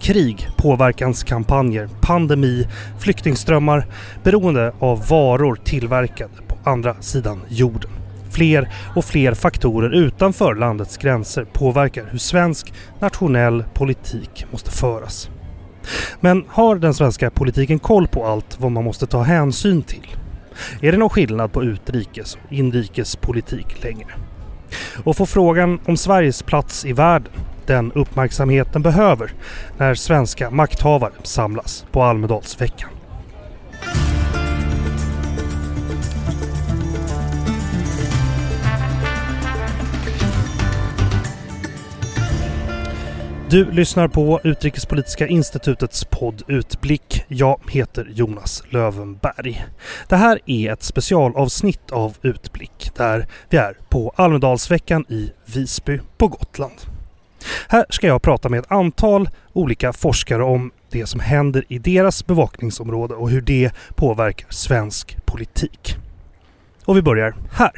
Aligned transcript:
Krig, 0.00 0.48
påverkanskampanjer, 0.56 1.88
pandemi, 2.00 2.68
flyktingströmmar, 2.98 3.86
beroende 4.22 4.72
av 4.78 5.08
varor 5.08 5.58
tillverkade 5.64 6.34
på 6.48 6.70
andra 6.70 7.02
sidan 7.02 7.42
jorden. 7.48 7.90
Fler 8.30 8.68
och 8.96 9.04
fler 9.04 9.34
faktorer 9.34 9.94
utanför 9.94 10.54
landets 10.54 10.96
gränser 10.96 11.44
påverkar 11.44 12.08
hur 12.10 12.18
svensk 12.18 12.72
nationell 13.00 13.64
politik 13.74 14.46
måste 14.52 14.70
föras. 14.70 15.30
Men 16.20 16.44
har 16.48 16.76
den 16.76 16.94
svenska 16.94 17.30
politiken 17.30 17.78
koll 17.78 18.08
på 18.08 18.26
allt 18.26 18.60
vad 18.60 18.72
man 18.72 18.84
måste 18.84 19.06
ta 19.06 19.22
hänsyn 19.22 19.82
till? 19.82 20.16
Är 20.80 20.92
det 20.92 20.98
någon 20.98 21.10
skillnad 21.10 21.52
på 21.52 21.64
utrikes 21.64 22.34
och 22.34 22.52
inrikespolitik 22.52 23.82
längre? 23.84 24.14
Och 25.04 25.16
får 25.16 25.26
frågan 25.26 25.80
om 25.86 25.96
Sveriges 25.96 26.42
plats 26.42 26.84
i 26.84 26.92
världen 26.92 27.32
den 27.66 27.92
uppmärksamhet 27.92 28.72
den 28.72 28.82
behöver 28.82 29.30
när 29.78 29.94
svenska 29.94 30.50
makthavare 30.50 31.12
samlas 31.22 31.86
på 31.92 32.02
Almedalsveckan? 32.02 32.90
Du 43.50 43.70
lyssnar 43.70 44.08
på 44.08 44.40
Utrikespolitiska 44.44 45.26
institutets 45.26 46.04
podd 46.04 46.42
Utblick. 46.48 47.24
Jag 47.28 47.60
heter 47.70 48.08
Jonas 48.10 48.62
Lövenberg. 48.70 49.66
Det 50.08 50.16
här 50.16 50.40
är 50.46 50.72
ett 50.72 50.82
specialavsnitt 50.82 51.90
av 51.92 52.16
Utblick 52.22 52.90
där 52.96 53.28
vi 53.48 53.56
är 53.56 53.76
på 53.88 54.12
Almedalsveckan 54.16 55.04
i 55.08 55.32
Visby 55.44 56.00
på 56.18 56.28
Gotland. 56.28 56.95
Här 57.68 57.86
ska 57.90 58.06
jag 58.06 58.22
prata 58.22 58.48
med 58.48 58.58
ett 58.58 58.72
antal 58.72 59.28
olika 59.52 59.92
forskare 59.92 60.42
om 60.44 60.70
det 60.90 61.06
som 61.06 61.20
händer 61.20 61.64
i 61.68 61.78
deras 61.78 62.26
bevakningsområde 62.26 63.14
och 63.14 63.30
hur 63.30 63.40
det 63.40 63.70
påverkar 63.94 64.46
svensk 64.50 65.26
politik. 65.26 65.96
Och 66.84 66.96
vi 66.96 67.02
börjar 67.02 67.34
här. 67.52 67.72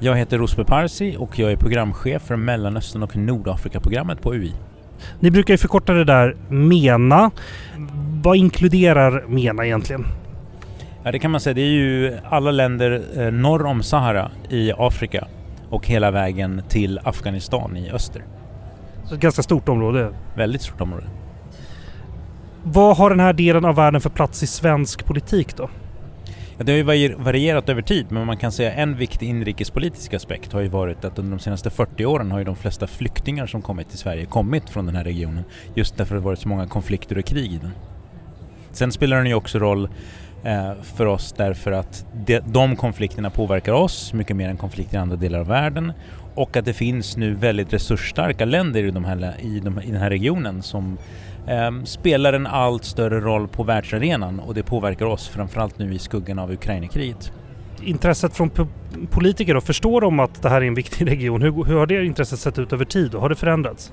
Jag 0.00 0.16
heter 0.16 0.38
Rosbe 0.38 0.64
Parsi 0.64 1.16
och 1.18 1.38
jag 1.38 1.52
är 1.52 1.56
programchef 1.56 2.22
för 2.22 2.36
Mellanöstern 2.36 3.02
och 3.02 3.16
Nordafrika-programmet 3.16 4.20
på 4.20 4.34
UI. 4.34 4.52
Ni 5.20 5.30
brukar 5.30 5.54
ju 5.54 5.58
förkorta 5.58 5.92
det 5.92 6.04
där 6.04 6.36
MENA. 6.48 7.30
Vad 8.22 8.36
inkluderar 8.36 9.24
MENA 9.28 9.66
egentligen? 9.66 10.06
Ja, 11.02 11.12
det 11.12 11.18
kan 11.18 11.30
man 11.30 11.40
säga. 11.40 11.54
Det 11.54 11.60
är 11.60 11.70
ju 11.70 12.18
alla 12.24 12.50
länder 12.50 13.02
eh, 13.16 13.32
norr 13.32 13.66
om 13.66 13.82
Sahara 13.82 14.30
i 14.48 14.72
Afrika 14.78 15.26
och 15.70 15.86
hela 15.86 16.10
vägen 16.10 16.62
till 16.68 17.00
Afghanistan 17.04 17.76
i 17.76 17.90
öster. 17.90 18.24
Så 19.04 19.14
ett 19.14 19.20
ganska 19.20 19.42
stort 19.42 19.68
område. 19.68 20.12
Väldigt 20.36 20.62
stort 20.62 20.80
område. 20.80 21.06
Vad 22.62 22.96
har 22.96 23.10
den 23.10 23.20
här 23.20 23.32
delen 23.32 23.64
av 23.64 23.74
världen 23.74 24.00
för 24.00 24.10
plats 24.10 24.42
i 24.42 24.46
svensk 24.46 25.04
politik 25.04 25.56
då? 25.56 25.70
Ja, 26.58 26.64
det 26.64 26.72
har 26.72 26.94
ju 26.94 27.14
varierat 27.14 27.68
över 27.68 27.82
tid 27.82 28.06
men 28.08 28.26
man 28.26 28.36
kan 28.36 28.52
säga 28.52 28.72
en 28.72 28.96
viktig 28.96 29.28
inrikespolitisk 29.28 30.14
aspekt 30.14 30.52
har 30.52 30.60
ju 30.60 30.68
varit 30.68 31.04
att 31.04 31.18
under 31.18 31.36
de 31.36 31.42
senaste 31.42 31.70
40 31.70 32.04
åren 32.04 32.30
har 32.30 32.38
ju 32.38 32.44
de 32.44 32.56
flesta 32.56 32.86
flyktingar 32.86 33.46
som 33.46 33.62
kommit 33.62 33.88
till 33.88 33.98
Sverige 33.98 34.24
kommit 34.24 34.70
från 34.70 34.86
den 34.86 34.96
här 34.96 35.04
regionen 35.04 35.44
just 35.74 35.96
därför 35.96 36.16
att 36.16 36.22
det 36.22 36.24
varit 36.24 36.38
så 36.38 36.48
många 36.48 36.66
konflikter 36.66 37.18
och 37.18 37.24
krig 37.24 37.52
i 37.52 37.58
den. 37.58 37.70
Sen 38.72 38.92
spelar 38.92 39.16
den 39.16 39.26
ju 39.26 39.34
också 39.34 39.58
roll 39.58 39.88
för 40.82 41.06
oss 41.06 41.34
därför 41.36 41.72
att 41.72 42.06
de, 42.26 42.40
de 42.46 42.76
konflikterna 42.76 43.30
påverkar 43.30 43.72
oss 43.72 44.12
mycket 44.12 44.36
mer 44.36 44.48
än 44.48 44.56
konflikter 44.56 44.96
i 44.96 45.00
andra 45.00 45.16
delar 45.16 45.38
av 45.38 45.46
världen 45.46 45.92
och 46.34 46.56
att 46.56 46.64
det 46.64 46.72
finns 46.72 47.16
nu 47.16 47.34
väldigt 47.34 47.72
resursstarka 47.72 48.44
länder 48.44 48.84
i, 48.84 48.90
de 48.90 49.04
här, 49.04 49.34
i, 49.40 49.60
de, 49.60 49.80
i 49.80 49.90
den 49.90 50.00
här 50.00 50.10
regionen 50.10 50.62
som 50.62 50.98
eh, 51.46 51.82
spelar 51.84 52.32
en 52.32 52.46
allt 52.46 52.84
större 52.84 53.20
roll 53.20 53.48
på 53.48 53.62
världsarenan 53.62 54.40
och 54.40 54.54
det 54.54 54.62
påverkar 54.62 55.06
oss 55.06 55.28
framförallt 55.28 55.78
nu 55.78 55.94
i 55.94 55.98
skuggan 55.98 56.38
av 56.38 56.52
Ukraina-kriget. 56.52 57.32
Intresset 57.82 58.36
från 58.36 58.50
politiker 59.10 59.54
då, 59.54 59.60
förstår 59.60 60.00
de 60.00 60.20
att 60.20 60.42
det 60.42 60.48
här 60.48 60.60
är 60.60 60.66
en 60.66 60.74
viktig 60.74 61.06
region? 61.10 61.42
Hur, 61.42 61.64
hur 61.64 61.78
har 61.78 61.86
det 61.86 62.04
intresset 62.04 62.38
sett 62.38 62.58
ut 62.58 62.72
över 62.72 62.84
tid 62.84 63.14
och 63.14 63.20
har 63.20 63.28
det 63.28 63.36
förändrats? 63.36 63.92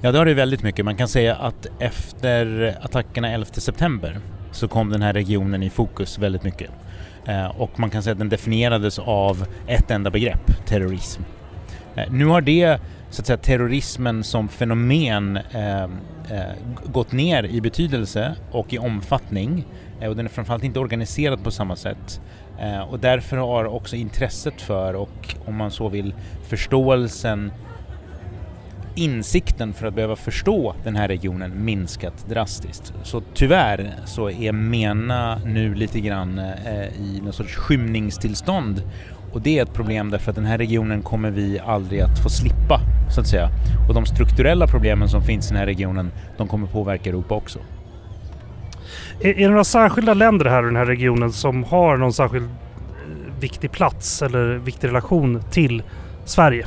Ja 0.00 0.12
det 0.12 0.18
har 0.18 0.26
det 0.26 0.34
väldigt 0.34 0.62
mycket. 0.62 0.84
Man 0.84 0.96
kan 0.96 1.08
säga 1.08 1.36
att 1.36 1.66
efter 1.78 2.74
attackerna 2.82 3.32
11 3.32 3.46
september 3.52 4.20
så 4.56 4.68
kom 4.68 4.90
den 4.90 5.02
här 5.02 5.12
regionen 5.12 5.62
i 5.62 5.70
fokus 5.70 6.18
väldigt 6.18 6.42
mycket. 6.42 6.70
Eh, 7.26 7.46
och 7.46 7.80
man 7.80 7.90
kan 7.90 8.02
säga 8.02 8.12
att 8.12 8.18
den 8.18 8.28
definierades 8.28 8.98
av 8.98 9.46
ett 9.66 9.90
enda 9.90 10.10
begrepp, 10.10 10.66
terrorism. 10.66 11.22
Eh, 11.94 12.12
nu 12.12 12.26
har 12.26 12.40
det 12.40 12.80
så 13.10 13.22
att 13.22 13.26
säga 13.26 13.36
terrorismen 13.36 14.24
som 14.24 14.48
fenomen 14.48 15.36
eh, 15.36 15.82
eh 15.82 15.88
gått 16.84 17.12
ner 17.12 17.44
i 17.44 17.60
betydelse 17.60 18.34
och 18.50 18.72
i 18.72 18.78
omfattning 18.78 19.64
och 20.08 20.16
den 20.16 20.26
är 20.26 20.30
framförallt 20.30 20.64
inte 20.64 20.78
organiserad 20.78 21.44
på 21.44 21.50
samma 21.50 21.76
sätt. 21.76 22.20
Och 22.88 22.98
därför 22.98 23.36
har 23.36 23.64
också 23.64 23.96
intresset 23.96 24.60
för 24.60 24.94
och 24.94 25.34
om 25.46 25.56
man 25.56 25.70
så 25.70 25.88
vill 25.88 26.14
förståelsen 26.48 27.52
insikten 28.96 29.72
för 29.72 29.86
att 29.86 29.94
behöva 29.94 30.16
förstå 30.16 30.74
den 30.84 30.96
här 30.96 31.08
regionen 31.08 31.64
minskat 31.64 32.26
drastiskt. 32.28 32.94
Så 33.02 33.22
tyvärr 33.34 33.94
så 34.04 34.30
är 34.30 34.52
MENA 34.52 35.38
nu 35.44 35.74
lite 35.74 36.00
grann 36.00 36.38
eh, 36.38 37.00
i 37.00 37.20
någon 37.22 37.32
sorts 37.32 37.54
skymningstillstånd 37.54 38.82
och 39.36 39.42
det 39.42 39.58
är 39.58 39.62
ett 39.62 39.74
problem 39.74 40.10
därför 40.10 40.30
att 40.30 40.36
den 40.36 40.44
här 40.44 40.58
regionen 40.58 41.02
kommer 41.02 41.30
vi 41.30 41.60
aldrig 41.66 42.00
att 42.00 42.22
få 42.22 42.28
slippa, 42.28 42.80
så 43.14 43.20
att 43.20 43.26
säga. 43.26 43.48
Och 43.88 43.94
de 43.94 44.06
strukturella 44.06 44.66
problemen 44.66 45.08
som 45.08 45.22
finns 45.22 45.46
i 45.46 45.48
den 45.48 45.58
här 45.58 45.66
regionen, 45.66 46.10
de 46.36 46.48
kommer 46.48 46.66
påverka 46.66 47.10
Europa 47.10 47.34
också. 47.34 47.58
Är, 49.20 49.28
är 49.28 49.42
det 49.42 49.48
några 49.48 49.64
särskilda 49.64 50.14
länder 50.14 50.44
här 50.44 50.62
i 50.62 50.66
den 50.66 50.76
här 50.76 50.84
regionen 50.84 51.32
som 51.32 51.64
har 51.64 51.96
någon 51.96 52.12
särskild 52.12 52.44
eh, 52.44 53.40
viktig 53.40 53.70
plats 53.70 54.22
eller 54.22 54.54
viktig 54.54 54.88
relation 54.88 55.42
till 55.50 55.82
Sverige? 56.24 56.66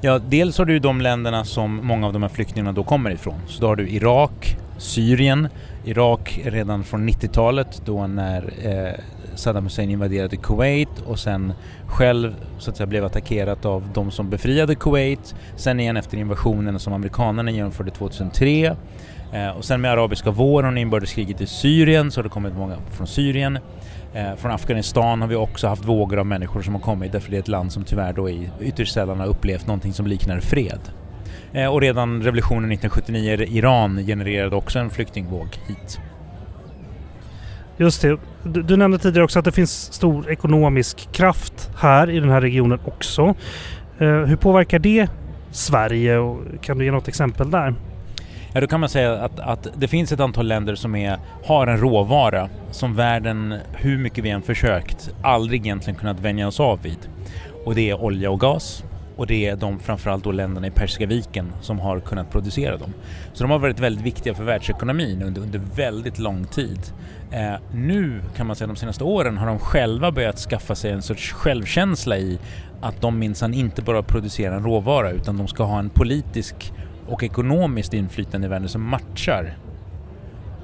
Ja, 0.00 0.18
dels 0.18 0.58
har 0.58 0.64
du 0.64 0.78
de 0.78 1.00
länderna 1.00 1.44
som 1.44 1.86
många 1.86 2.06
av 2.06 2.12
de 2.12 2.22
här 2.22 2.28
flyktingarna 2.28 2.72
då 2.72 2.84
kommer 2.84 3.10
ifrån. 3.10 3.40
Så 3.46 3.60
då 3.60 3.66
har 3.66 3.76
du 3.76 3.88
Irak, 3.88 4.56
Syrien, 4.76 5.48
Irak 5.84 6.40
redan 6.44 6.84
från 6.84 7.08
90-talet 7.08 7.82
då 7.84 8.06
när 8.06 8.52
eh, 8.62 8.94
Saddam 9.34 9.64
Hussein 9.64 9.90
invaderade 9.90 10.36
Kuwait 10.36 10.88
och 11.06 11.18
sen 11.18 11.52
själv 11.86 12.34
så 12.58 12.70
att 12.70 12.76
säga 12.76 12.86
blev 12.86 13.04
attackerat 13.04 13.64
av 13.64 13.88
de 13.94 14.10
som 14.10 14.30
befriade 14.30 14.74
Kuwait. 14.74 15.34
Sen 15.56 15.80
igen 15.80 15.96
efter 15.96 16.18
invasionen 16.18 16.78
som 16.78 16.92
amerikanerna 16.92 17.50
genomförde 17.50 17.90
2003. 17.90 18.76
Eh, 19.32 19.48
och 19.48 19.64
sen 19.64 19.80
med 19.80 19.90
arabiska 19.90 20.30
våren 20.30 20.74
och 20.74 20.80
inbördeskriget 20.80 21.40
i 21.40 21.46
Syrien 21.46 22.10
så 22.10 22.18
har 22.18 22.22
det 22.22 22.28
kommit 22.28 22.54
många 22.56 22.76
från 22.90 23.06
Syrien. 23.06 23.58
Eh, 24.14 24.34
från 24.36 24.52
Afghanistan 24.52 25.20
har 25.20 25.28
vi 25.28 25.34
också 25.34 25.68
haft 25.68 25.84
vågor 25.84 26.18
av 26.18 26.26
människor 26.26 26.62
som 26.62 26.74
har 26.74 26.80
kommit 26.80 27.12
därför 27.12 27.30
det 27.30 27.36
är 27.36 27.40
ett 27.40 27.48
land 27.48 27.72
som 27.72 27.84
tyvärr 27.84 28.12
då 28.12 28.30
i 28.30 28.50
ytterst 28.60 28.94
sällan 28.94 29.20
har 29.20 29.26
upplevt 29.26 29.66
någonting 29.66 29.92
som 29.92 30.06
liknar 30.06 30.40
fred. 30.40 30.80
Eh, 31.52 31.66
och 31.66 31.80
redan 31.80 32.22
revolutionen 32.22 32.72
1979 32.72 33.46
i 33.48 33.58
Iran 33.58 34.06
genererade 34.06 34.56
också 34.56 34.78
en 34.78 34.90
flyktingvåg 34.90 35.48
hit. 35.66 36.00
Just 37.76 38.02
det. 38.02 38.18
Du, 38.42 38.62
du, 38.62 38.76
nämnde 38.76 38.98
tidigare 38.98 39.24
också 39.24 39.38
att 39.38 39.44
det 39.44 39.52
finns 39.52 39.92
stor 39.92 40.30
ekonomisk 40.30 41.12
kraft 41.12 41.70
här 41.78 42.10
i 42.10 42.20
den 42.20 42.30
här 42.30 42.40
regionen 42.40 42.78
också. 42.84 43.34
Eh, 43.98 44.08
hur 44.08 44.36
påverkar 44.36 44.78
det 44.78 45.08
Sverige 45.50 46.18
och 46.18 46.40
kan 46.60 46.78
du 46.78 46.84
ge 46.84 46.90
något 46.90 47.08
exempel 47.08 47.50
där? 47.50 47.74
Ja, 48.52 48.60
då 48.60 48.66
kan 48.66 48.80
man 48.80 48.88
säga 48.88 49.12
att, 49.12 49.40
att 49.40 49.68
det 49.76 49.88
finns 49.88 50.12
ett 50.12 50.20
antal 50.20 50.46
länder 50.46 50.74
som 50.74 50.94
är, 50.94 51.18
har 51.44 51.66
en 51.66 51.78
råvara 51.78 52.48
som 52.70 52.94
världen, 52.94 53.54
hur 53.72 53.98
mycket 53.98 54.24
vi 54.24 54.30
än 54.30 54.42
försökt, 54.42 55.14
aldrig 55.22 55.60
egentligen 55.60 55.98
kunnat 55.98 56.20
vänja 56.20 56.48
oss 56.48 56.60
av 56.60 56.82
vid. 56.82 57.08
Och 57.64 57.74
det 57.74 57.90
är 57.90 58.02
olja 58.02 58.30
och 58.30 58.40
gas 58.40 58.84
och 59.16 59.26
det 59.26 59.46
är 59.46 59.56
de 59.56 59.78
framförallt 59.78 60.24
då 60.24 60.32
länderna 60.32 60.66
i 60.66 60.70
Persiska 60.70 61.06
viken 61.06 61.52
som 61.60 61.78
har 61.78 62.00
kunnat 62.00 62.30
producera 62.30 62.76
dem. 62.76 62.94
Så 63.32 63.44
de 63.44 63.50
har 63.50 63.58
varit 63.58 63.80
väldigt 63.80 64.04
viktiga 64.04 64.34
för 64.34 64.44
världsekonomin 64.44 65.22
under, 65.22 65.42
under 65.42 65.60
väldigt 65.76 66.18
lång 66.18 66.44
tid. 66.44 66.80
Eh, 67.30 67.54
nu 67.74 68.20
kan 68.36 68.46
man 68.46 68.56
säga 68.56 68.66
de 68.66 68.76
senaste 68.76 69.04
åren 69.04 69.38
har 69.38 69.46
de 69.46 69.58
själva 69.58 70.12
börjat 70.12 70.38
skaffa 70.38 70.74
sig 70.74 70.92
en 70.92 71.02
sorts 71.02 71.32
självkänsla 71.32 72.18
i 72.18 72.38
att 72.80 73.00
de 73.00 73.18
minsann 73.18 73.54
inte 73.54 73.82
bara 73.82 74.02
producerar 74.02 74.56
en 74.56 74.64
råvara 74.64 75.10
utan 75.10 75.36
de 75.36 75.48
ska 75.48 75.64
ha 75.64 75.78
en 75.78 75.90
politisk 75.90 76.72
och 77.08 77.22
ekonomiskt 77.22 77.94
inflytande 77.94 78.46
i 78.46 78.50
världen 78.50 78.68
som 78.68 78.82
matchar 78.82 79.56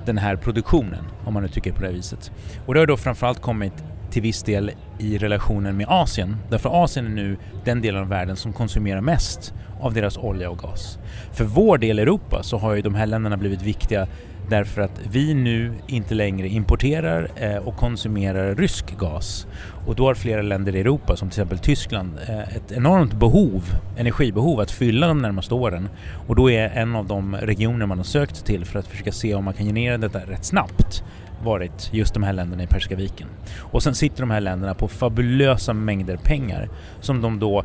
den 0.06 0.18
här 0.18 0.36
produktionen, 0.36 1.04
om 1.24 1.34
man 1.34 1.42
nu 1.42 1.48
tycker 1.48 1.72
på 1.72 1.82
det 1.82 1.92
viset. 1.92 2.32
Och 2.66 2.74
det 2.74 2.80
har 2.80 2.86
då 2.86 2.96
framförallt 2.96 3.40
kommit 3.40 3.72
till 4.10 4.22
viss 4.22 4.42
del 4.42 4.70
i 4.98 5.18
relationen 5.18 5.76
med 5.76 5.86
Asien. 5.88 6.36
Därför 6.50 6.84
Asien 6.84 7.06
är 7.06 7.10
nu 7.10 7.36
den 7.64 7.80
delen 7.80 8.00
av 8.00 8.08
världen 8.08 8.36
som 8.36 8.52
konsumerar 8.52 9.00
mest 9.00 9.54
av 9.80 9.94
deras 9.94 10.18
olja 10.18 10.50
och 10.50 10.58
gas. 10.58 10.98
För 11.32 11.44
vår 11.44 11.78
del 11.78 11.98
Europa 11.98 12.42
så 12.42 12.58
har 12.58 12.74
ju 12.74 12.82
de 12.82 12.94
här 12.94 13.06
länderna 13.06 13.36
blivit 13.36 13.62
viktiga 13.62 14.06
Därför 14.48 14.82
att 14.82 15.00
vi 15.10 15.34
nu 15.34 15.72
inte 15.86 16.14
längre 16.14 16.48
importerar 16.48 17.30
eh, 17.36 17.56
och 17.56 17.76
konsumerar 17.76 18.54
rysk 18.54 18.98
gas. 18.98 19.46
Och 19.86 19.94
då 19.94 20.06
har 20.06 20.14
flera 20.14 20.42
länder 20.42 20.76
i 20.76 20.80
Europa, 20.80 21.16
som 21.16 21.30
till 21.30 21.40
exempel 21.40 21.58
Tyskland, 21.58 22.18
eh, 22.28 22.56
ett 22.56 22.72
enormt 22.72 23.12
behov, 23.12 23.62
energibehov 23.96 24.60
att 24.60 24.70
fylla 24.70 25.06
de 25.06 25.18
närmaste 25.18 25.54
åren. 25.54 25.88
Och 26.26 26.36
då 26.36 26.50
är 26.50 26.68
en 26.68 26.96
av 26.96 27.06
de 27.06 27.36
regioner 27.36 27.86
man 27.86 27.98
har 27.98 28.04
sökt 28.04 28.46
till 28.46 28.64
för 28.64 28.78
att 28.78 28.86
försöka 28.86 29.12
se 29.12 29.34
om 29.34 29.44
man 29.44 29.54
kan 29.54 29.66
generera 29.66 29.98
detta 29.98 30.18
rätt 30.18 30.44
snabbt 30.44 31.04
varit 31.44 31.90
just 31.92 32.14
de 32.14 32.22
här 32.22 32.32
länderna 32.32 32.62
i 32.62 32.66
Persiska 32.66 32.96
viken. 32.96 33.28
Och 33.58 33.82
sen 33.82 33.94
sitter 33.94 34.20
de 34.20 34.30
här 34.30 34.40
länderna 34.40 34.74
på 34.74 34.88
fabulösa 34.88 35.72
mängder 35.72 36.16
pengar 36.16 36.68
som 37.00 37.22
de 37.22 37.38
då 37.38 37.64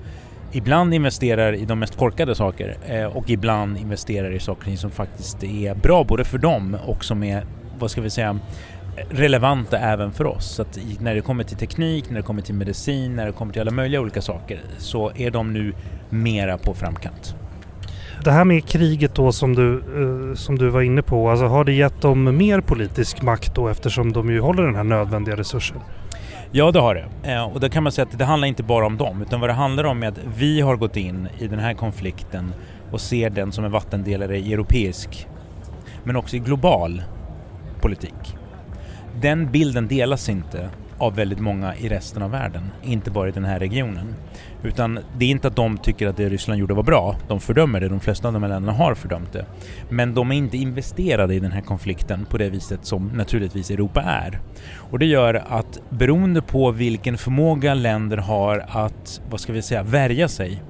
ibland 0.52 0.94
investerar 0.94 1.54
i 1.54 1.66
de 1.66 1.80
mest 1.80 1.98
korkade 1.98 2.36
saker 2.36 2.78
eh, 2.88 3.06
och 3.06 3.30
ibland 3.30 3.78
investerar 3.78 4.32
i 4.32 4.40
saker 4.40 4.76
som 4.76 4.92
faktiskt 4.92 5.44
är 5.44 5.76
bra 5.76 6.04
både 6.04 6.24
för 6.24 6.38
dem 6.38 6.78
och 6.86 7.06
som 7.06 7.24
är, 7.24 7.44
vad 7.80 7.92
ska 7.92 8.02
vi 8.02 8.10
säga, 8.10 8.40
relevanta 9.10 9.78
även 9.78 10.12
för 10.12 10.26
oss. 10.26 10.46
Så 10.56 10.62
att 10.62 10.80
när 11.00 11.16
det 11.16 11.22
kommer 11.22 11.44
till 11.44 11.58
teknik, 11.58 12.10
när 12.10 12.18
det 12.18 12.24
kommer 12.24 12.42
till 12.42 12.56
medicin, 12.56 13.16
när 13.16 13.26
det 13.26 13.32
kommer 13.32 13.54
till 13.54 13.62
alla 13.62 13.72
möjliga 13.72 14.02
olika 14.02 14.22
saker 14.22 14.60
så 14.78 15.12
är 15.16 15.32
de 15.32 15.54
nu 15.54 15.74
mera 16.10 16.58
på 16.58 16.74
framkant. 16.74 17.36
Det 18.24 18.32
här 18.32 18.46
med 18.46 18.66
kriget 18.66 19.16
då 19.16 19.32
som 19.32 19.56
du, 19.56 19.74
eh, 19.78 20.36
som 20.36 20.58
du 20.58 20.70
var 20.70 20.82
inne 20.82 21.02
på, 21.02 21.30
alltså 21.30 21.46
har 21.46 21.64
det 21.64 21.74
gett 21.74 22.02
dem 22.02 22.38
mer 22.38 22.62
politisk 22.62 23.22
makt 23.22 23.56
då 23.56 23.68
eftersom 23.68 24.14
de 24.14 24.30
ju 24.30 24.40
håller 24.40 24.64
den 24.64 24.76
här 24.76 24.84
nödvändiga 24.84 25.36
resursen? 25.36 25.78
Ja, 26.52 26.72
det 26.72 26.80
har 26.80 26.96
det. 26.96 27.34
Eh, 27.34 27.44
och 27.44 27.60
då 27.60 27.70
kan 27.70 27.84
man 27.84 27.92
säga 27.92 28.08
att 28.12 28.18
det 28.18 28.26
handlar 28.26 28.48
inte 28.48 28.64
bara 28.64 28.86
om 28.86 28.98
dem, 28.98 29.22
utan 29.22 29.40
vad 29.40 29.50
det 29.50 29.54
handlar 29.54 29.84
om 29.84 30.04
är 30.04 30.08
att 30.08 30.20
vi 30.38 30.62
har 30.62 30.76
gått 30.76 30.98
in 30.98 31.28
i 31.40 31.48
den 31.48 31.60
här 31.60 31.74
konflikten 31.74 32.54
och 32.92 33.02
ser 33.02 33.30
den 33.30 33.52
som 33.52 33.66
en 33.66 33.72
vattendelare 33.72 34.38
i 34.38 34.54
europeisk, 34.54 35.28
men 36.04 36.16
också 36.16 36.36
i 36.36 36.40
global 36.40 37.04
politik. 37.82 38.39
Den 39.22 39.52
bilden 39.52 39.88
delas 39.88 40.30
inte 40.30 40.70
av 41.00 41.16
väldigt 41.16 41.40
många 41.40 41.76
i 41.76 41.90
resten 41.90 42.24
av 42.24 42.32
världen, 42.32 42.64
inte 42.84 43.12
bara 43.12 43.30
i 43.30 43.32
den 43.32 43.46
här 43.46 43.60
regionen. 43.60 44.16
Utan 44.64 45.00
det 45.18 45.26
är 45.26 45.30
inte 45.30 45.48
att 45.48 45.56
de 45.56 45.78
tycker 45.78 46.08
att 46.08 46.18
det 46.18 46.30
Ryssland 46.30 46.60
gjorde 46.60 46.74
var 46.74 46.84
bra, 46.84 47.16
de 47.28 47.40
fördömer 47.40 47.80
det, 47.80 47.90
de 47.90 48.00
flesta 48.00 48.28
av 48.28 48.34
de 48.34 48.44
här 48.44 48.50
länderna 48.50 48.78
har 48.78 48.96
fördömt 48.96 49.34
det. 49.34 49.46
Men 49.90 50.14
de 50.14 50.32
är 50.32 50.36
inte 50.36 50.58
investerade 50.58 51.36
i 51.36 51.40
den 51.40 51.52
här 51.52 51.62
konflikten 51.62 52.26
på 52.26 52.38
det 52.38 52.50
viset 52.50 52.86
som 52.86 53.08
naturligtvis 53.08 53.72
Europa 53.72 54.02
är. 54.02 54.40
Och 54.76 55.00
det 55.00 55.06
gör 55.06 55.44
att 55.48 55.80
beroende 55.90 56.42
på 56.42 56.72
vilken 56.72 57.18
förmåga 57.18 57.74
länder 57.74 58.18
har 58.18 58.66
att, 58.70 59.22
vad 59.30 59.40
ska 59.40 59.54
vi 59.54 59.62
säga, 59.62 59.84
värja 59.84 60.28
sig 60.28 60.62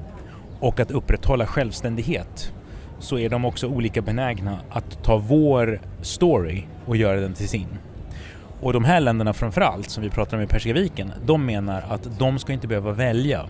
och 0.60 0.80
att 0.80 0.92
upprätthålla 0.92 1.46
självständighet 1.46 2.54
så 3.00 3.18
är 3.18 3.30
de 3.30 3.46
också 3.46 3.68
olika 3.68 4.02
benägna 4.02 4.60
att 4.70 5.04
ta 5.04 5.18
vår 5.18 5.82
story 6.02 6.64
och 6.86 6.98
göra 6.98 7.20
den 7.20 7.34
till 7.34 7.48
sin. 7.48 7.68
Och 8.62 8.74
de 8.74 8.86
här 8.86 9.00
länderna 9.00 9.34
framförallt, 9.34 9.90
som 9.90 10.04
vi 10.04 10.10
pratar 10.10 10.38
om 10.38 10.44
i 10.44 10.48
Persiska 10.48 10.74
viken, 10.74 11.12
de 11.26 11.46
menar 11.46 11.84
att 11.90 12.20
de 12.20 12.40
ska 12.40 12.54
inte 12.54 12.68
behöva 12.68 12.92
välja. 12.92 13.46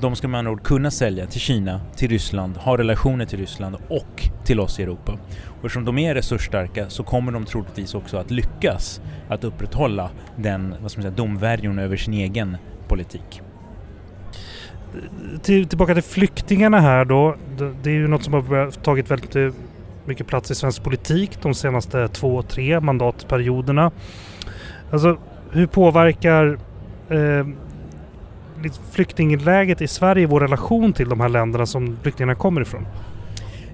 De 0.00 0.16
ska 0.16 0.28
med 0.28 0.38
andra 0.38 0.52
ord 0.52 0.62
kunna 0.62 0.90
sälja 0.90 1.26
till 1.26 1.40
Kina, 1.40 1.80
till 1.96 2.08
Ryssland, 2.10 2.56
ha 2.56 2.78
relationer 2.78 3.24
till 3.24 3.38
Ryssland 3.38 3.76
och 3.88 4.28
till 4.44 4.60
oss 4.60 4.80
i 4.80 4.82
Europa. 4.82 5.18
Och 5.46 5.64
eftersom 5.64 5.84
de 5.84 5.98
är 5.98 6.14
resursstarka 6.14 6.90
så 6.90 7.02
kommer 7.02 7.32
de 7.32 7.44
troligtvis 7.44 7.94
också 7.94 8.16
att 8.16 8.30
lyckas 8.30 9.00
att 9.28 9.44
upprätthålla 9.44 10.10
den, 10.36 10.74
vad 10.82 10.90
ska 10.90 10.98
man 10.98 11.02
säga, 11.02 11.16
domvärjon 11.16 11.78
över 11.78 11.96
sin 11.96 12.14
egen 12.14 12.56
politik. 12.88 13.42
Till, 15.42 15.68
tillbaka 15.68 15.94
till 15.94 16.02
flyktingarna 16.02 16.80
här 16.80 17.04
då. 17.04 17.36
Det 17.82 17.90
är 17.90 17.94
ju 17.94 18.08
något 18.08 18.24
som 18.24 18.34
har 18.34 18.70
tagit 18.70 19.10
väldigt 19.10 19.36
eh, 19.36 19.50
mycket 20.04 20.26
plats 20.26 20.50
i 20.50 20.54
svensk 20.54 20.82
politik 20.82 21.42
de 21.42 21.54
senaste 21.54 22.08
två, 22.08 22.42
tre 22.42 22.80
mandatperioderna. 22.80 23.90
Alltså 24.90 25.18
hur 25.52 25.66
påverkar 25.66 26.58
eh, 27.08 27.46
flyktingläget 28.90 29.80
i 29.82 29.88
Sverige 29.88 30.26
vår 30.26 30.40
relation 30.40 30.92
till 30.92 31.08
de 31.08 31.20
här 31.20 31.28
länderna 31.28 31.66
som 31.66 31.98
flyktingarna 32.02 32.34
kommer 32.34 32.60
ifrån? 32.60 32.86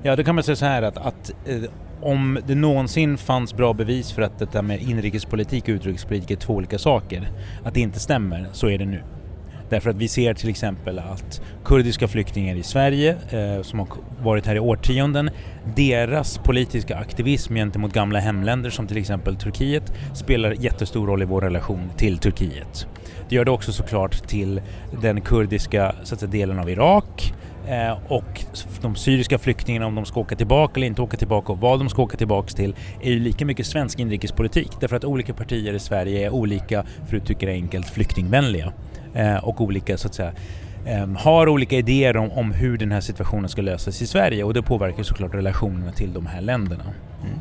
Ja, 0.03 0.17
då 0.17 0.25
kan 0.25 0.35
man 0.35 0.45
säga 0.45 0.57
så 0.57 0.65
här 0.65 0.83
att, 0.83 0.97
att 0.97 1.31
eh, 1.47 1.71
om 2.01 2.39
det 2.47 2.55
någonsin 2.55 3.19
fanns 3.19 3.55
bra 3.55 3.73
bevis 3.73 4.13
för 4.13 4.23
att 4.23 4.39
detta 4.39 4.63
med 4.63 4.83
inrikespolitik 4.83 5.65
och 5.65 5.69
utrikespolitik 5.69 6.31
är 6.31 6.37
två 6.37 6.55
olika 6.55 6.79
saker, 6.79 7.31
att 7.65 7.75
det 7.75 7.81
inte 7.81 8.01
stämmer, 8.01 8.47
så 8.53 8.69
är 8.69 8.79
det 8.79 8.87
nu. 8.87 9.03
Därför 9.69 9.91
att 9.91 9.97
vi 9.97 10.09
ser 10.09 10.35
till 10.35 10.51
exempel 10.51 10.99
att 10.99 11.41
kurdiska 11.65 12.09
flyktingar 12.09 12.55
i 12.55 12.63
Sverige 12.63 13.17
eh, 13.31 13.63
som 13.63 13.79
har 13.79 13.89
varit 14.23 14.47
här 14.47 14.57
i 14.57 14.61
årtionden, 14.61 15.31
deras 15.77 16.39
politiska 16.39 16.97
aktivism 16.97 17.55
gentemot 17.55 17.93
gamla 17.93 18.19
hemländer 18.19 18.71
som 18.71 18.87
till 18.87 18.97
exempel 18.97 19.37
Turkiet 19.37 19.93
spelar 20.15 20.53
jättestor 20.53 21.07
roll 21.07 21.23
i 21.23 21.25
vår 21.25 21.41
relation 21.41 21.91
till 21.97 22.19
Turkiet. 22.19 22.87
Det 23.29 23.35
gör 23.35 23.45
det 23.45 23.51
också 23.51 23.73
såklart 23.73 24.29
till 24.29 24.61
den 25.01 25.21
kurdiska 25.21 25.95
så 26.03 26.15
att 26.15 26.21
säga, 26.21 26.31
delen 26.31 26.59
av 26.59 26.71
Irak 26.71 27.35
eh, 27.69 27.99
och 28.09 28.45
de 28.83 28.97
syriska 28.97 29.39
flyktingarna 29.39 29.87
om 29.87 29.95
de 29.95 30.05
ska 30.05 30.21
åka 30.21 30.37
tillbaka 30.37 30.73
eller 30.77 30.87
inte 30.87 31.03
åka 31.03 31.17
tillbaka 31.17 31.53
och 31.53 31.61
vad 31.61 31.79
de 31.79 31.89
ska 31.89 32.03
åka 32.03 32.17
tillbaka 32.17 32.49
till 32.49 32.75
är 33.01 33.11
ju 33.11 33.19
lika 33.19 33.45
mycket 33.45 33.67
svensk 33.67 33.99
inrikespolitik 33.99 34.71
därför 34.81 34.97
att 34.97 35.05
olika 35.05 35.35
partier 35.35 35.75
i 35.75 35.79
Sverige 35.79 36.27
är 36.27 36.31
olika, 36.31 36.83
för 36.83 37.17
att 37.17 37.23
uttrycka 37.23 37.47
det 37.47 37.53
enkelt, 37.53 37.87
flyktingvänliga 37.87 38.73
Eh, 39.17 39.37
och 39.37 39.61
olika 39.61 39.99
så 39.99 40.09
att 40.09 40.15
säga 40.15 40.33
ehm, 40.87 41.17
har 41.17 41.49
olika 41.49 41.77
idéer 41.77 42.17
om, 42.17 42.31
om, 42.31 42.53
hur 42.53 42.79
den 42.79 42.93
här 42.93 43.01
situationen 43.01 43.49
ska 43.49 43.63
lösas 43.63 44.03
i 44.03 44.07
Sverige 44.07 44.45
och 44.45 44.55
det 44.55 44.63
påverkar 44.63 45.03
såklart 45.03 45.35
relationerna 45.35 45.93
till 45.93 46.13
de 46.13 46.27
här 46.27 46.41
länderna. 46.41 46.85
Mm. 47.25 47.39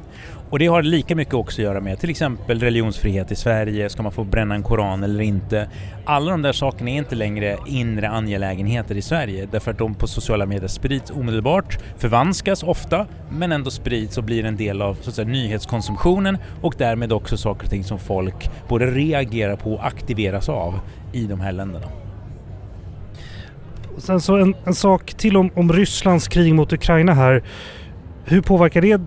Och 0.50 0.60
det 0.60 0.68
har 0.68 0.84
lika 0.84 1.16
mycket 1.16 1.34
också 1.34 1.62
att 1.62 1.66
göra 1.66 1.82
med 1.82 2.00
till 2.00 2.10
exempel 2.10 2.60
religionsfrihet 2.60 3.32
i 3.32 3.36
Sverige, 3.36 3.90
ska 3.90 4.04
man 4.04 4.12
få 4.12 4.24
bränna 4.24 4.56
en 4.56 4.64
koran 4.64 5.04
eller 5.04 5.24
inte? 5.24 5.70
Alla 6.06 6.32
de 6.32 6.42
där 6.42 6.54
sakerna 6.54 6.90
är 6.90 6.96
inte 6.96 7.16
längre 7.16 7.58
inre 7.68 8.10
angelägenheter 8.10 8.96
i 8.96 9.02
Sverige 9.02 9.48
därför 9.52 9.72
att 9.72 9.78
de 9.78 9.96
på 9.96 10.08
sociala 10.08 10.46
medier 10.46 10.68
sprids 10.68 11.12
omedelbart, 11.12 11.80
förvanskas 11.98 12.64
ofta, 12.64 13.08
men 13.30 13.52
ändå 13.52 13.72
sprids 13.72 14.18
och 14.18 14.24
blir 14.24 14.46
en 14.46 14.58
del 14.58 14.82
av 14.82 14.96
så 15.02 15.10
att 15.10 15.16
säga, 15.16 15.28
nyhetskonsumtionen 15.28 16.38
och 16.62 16.76
därmed 16.78 17.14
också 17.14 17.38
saker 17.38 17.64
och 17.64 17.70
ting 17.70 17.84
som 17.84 18.00
folk 18.00 18.50
både 18.68 18.86
reagerar 18.86 19.56
på 19.56 19.74
och 19.74 19.86
aktiveras 19.86 20.50
av 20.50 20.80
i 21.14 21.26
de 21.26 21.40
här 21.40 21.52
länderna. 21.52 21.88
Sen 23.98 24.22
så 24.22 24.36
en, 24.36 24.56
en 24.66 24.76
sak 24.76 25.14
till 25.14 25.38
om, 25.38 25.50
om 25.56 25.74
Rysslands 25.74 26.28
krig 26.28 26.56
mot 26.56 26.74
Ukraina 26.74 27.14
här. 27.14 27.44
Hur 28.26 28.42
påverkar 28.42 28.82
det 28.82 29.02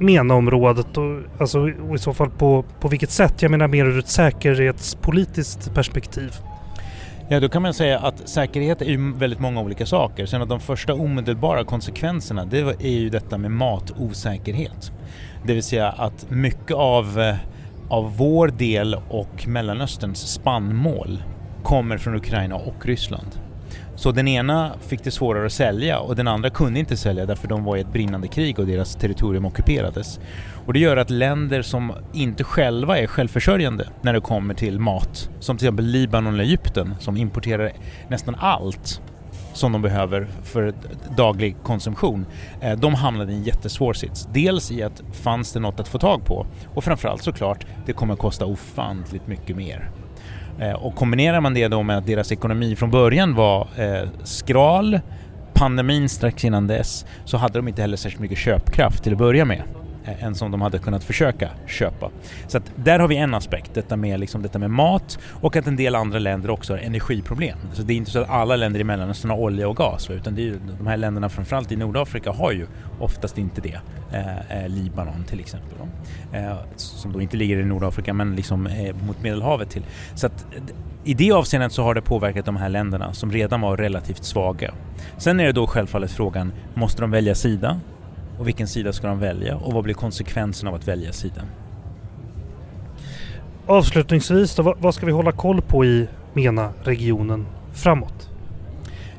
MENA-området 0.00 0.96
och, 0.96 1.20
alltså, 1.40 1.60
och 1.60 1.94
i 1.94 1.98
så 1.98 2.12
fall 2.12 2.30
på, 2.30 2.64
på 2.80 2.88
vilket 2.88 3.10
sätt? 3.10 3.42
Jag 3.42 3.50
menar 3.50 3.68
mer 3.68 3.84
ur 3.84 3.98
ett 3.98 4.08
säkerhetspolitiskt 4.08 5.74
perspektiv. 5.74 6.32
Ja, 7.28 7.40
då 7.40 7.48
kan 7.48 7.62
man 7.62 7.74
säga 7.74 7.98
att 7.98 8.28
säkerhet 8.28 8.82
är 8.82 8.86
ju 8.86 9.12
väldigt 9.12 9.40
många 9.40 9.60
olika 9.60 9.86
saker. 9.86 10.26
Sen 10.26 10.42
att 10.42 10.48
de 10.48 10.60
första 10.60 10.94
omedelbara 10.94 11.64
konsekvenserna, 11.64 12.44
det 12.44 12.58
är 12.58 12.88
ju 12.88 13.10
detta 13.10 13.38
med 13.38 13.50
matosäkerhet. 13.50 14.92
Det 15.46 15.54
vill 15.54 15.62
säga 15.62 15.88
att 15.88 16.30
mycket 16.30 16.76
av, 16.76 17.20
eh, 17.20 17.36
av 17.88 18.16
vår 18.16 18.48
del 18.48 18.96
och 19.08 19.48
Mellanösterns 19.48 20.32
spannmål 20.32 21.22
kommer 21.62 21.98
från 21.98 22.14
Ukraina 22.14 22.54
och 22.54 22.86
Ryssland. 22.86 23.43
Så 23.96 24.12
den 24.12 24.28
ena 24.28 24.72
fick 24.80 25.04
det 25.04 25.10
svårare 25.10 25.46
att 25.46 25.52
sälja 25.52 25.98
och 25.98 26.16
den 26.16 26.28
andra 26.28 26.50
kunde 26.50 26.80
inte 26.80 26.96
sälja 26.96 27.26
därför 27.26 27.48
de 27.48 27.64
var 27.64 27.76
i 27.76 27.80
ett 27.80 27.92
brinnande 27.92 28.28
krig 28.28 28.58
och 28.58 28.66
deras 28.66 28.94
territorium 28.94 29.44
ockuperades. 29.44 30.20
Och 30.66 30.72
det 30.72 30.78
gör 30.78 30.96
att 30.96 31.10
länder 31.10 31.62
som 31.62 31.92
inte 32.12 32.44
själva 32.44 32.98
är 32.98 33.06
självförsörjande 33.06 33.88
när 34.02 34.12
det 34.12 34.20
kommer 34.20 34.54
till 34.54 34.80
mat, 34.80 35.30
som 35.40 35.56
till 35.56 35.66
exempel 35.66 35.84
Libanon 35.84 36.34
eller 36.34 36.44
Egypten 36.44 36.94
som 37.00 37.16
importerar 37.16 37.72
nästan 38.08 38.34
allt 38.38 39.00
som 39.52 39.72
de 39.72 39.82
behöver 39.82 40.26
för 40.42 40.74
daglig 41.16 41.56
konsumtion, 41.62 42.26
eh, 42.60 42.78
de 42.78 42.94
hamnade 42.94 43.32
i 43.32 43.36
en 43.36 43.42
jättesvår 43.42 43.92
sits. 43.92 44.28
Dels 44.32 44.70
i 44.70 44.82
att 44.82 45.02
fanns 45.12 45.52
det 45.52 45.60
något 45.60 45.80
att 45.80 45.88
få 45.88 45.98
tag 45.98 46.24
på 46.24 46.46
och 46.74 46.84
framförallt 46.84 47.22
såklart, 47.22 47.66
det 47.86 47.92
kommer 47.92 48.16
kosta 48.16 48.46
ofantligt 48.46 49.26
mycket 49.26 49.56
mer. 49.56 49.90
Eh, 50.60 50.72
och 50.72 50.94
kombinerar 50.94 51.40
man 51.40 51.54
det 51.54 51.68
då 51.68 51.82
med 51.82 51.98
att 51.98 52.06
deras 52.06 52.32
ekonomi 52.32 52.76
från 52.76 52.90
början 52.90 53.34
var 53.34 53.68
eh, 53.76 54.08
skral, 54.22 55.00
pandemin 55.52 56.08
strax 56.08 56.44
innan 56.44 56.66
dess, 56.66 57.06
så 57.24 57.36
hade 57.36 57.58
de 57.58 57.68
inte 57.68 57.82
heller 57.82 57.96
särskilt 57.96 58.22
mycket 58.22 58.38
köpkraft 58.38 59.02
till 59.02 59.12
att 59.12 59.18
börja 59.18 59.44
med. 59.44 59.62
Eh, 60.04 60.24
Än 60.24 60.34
som 60.34 60.50
de 60.50 60.62
hade 60.62 60.78
kunnat 60.78 61.04
försöka 61.04 61.50
köpa. 61.66 62.10
Så 62.46 62.58
att 62.58 62.72
där 62.76 62.98
har 62.98 63.08
vi 63.08 63.16
en 63.16 63.34
aspekt, 63.34 63.74
detta 63.74 63.96
med, 63.96 64.20
liksom, 64.20 64.42
detta 64.42 64.58
med 64.58 64.70
mat 64.70 65.18
och 65.40 65.56
att 65.56 65.66
en 65.66 65.76
del 65.76 65.94
andra 65.94 66.18
länder 66.18 66.50
också 66.50 66.72
har 66.72 66.78
energiproblem. 66.78 67.58
Så 67.72 67.82
det 67.82 67.92
är 67.92 67.96
inte 67.96 68.10
så 68.10 68.18
att 68.18 68.30
alla 68.30 68.56
länder 68.56 68.80
i 68.80 68.84
Mellanöstern 68.84 69.30
har 69.30 69.38
olja 69.38 69.68
och 69.68 69.76
gas, 69.76 70.10
utan 70.10 70.34
det 70.34 70.42
är 70.42 70.44
ju, 70.44 70.58
de 70.78 70.86
här 70.86 70.96
länderna 70.96 71.28
framförallt 71.28 71.72
i 71.72 71.76
Nordafrika 71.76 72.32
har 72.32 72.52
ju 72.52 72.66
oftast 73.00 73.38
inte 73.38 73.60
det. 73.60 73.80
Eh, 74.12 74.62
eh 74.62 74.68
Libanon 74.68 75.24
till 75.24 75.40
exempel, 75.40 75.78
eh, 76.32 76.56
som 76.76 77.12
då 77.12 77.20
inte 77.20 77.36
ligger 77.36 77.58
i 77.58 77.64
Nordafrika 77.64 78.14
men 78.14 78.36
liksom 78.36 78.66
eh, 78.66 78.96
mot 79.06 79.22
Medelhavet 79.22 79.70
till. 79.70 79.82
Så 80.14 80.26
att 80.26 80.46
i 81.04 81.14
det 81.14 81.32
avseendet 81.32 81.72
så 81.72 81.82
har 81.82 81.94
det 81.94 82.02
påverkat 82.02 82.44
de 82.46 82.56
här 82.56 82.68
länderna 82.68 83.12
som 83.12 83.32
redan 83.32 83.60
var 83.60 83.76
relativt 83.76 84.24
svaga. 84.24 84.74
Sen 85.18 85.40
är 85.40 85.44
det 85.44 85.52
då 85.52 85.66
självfallet 85.66 86.10
frågan, 86.10 86.52
måste 86.74 87.00
de 87.00 87.10
välja 87.10 87.34
sida? 87.34 87.80
Och 88.38 88.46
vilken 88.46 88.68
sida 88.68 88.92
ska 88.92 89.06
de 89.06 89.18
välja 89.18 89.56
och 89.56 89.72
vad 89.72 89.84
blir 89.84 89.94
konsekvensen 89.94 90.68
av 90.68 90.74
att 90.74 90.88
välja 90.88 91.12
sida? 91.12 91.42
Avslutningsvis 93.66 94.54
då, 94.54 94.74
vad 94.78 94.94
ska 94.94 95.06
vi 95.06 95.12
hålla 95.12 95.32
koll 95.32 95.62
på 95.62 95.84
i 95.84 96.08
MENA-regionen 96.34 97.46
framåt? 97.72 98.30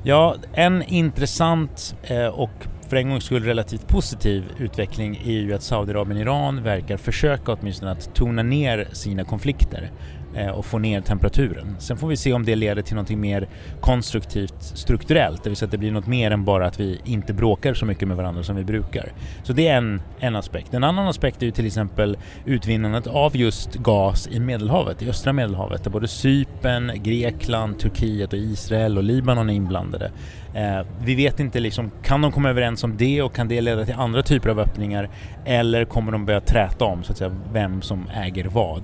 Ja, 0.03 0.35
en 0.53 0.83
intressant 0.83 1.95
eh, 2.03 2.27
och 2.27 2.67
för 2.89 2.95
en 2.95 3.09
gångs 3.09 3.23
skull 3.23 3.43
relativt 3.43 3.87
positiv 3.87 4.43
utveckling 4.57 5.21
är 5.25 5.31
ju 5.31 5.53
att 5.53 5.63
Saudiarabien 5.63 6.17
och 6.17 6.21
Iran 6.21 6.63
verkar 6.63 6.97
försöka 6.97 7.51
åtminstone 7.53 7.91
att 7.91 8.15
tona 8.15 8.43
ner 8.43 8.87
sina 8.91 9.23
konflikter. 9.23 9.91
Eh, 10.35 10.49
och 10.49 10.65
få 10.65 10.77
ner 10.77 11.01
temperaturen. 11.01 11.75
Sen 11.79 11.97
får 11.97 12.07
vi 12.07 12.17
se 12.17 12.33
om 12.33 12.45
det 12.45 12.55
leder 12.55 12.81
till 12.81 12.95
något 12.95 13.09
mer 13.09 13.47
konstruktivt 13.81 14.61
strukturellt, 14.61 15.43
det 15.43 15.49
vill 15.49 15.57
säga 15.57 15.67
att 15.67 15.71
det 15.71 15.77
blir 15.77 15.91
något 15.91 16.07
mer 16.07 16.31
än 16.31 16.45
bara 16.45 16.67
att 16.67 16.79
vi 16.79 16.99
inte 17.05 17.33
bråkar 17.33 17.73
så 17.73 17.85
mycket 17.85 18.07
med 18.07 18.17
varandra 18.17 18.43
som 18.43 18.55
vi 18.55 18.63
brukar. 18.63 19.11
Så 19.43 19.53
det 19.53 19.67
är 19.67 19.77
en, 19.77 20.01
en 20.19 20.35
aspekt. 20.35 20.73
En 20.73 20.83
annan 20.83 21.07
aspekt 21.07 21.41
är 21.41 21.45
ju 21.45 21.51
till 21.51 21.65
exempel 21.65 22.17
utvinnandet 22.45 23.07
av 23.07 23.37
just 23.37 23.75
gas 23.75 24.27
i 24.31 24.39
Medelhavet, 24.39 25.01
i 25.01 25.09
östra 25.09 25.33
Medelhavet, 25.33 25.83
där 25.83 25.91
både 25.91 26.07
Cypern, 26.07 26.91
Grekland, 27.03 27.79
Turkiet 27.79 28.33
och 28.33 28.39
Israel 28.39 28.97
och 28.97 29.03
Libanon 29.03 29.49
är 29.49 29.53
inblandade. 29.53 30.11
Eh, 30.53 30.85
vi 31.03 31.15
vet 31.15 31.39
inte 31.39 31.59
liksom, 31.59 31.91
kan 32.03 32.21
de 32.21 32.31
komma 32.31 32.49
överens 32.49 32.83
om 32.83 32.97
det 32.97 33.21
och 33.21 33.35
kan 33.35 33.47
det 33.47 33.61
leda 33.61 33.85
till 33.85 33.93
andra 33.93 34.21
typer 34.21 34.49
av 34.49 34.59
öppningar 34.59 35.09
eller 35.45 35.85
kommer 35.85 36.11
de 36.11 36.25
börja 36.25 36.41
träta 36.41 36.85
om 36.85 37.03
så 37.03 37.11
att 37.11 37.17
säga 37.17 37.35
vem 37.53 37.81
som 37.81 38.09
äger 38.09 38.45
vad? 38.45 38.83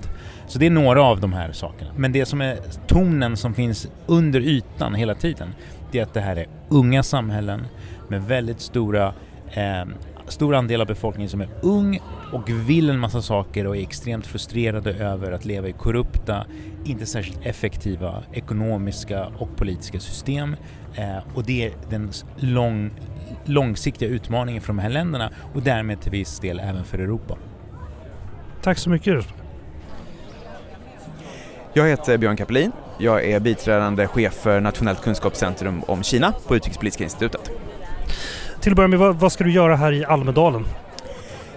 Så 0.52 0.60
det 0.60 0.66
är 0.66 0.70
några 0.70 1.04
av 1.04 1.20
de 1.20 1.34
här 1.34 1.52
sakerna. 1.52 1.92
Men 1.98 2.12
det 2.12 2.26
som 2.26 2.42
är 2.42 2.58
tonen 2.88 3.38
som 3.38 3.54
finns 3.54 3.88
under 4.08 4.42
ytan 4.42 4.96
hela 4.96 5.16
tiden, 5.16 5.56
det 5.92 6.00
är 6.00 6.04
att 6.04 6.14
det 6.14 6.22
här 6.22 6.36
är 6.36 6.48
unga 6.70 7.04
samhällen 7.04 7.68
med 8.08 8.24
väldigt 8.24 8.62
stora 8.62 9.14
eh, 9.54 9.86
stor 10.28 10.56
andel 10.56 10.82
av 10.82 10.88
befolkningen 10.88 11.30
som 11.30 11.42
är 11.42 11.50
ung 11.62 12.00
och 12.34 12.50
vill 12.50 12.90
en 12.90 13.00
massa 13.00 13.22
saker 13.22 13.68
och 13.68 13.78
är 13.78 13.82
extremt 13.82 14.28
frustrerade 14.28 14.94
över 14.94 15.32
att 15.32 15.46
leva 15.46 15.68
i 15.68 15.72
korrupta, 15.72 16.46
inte 16.86 17.06
särskilt 17.06 17.46
effektiva 17.46 18.24
ekonomiska 18.34 19.28
och 19.38 19.56
politiska 19.56 20.00
system. 20.00 20.56
Eh, 20.96 21.18
och 21.36 21.44
det 21.44 21.66
är 21.66 21.74
den 21.90 22.12
lång, 22.38 22.92
långsiktiga 23.46 24.10
utmaningen 24.10 24.62
för 24.62 24.68
de 24.68 24.80
här 24.80 24.90
länderna 24.90 25.30
och 25.54 25.62
därmed 25.62 26.02
till 26.02 26.12
viss 26.12 26.40
del 26.40 26.60
även 26.60 26.84
för 26.84 27.00
Europa. 27.00 27.38
Tack 28.62 28.78
så 28.78 28.90
mycket. 28.90 29.41
Jag 31.74 31.88
heter 31.88 32.18
Björn 32.18 32.38
Kapelin. 32.38 32.72
Jag 32.98 33.26
är 33.26 33.40
biträdande 33.40 34.08
chef 34.08 34.34
för 34.34 34.60
Nationellt 34.60 35.02
kunskapscentrum 35.02 35.84
om 35.88 36.04
Kina 36.04 36.34
på 36.48 36.56
Utrikespolitiska 36.56 37.04
institutet. 37.04 37.52
Till 38.60 38.72
att 38.72 38.76
börja 38.76 38.88
med, 38.88 39.00
vad, 39.00 39.32
ska 39.32 39.44
du 39.44 39.52
göra 39.52 39.76
här 39.76 39.92
i 39.92 40.06
Almedalen? 40.06 40.66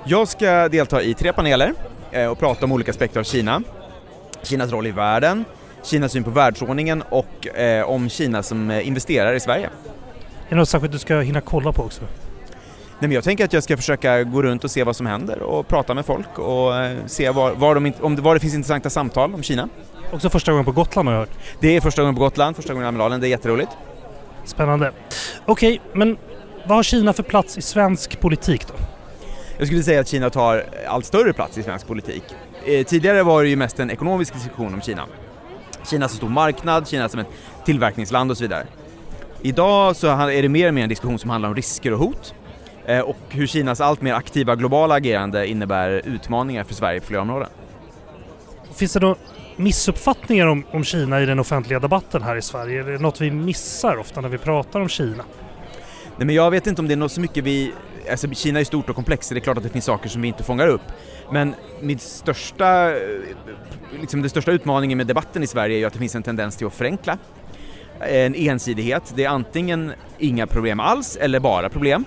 Jag 0.04 0.28
ska 0.28 0.68
delta 0.68 1.02
i 1.02 1.14
tre 1.14 1.32
paneler 1.32 1.72
eh, 2.10 2.26
och 2.26 2.38
prata 2.38 2.64
om 2.64 2.72
olika 2.72 2.90
aspekter 2.90 3.20
av 3.20 3.24
Kina. 3.24 3.62
Kinas 4.42 4.72
roll 4.72 4.86
i 4.86 4.90
världen, 4.90 5.44
Kinas 5.82 6.12
syn 6.12 6.24
på 6.24 6.30
världsordningen 6.30 7.02
och 7.08 7.46
eh, 7.46 7.90
om 7.90 8.08
Kina 8.08 8.42
som 8.42 8.70
eh, 8.70 8.88
investerar 8.88 9.32
i 9.34 9.40
Sverige. 9.40 9.66
Är 9.66 10.50
det 10.50 10.56
något 10.56 10.68
särskilt 10.68 10.92
du 10.92 10.98
ska 10.98 11.20
hinna 11.20 11.40
kolla 11.40 11.72
på 11.72 11.82
också? 11.82 12.02
Nej, 12.02 13.08
men 13.08 13.12
jag 13.12 13.24
tänker 13.24 13.44
att 13.44 13.52
jag 13.52 13.62
ska 13.62 13.76
försöka 13.76 14.22
gå 14.22 14.42
runt 14.42 14.64
och 14.64 14.70
se 14.70 14.84
vad 14.84 14.96
som 14.96 15.06
händer 15.06 15.42
och 15.42 15.68
prata 15.68 15.94
med 15.94 16.06
folk 16.06 16.38
och 16.38 16.72
se 17.06 17.30
var, 17.30 17.52
var, 17.52 17.74
de, 17.74 17.92
om, 18.00 18.16
var 18.16 18.34
det 18.34 18.40
finns 18.40 18.54
intressanta 18.54 18.90
samtal 18.90 19.34
om 19.34 19.42
Kina. 19.42 19.68
Också 20.12 20.30
första 20.30 20.52
gången 20.52 20.64
på 20.64 20.72
Gotland 20.72 21.08
har 21.08 21.14
jag 21.14 21.20
hört. 21.20 21.30
Det 21.60 21.76
är 21.76 21.80
första 21.80 22.02
gången 22.02 22.14
på 22.14 22.20
Gotland, 22.20 22.56
första 22.56 22.72
gången 22.72 22.84
i 22.84 22.88
Almedalen, 22.88 23.20
det 23.20 23.26
är 23.26 23.30
jätteroligt. 23.30 23.70
Spännande. 24.44 24.92
Okej, 25.46 25.80
men 25.92 26.16
vad 26.66 26.76
har 26.78 26.82
Kina 26.82 27.12
för 27.12 27.22
plats 27.22 27.58
i 27.58 27.62
svensk 27.62 28.20
politik 28.20 28.66
då? 28.66 28.74
Jag 29.58 29.66
skulle 29.66 29.82
säga 29.82 30.00
att 30.00 30.08
Kina 30.08 30.30
tar 30.30 30.64
allt 30.88 31.04
större 31.04 31.32
plats 31.32 31.58
i 31.58 31.62
svensk 31.62 31.86
politik. 31.86 32.24
Eh, 32.66 32.84
tidigare 32.86 33.22
var 33.22 33.42
det 33.42 33.48
ju 33.48 33.56
mest 33.56 33.80
en 33.80 33.90
ekonomisk 33.90 34.34
diskussion 34.34 34.74
om 34.74 34.80
Kina. 34.80 35.06
Kina 35.90 36.08
som 36.08 36.16
stor 36.16 36.28
marknad, 36.28 36.88
Kina 36.88 37.08
som 37.08 37.20
ett 37.20 37.26
tillverkningsland 37.64 38.30
och 38.30 38.36
så 38.36 38.44
vidare. 38.44 38.66
Idag 39.42 39.96
så 39.96 40.06
är 40.06 40.42
det 40.42 40.48
mer 40.48 40.68
och 40.68 40.74
mer 40.74 40.82
en 40.82 40.88
diskussion 40.88 41.18
som 41.18 41.30
handlar 41.30 41.48
om 41.48 41.54
risker 41.54 41.92
och 41.92 41.98
hot 41.98 42.34
eh, 42.86 43.00
och 43.00 43.16
hur 43.28 43.46
Kinas 43.46 43.80
allt 43.80 44.02
mer 44.02 44.14
aktiva 44.14 44.56
globala 44.56 44.94
agerande 44.94 45.46
innebär 45.46 46.02
utmaningar 46.04 46.64
för 46.64 46.74
Sverige 46.74 47.00
på 47.00 47.06
flera 47.06 47.22
områden. 47.22 47.48
Finns 48.74 48.92
det 48.92 49.00
då 49.00 49.16
missuppfattningar 49.56 50.46
om, 50.46 50.64
om 50.70 50.84
Kina 50.84 51.20
i 51.22 51.26
den 51.26 51.38
offentliga 51.38 51.80
debatten 51.80 52.22
här 52.22 52.36
i 52.36 52.42
Sverige? 52.42 52.80
Är 52.80 52.84
det 52.84 52.98
något 52.98 53.20
vi 53.20 53.30
missar 53.30 53.96
ofta 53.96 54.20
när 54.20 54.28
vi 54.28 54.38
pratar 54.38 54.80
om 54.80 54.88
Kina? 54.88 55.24
Nej 56.16 56.26
men 56.26 56.34
jag 56.34 56.50
vet 56.50 56.66
inte 56.66 56.82
om 56.82 56.88
det 56.88 56.94
är 56.94 56.96
något 56.96 57.12
så 57.12 57.20
mycket 57.20 57.44
vi 57.44 57.72
Alltså 58.10 58.30
Kina 58.30 58.60
är 58.60 58.64
stort 58.64 58.88
och 58.88 58.94
komplext 58.94 59.28
så 59.28 59.34
det 59.34 59.40
är 59.40 59.42
klart 59.42 59.56
att 59.56 59.62
det 59.62 59.68
finns 59.68 59.84
saker 59.84 60.08
som 60.08 60.22
vi 60.22 60.28
inte 60.28 60.42
fångar 60.42 60.68
upp. 60.68 60.82
Men 61.32 61.54
min 61.80 61.98
största, 61.98 62.90
eh, 62.90 62.98
liksom 64.00 64.20
den 64.20 64.30
största 64.30 64.52
utmaningen 64.52 64.98
med 64.98 65.06
debatten 65.06 65.42
i 65.42 65.46
Sverige 65.46 65.76
är 65.76 65.78
ju 65.78 65.84
att 65.84 65.92
det 65.92 65.98
finns 65.98 66.14
en 66.14 66.22
tendens 66.22 66.56
till 66.56 66.66
att 66.66 66.74
förenkla. 66.74 67.18
En 68.00 68.34
ensidighet, 68.34 69.12
det 69.16 69.24
är 69.24 69.28
antingen 69.28 69.92
inga 70.18 70.46
problem 70.46 70.80
alls 70.80 71.16
eller 71.16 71.40
bara 71.40 71.68
problem 71.68 72.04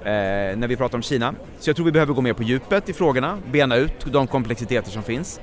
eh, 0.00 0.12
när 0.56 0.68
vi 0.68 0.76
pratar 0.76 0.98
om 0.98 1.02
Kina. 1.02 1.34
Så 1.58 1.70
jag 1.70 1.76
tror 1.76 1.86
vi 1.86 1.92
behöver 1.92 2.14
gå 2.14 2.20
mer 2.20 2.32
på 2.32 2.42
djupet 2.42 2.88
i 2.88 2.92
frågorna, 2.92 3.38
bena 3.52 3.76
ut 3.76 4.06
de 4.12 4.26
komplexiteter 4.26 4.90
som 4.90 5.02
finns. 5.02 5.40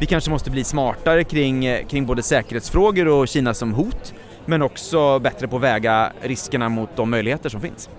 Vi 0.00 0.06
kanske 0.06 0.30
måste 0.30 0.50
bli 0.50 0.64
smartare 0.64 1.24
kring, 1.24 1.84
kring 1.88 2.06
både 2.06 2.22
säkerhetsfrågor 2.22 3.08
och 3.08 3.28
Kina 3.28 3.54
som 3.54 3.74
hot, 3.74 4.14
men 4.46 4.62
också 4.62 5.18
bättre 5.18 5.48
på 5.48 5.56
att 5.56 5.62
väga 5.62 6.12
riskerna 6.22 6.68
mot 6.68 6.96
de 6.96 7.10
möjligheter 7.10 7.48
som 7.48 7.60
finns. 7.60 7.90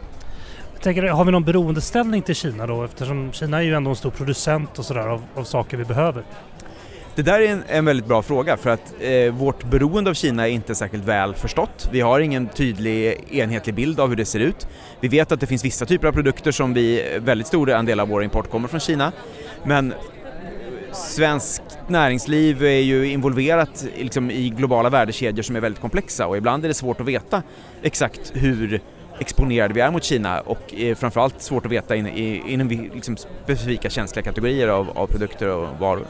Jag 0.74 0.81
tänker, 0.81 1.03
har 1.03 1.25
vi 1.25 1.31
någon 1.31 1.43
beroendeställning 1.43 2.22
till 2.22 2.36
Kina 2.36 2.67
då? 2.67 2.84
Eftersom 2.84 3.31
Kina 3.31 3.58
är 3.58 3.62
ju 3.62 3.74
ändå 3.74 3.89
en 3.89 3.96
stor 3.96 4.12
producent 4.12 4.79
och 4.79 4.86
sådär 4.86 5.08
av, 5.08 5.24
av 5.36 5.43
saker 5.43 5.77
vi 5.77 5.86
behöver. 5.86 6.24
Det 7.15 7.22
där 7.22 7.39
är 7.39 7.48
en, 7.48 7.63
en 7.67 7.86
väldigt 7.86 8.05
bra 8.05 8.22
fråga 8.22 8.58
för 8.58 8.70
att 8.70 8.93
eh, 9.00 9.34
vårt 9.34 9.63
beroende 9.63 10.10
av 10.10 10.13
Kina 10.13 10.48
är 10.48 10.51
inte 10.51 10.75
särskilt 10.75 11.05
väl 11.05 11.36
förstått. 11.36 11.89
Vi 11.91 12.01
har 12.01 12.20
ingen 12.20 12.48
tydlig 12.48 13.25
enhetlig 13.31 13.75
bild 13.75 14.00
av 14.00 14.10
hur 14.10 14.15
det 14.15 14.25
ser 14.25 14.39
ut. 14.39 14.67
Vi 15.00 15.08
vet 15.08 15.31
att 15.31 15.39
det 15.39 15.48
finns 15.48 15.65
vissa 15.65 15.86
typer 15.86 16.08
av 16.08 16.12
produkter 16.12 16.51
som 16.51 16.74
vi, 16.74 17.17
väldigt 17.20 17.48
stor 17.48 17.72
andel 17.72 18.00
av 18.00 18.08
vår 18.08 18.24
import 18.24 18.50
kommer 18.50 18.67
från 18.67 18.79
Kina. 18.79 19.12
Men 19.63 19.93
svenskt 20.91 21.77
näringsliv 21.88 22.63
är 22.63 22.79
ju 22.79 23.12
involverat 23.12 23.86
liksom, 23.98 24.31
i 24.31 24.50
globala 24.50 24.89
värdekedjor 24.89 25.43
som 25.43 25.55
är 25.55 25.60
väldigt 25.60 25.81
komplexa 25.81 26.27
och 26.27 26.38
ibland 26.38 26.63
är 26.63 26.67
det 26.67 26.74
svårt 26.74 27.01
att 27.01 27.07
veta 27.07 27.43
exakt 27.81 28.31
hur 28.33 28.81
exponerade 29.19 29.74
vi 29.74 29.81
är 29.81 29.91
mot 29.91 30.03
Kina 30.03 30.41
och 30.41 30.74
är 30.74 30.95
framförallt 30.95 31.41
svårt 31.41 31.65
att 31.65 31.71
veta 31.71 31.95
in, 31.95 32.07
in, 32.07 32.48
inom 32.48 32.67
liksom 32.69 33.17
specifika 33.17 33.89
känsliga 33.89 34.24
kategorier 34.24 34.67
av, 34.67 34.89
av 34.89 35.07
produkter 35.07 35.48
och 35.48 35.79
varor. 35.79 36.05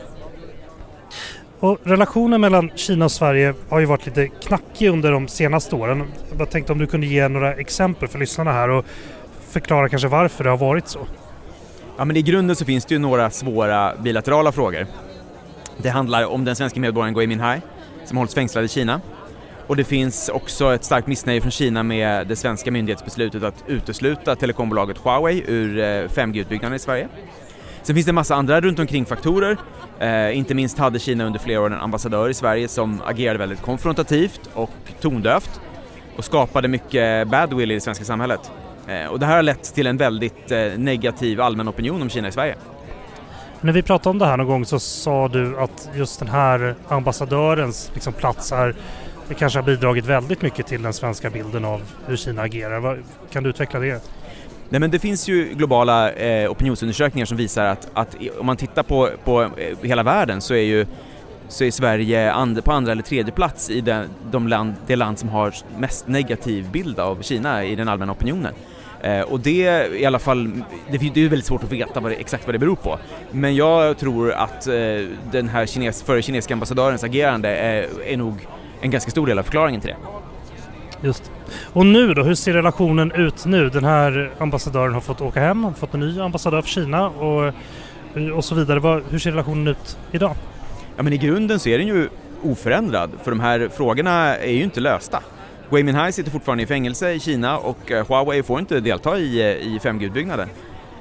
Och 1.59 1.77
relationen 1.83 2.41
mellan 2.41 2.71
Kina 2.75 3.05
och 3.05 3.11
Sverige 3.11 3.53
har 3.69 3.79
ju 3.79 3.85
varit 3.85 4.05
lite 4.05 4.27
knackig 4.27 4.87
under 4.87 5.11
de 5.11 5.27
senaste 5.27 5.75
åren. 5.75 6.03
Jag 6.39 6.49
tänkte 6.49 6.73
om 6.73 6.79
du 6.79 6.87
kunde 6.87 7.07
ge 7.07 7.27
några 7.27 7.53
exempel 7.53 8.07
för 8.07 8.19
lyssnarna 8.19 8.51
här 8.51 8.69
och 8.69 8.85
förklara 9.49 9.89
kanske 9.89 10.07
varför 10.07 10.43
det 10.43 10.49
har 10.49 10.57
varit 10.57 10.87
så. 10.87 10.99
Ja, 11.97 12.05
men 12.05 12.17
I 12.17 12.21
grunden 12.21 12.55
så 12.55 12.65
finns 12.65 12.85
det 12.85 12.93
ju 12.93 12.99
några 12.99 13.29
svåra 13.29 13.95
bilaterala 13.95 14.51
frågor. 14.51 14.87
Det 15.77 15.89
handlar 15.89 16.25
om 16.25 16.45
den 16.45 16.55
svenska 16.55 16.79
medborgaren 16.79 17.13
Gui 17.13 17.27
Minhai 17.27 17.61
som 18.05 18.17
hålls 18.17 18.33
fängslad 18.33 18.65
i 18.65 18.67
Kina. 18.67 19.01
Och 19.67 19.75
det 19.75 19.83
finns 19.83 20.29
också 20.29 20.73
ett 20.73 20.83
starkt 20.83 21.07
missnöje 21.07 21.41
från 21.41 21.51
Kina 21.51 21.83
med 21.83 22.27
det 22.27 22.35
svenska 22.35 22.71
myndighetsbeslutet 22.71 23.43
att 23.43 23.63
utesluta 23.67 24.35
telekombolaget 24.35 24.97
Huawei 24.97 25.43
ur 25.47 25.79
eh, 25.79 25.83
5G-utbyggnaden 25.83 26.75
i 26.75 26.79
Sverige. 26.79 27.07
Sen 27.83 27.95
finns 27.95 28.05
det 28.05 28.11
en 28.11 28.15
massa 28.15 28.35
andra 28.35 28.61
runt 28.61 28.79
omkring 28.79 29.05
faktorer. 29.05 29.57
Eh, 29.99 30.37
inte 30.37 30.53
minst 30.53 30.77
hade 30.77 30.99
Kina 30.99 31.25
under 31.25 31.39
flera 31.39 31.61
år 31.61 31.65
en 31.65 31.73
ambassadör 31.73 32.29
i 32.29 32.33
Sverige 32.33 32.67
som 32.67 33.01
agerade 33.05 33.39
väldigt 33.39 33.61
konfrontativt 33.61 34.49
och 34.53 34.71
tondövt 35.01 35.61
och 36.17 36.25
skapade 36.25 36.67
mycket 36.67 37.27
badwill 37.27 37.71
i 37.71 37.73
det 37.73 37.81
svenska 37.81 38.05
samhället. 38.05 38.51
Eh, 38.91 39.07
och 39.07 39.19
det 39.19 39.25
här 39.25 39.35
har 39.35 39.43
lett 39.43 39.75
till 39.75 39.87
en 39.87 39.97
väldigt 39.97 40.51
eh, 40.51 40.59
negativ 40.77 41.41
allmän 41.41 41.69
opinion 41.69 42.01
om 42.01 42.09
Kina 42.09 42.27
i 42.27 42.31
Sverige. 42.31 42.55
När 43.61 43.73
vi 43.73 43.81
pratade 43.81 44.09
om 44.09 44.19
det 44.19 44.25
här 44.25 44.37
någon 44.37 44.47
gång 44.47 44.65
så 44.65 44.79
sa 44.79 45.27
du 45.27 45.59
att 45.59 45.89
just 45.95 46.19
den 46.19 46.27
här 46.27 46.75
ambassadörens 46.87 47.91
liksom, 47.93 48.13
plats 48.13 48.51
är 48.51 48.75
det 49.27 49.33
kanske 49.33 49.59
har 49.59 49.63
bidragit 49.63 50.05
väldigt 50.05 50.41
mycket 50.41 50.67
till 50.67 50.81
den 50.81 50.93
svenska 50.93 51.29
bilden 51.29 51.65
av 51.65 51.81
hur 52.07 52.15
Kina 52.15 52.41
agerar. 52.41 52.99
Kan 53.31 53.43
du 53.43 53.49
utveckla 53.49 53.79
det? 53.79 54.03
Nej, 54.69 54.79
men 54.79 54.91
det 54.91 54.99
finns 54.99 55.27
ju 55.27 55.53
globala 55.53 56.11
eh, 56.11 56.51
opinionsundersökningar 56.51 57.25
som 57.25 57.37
visar 57.37 57.65
att, 57.65 57.89
att 57.93 58.15
om 58.39 58.45
man 58.45 58.57
tittar 58.57 58.83
på, 58.83 59.09
på 59.23 59.41
eh, 59.41 59.77
hela 59.81 60.03
världen 60.03 60.41
så 60.41 60.53
är 60.53 60.63
ju 60.63 60.85
så 61.47 61.63
är 61.63 61.71
Sverige 61.71 62.31
and, 62.31 62.63
på 62.63 62.71
andra 62.71 62.91
eller 62.91 63.03
tredje 63.03 63.31
plats 63.31 63.69
i 63.69 63.81
den, 63.81 64.09
de 64.31 64.47
land, 64.47 64.73
det 64.87 64.95
land 64.95 65.19
som 65.19 65.29
har 65.29 65.53
mest 65.77 66.07
negativ 66.07 66.71
bild 66.71 66.99
av 66.99 67.21
Kina 67.21 67.63
i 67.63 67.75
den 67.75 67.87
allmänna 67.87 68.11
opinionen. 68.11 68.53
Eh, 69.03 69.21
och 69.21 69.39
det 69.39 69.87
i 69.99 70.05
alla 70.05 70.19
fall, 70.19 70.51
det, 70.91 70.97
det 70.97 71.25
är 71.25 71.29
väldigt 71.29 71.45
svårt 71.45 71.63
att 71.63 71.71
veta 71.71 71.99
vad 71.99 72.11
det, 72.11 72.15
exakt 72.15 72.45
vad 72.45 72.55
det 72.55 72.59
beror 72.59 72.75
på. 72.75 72.99
Men 73.31 73.55
jag 73.55 73.97
tror 73.97 74.31
att 74.31 74.67
eh, 74.67 74.73
den 75.31 75.49
här 75.49 75.65
kines, 75.65 76.03
före 76.03 76.21
kinesiska 76.21 76.53
ambassadörens 76.53 77.03
agerande 77.03 77.49
är, 77.49 77.87
är 78.05 78.17
nog 78.17 78.47
en 78.81 78.91
ganska 78.91 79.11
stor 79.11 79.27
del 79.27 79.39
av 79.39 79.43
förklaringen 79.43 79.81
till 79.81 79.89
det. 79.89 79.97
Just 81.07 81.31
Och 81.73 81.85
nu 81.85 82.13
då, 82.13 82.23
hur 82.23 82.35
ser 82.35 82.53
relationen 82.53 83.11
ut 83.11 83.45
nu? 83.45 83.69
Den 83.69 83.83
här 83.83 84.31
ambassadören 84.37 84.93
har 84.93 85.01
fått 85.01 85.21
åka 85.21 85.39
hem, 85.39 85.63
har 85.63 85.71
fått 85.71 85.93
en 85.93 85.99
ny 85.99 86.19
ambassadör 86.19 86.61
för 86.61 86.69
Kina 86.69 87.09
och, 87.09 87.53
och 88.35 88.45
så 88.45 88.55
vidare. 88.55 89.01
Hur 89.09 89.19
ser 89.19 89.31
relationen 89.31 89.67
ut 89.67 89.97
idag? 90.11 90.35
Ja 90.97 91.03
men 91.03 91.13
i 91.13 91.17
grunden 91.17 91.59
så 91.59 91.69
är 91.69 91.77
den 91.77 91.87
ju 91.87 92.09
oförändrad, 92.43 93.11
för 93.23 93.31
de 93.31 93.39
här 93.39 93.69
frågorna 93.73 94.37
är 94.37 94.51
ju 94.51 94.63
inte 94.63 94.79
lösta. 94.79 95.23
Gui 95.71 95.83
Minhai 95.83 96.11
sitter 96.11 96.31
fortfarande 96.31 96.63
i 96.63 96.67
fängelse 96.67 97.11
i 97.11 97.19
Kina 97.19 97.57
och 97.57 97.91
eh, 97.91 98.07
Huawei 98.07 98.43
får 98.43 98.59
inte 98.59 98.79
delta 98.79 99.17
i, 99.17 99.39
eh, 99.39 99.47
i 99.47 99.79
5G-utbyggnaden. 99.83 100.49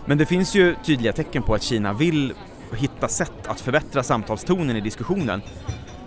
Men 0.05 0.19
det 0.19 0.27
finns 0.27 0.55
ju 0.55 0.75
tydliga 0.85 1.13
tecken 1.13 1.43
på 1.43 1.55
att 1.55 1.63
Kina 1.63 1.93
vill 1.93 2.33
hitta 2.77 3.09
sätt 3.09 3.47
att 3.47 3.61
förbättra 3.61 4.03
samtalstonen 4.03 4.77
i 4.77 4.81
diskussionen 4.81 5.43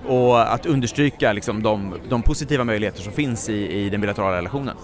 och 0.07 0.53
att 0.53 0.65
understryka 0.65 1.33
liksom 1.33 1.63
de, 1.63 1.95
de 2.09 2.21
positiva 2.21 2.63
möjligheter 2.63 3.01
som 3.01 3.13
finns 3.13 3.49
i, 3.49 3.53
i 3.53 3.89
den 3.89 4.01
bilaterala 4.01 4.37
relationen. 4.37 4.75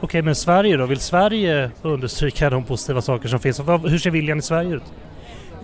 Okej, 0.00 0.22
men 0.22 0.34
Sverige 0.34 0.76
då? 0.76 0.86
Vill 0.86 1.00
Sverige 1.00 1.70
understryka 1.82 2.50
de 2.50 2.64
positiva 2.64 3.02
saker 3.02 3.28
som 3.28 3.40
finns? 3.40 3.60
Hur 3.60 3.98
ser 3.98 4.10
viljan 4.10 4.38
i 4.38 4.42
Sverige 4.42 4.74
ut? 4.74 4.92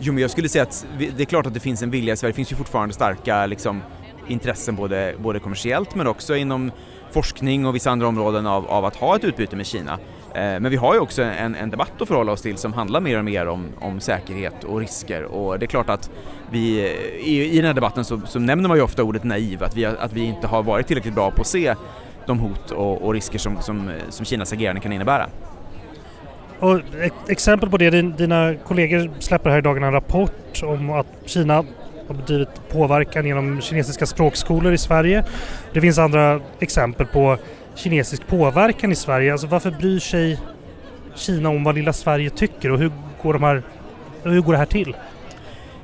Jo, 0.01 0.13
men 0.13 0.23
jag 0.23 0.31
skulle 0.31 0.49
säga 0.49 0.63
att 0.63 0.87
det 0.99 1.23
är 1.23 1.27
klart 1.27 1.47
att 1.47 1.55
det 1.55 1.61
finns 1.61 1.83
en 1.83 1.91
vilja 1.91 2.15
i 2.15 2.17
Sverige. 2.17 2.33
Det 2.33 2.37
finns 2.37 2.53
ju 2.53 2.57
fortfarande 2.57 2.95
starka 2.95 3.47
liksom, 3.47 3.83
intressen 4.29 4.77
både, 4.77 5.15
både 5.19 5.39
kommersiellt 5.39 5.95
men 5.95 6.07
också 6.07 6.37
inom 6.37 6.71
forskning 7.15 7.67
och 7.67 7.75
vissa 7.75 7.91
andra 7.91 8.09
områden 8.09 8.47
av, 8.47 8.67
av 8.67 8.85
att 8.85 8.97
ha 8.97 9.17
ett 9.17 9.25
utbyte 9.25 9.57
med 9.57 9.67
Kina. 9.67 9.93
Eh, 10.35 10.61
men 10.61 10.71
vi 10.71 10.77
har 10.77 10.95
ju 10.95 11.01
också 11.01 11.23
en, 11.23 11.55
en, 11.55 11.71
debatt 11.71 12.03
att 12.03 12.09
förhålla 12.09 12.33
oss 12.33 12.43
till 12.43 12.57
som 12.57 12.73
handlar 12.73 13.01
mer 13.01 13.19
och 13.19 13.25
mer 13.25 13.47
om, 13.47 13.67
om 13.81 14.01
säkerhet 14.01 14.65
och 14.65 14.81
risker 14.81 15.25
och 15.25 15.59
det 15.59 15.65
är 15.65 15.69
klart 15.69 15.91
att 15.91 16.11
vi, 16.51 16.81
eh, 16.81 16.87
i, 17.29 17.51
i 17.53 17.57
den 17.57 17.65
här 17.65 17.75
debatten 17.75 18.05
så, 18.05 18.21
så 18.27 18.39
nämner 18.39 18.69
man 18.69 18.77
ju 18.77 18.83
ofta 18.83 19.03
ordet 19.03 19.25
naiv, 19.25 19.65
att 19.65 19.77
vi, 19.77 19.85
att 19.85 20.13
vi 20.13 20.25
inte 20.25 20.47
har 20.47 20.63
varit 20.63 20.87
tillräckligt 20.87 21.15
bra 21.15 21.31
på 21.31 21.41
att 21.41 21.47
se 21.47 21.75
de 22.27 22.39
hot 22.39 22.71
och, 22.71 23.03
och 23.03 23.13
risker 23.13 23.39
som, 23.39 23.63
som, 23.63 23.93
som 24.09 24.27
Kinas 24.27 24.53
agerande 24.53 24.81
kan 24.81 24.93
innebära. 24.93 25.27
Och 26.61 26.81
exempel 27.29 27.71
på 27.71 27.77
det, 27.77 27.91
dina 27.91 28.55
kollegor 28.55 29.11
släpper 29.19 29.51
här 29.51 29.59
i 29.59 29.63
dagarna 29.63 29.87
en 29.87 29.93
rapport 29.93 30.63
om 30.63 30.91
att 30.91 31.07
Kina 31.27 31.65
har 32.09 32.15
bedrivit 32.15 32.69
påverkan 32.69 33.27
genom 33.27 33.61
kinesiska 33.61 34.07
språkskolor 34.07 34.73
i 34.73 34.79
Sverige. 34.79 35.25
Det 35.73 35.81
finns 35.81 35.99
andra 35.99 36.41
exempel 36.61 37.07
på 37.07 37.39
kinesisk 37.75 38.27
påverkan 38.27 38.93
i 38.93 38.95
Sverige. 38.95 39.33
Alltså 39.33 39.47
varför 39.47 39.71
bryr 39.71 39.99
sig 39.99 40.39
Kina 41.15 41.49
om 41.49 41.65
vad 41.65 41.75
lilla 41.75 41.93
Sverige 41.93 42.31
tycker 42.31 42.71
och 42.71 42.79
hur 42.79 42.93
går, 43.23 43.33
de 43.33 43.43
här, 43.43 43.63
hur 44.23 44.41
går 44.41 44.53
det 44.53 44.59
här 44.59 44.67
till? 44.67 44.97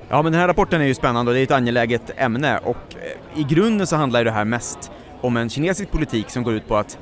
Ja 0.08 0.22
men 0.22 0.32
den 0.32 0.40
här 0.40 0.48
rapporten 0.48 0.80
är 0.80 0.84
ju 0.84 0.94
spännande 0.94 1.30
och 1.30 1.34
det 1.34 1.40
är 1.40 1.44
ett 1.44 1.50
angeläget 1.50 2.10
ämne 2.16 2.58
och 2.58 2.76
eh, 2.76 3.40
i 3.40 3.44
grunden 3.44 3.86
så 3.86 3.96
handlar 3.96 4.24
det 4.24 4.30
här 4.30 4.44
mest 4.44 4.90
om 5.20 5.36
en 5.36 5.50
kinesisk 5.50 5.90
politik 5.90 6.30
som 6.30 6.42
går 6.42 6.54
ut 6.54 6.68
på 6.68 6.76
att 6.76 6.98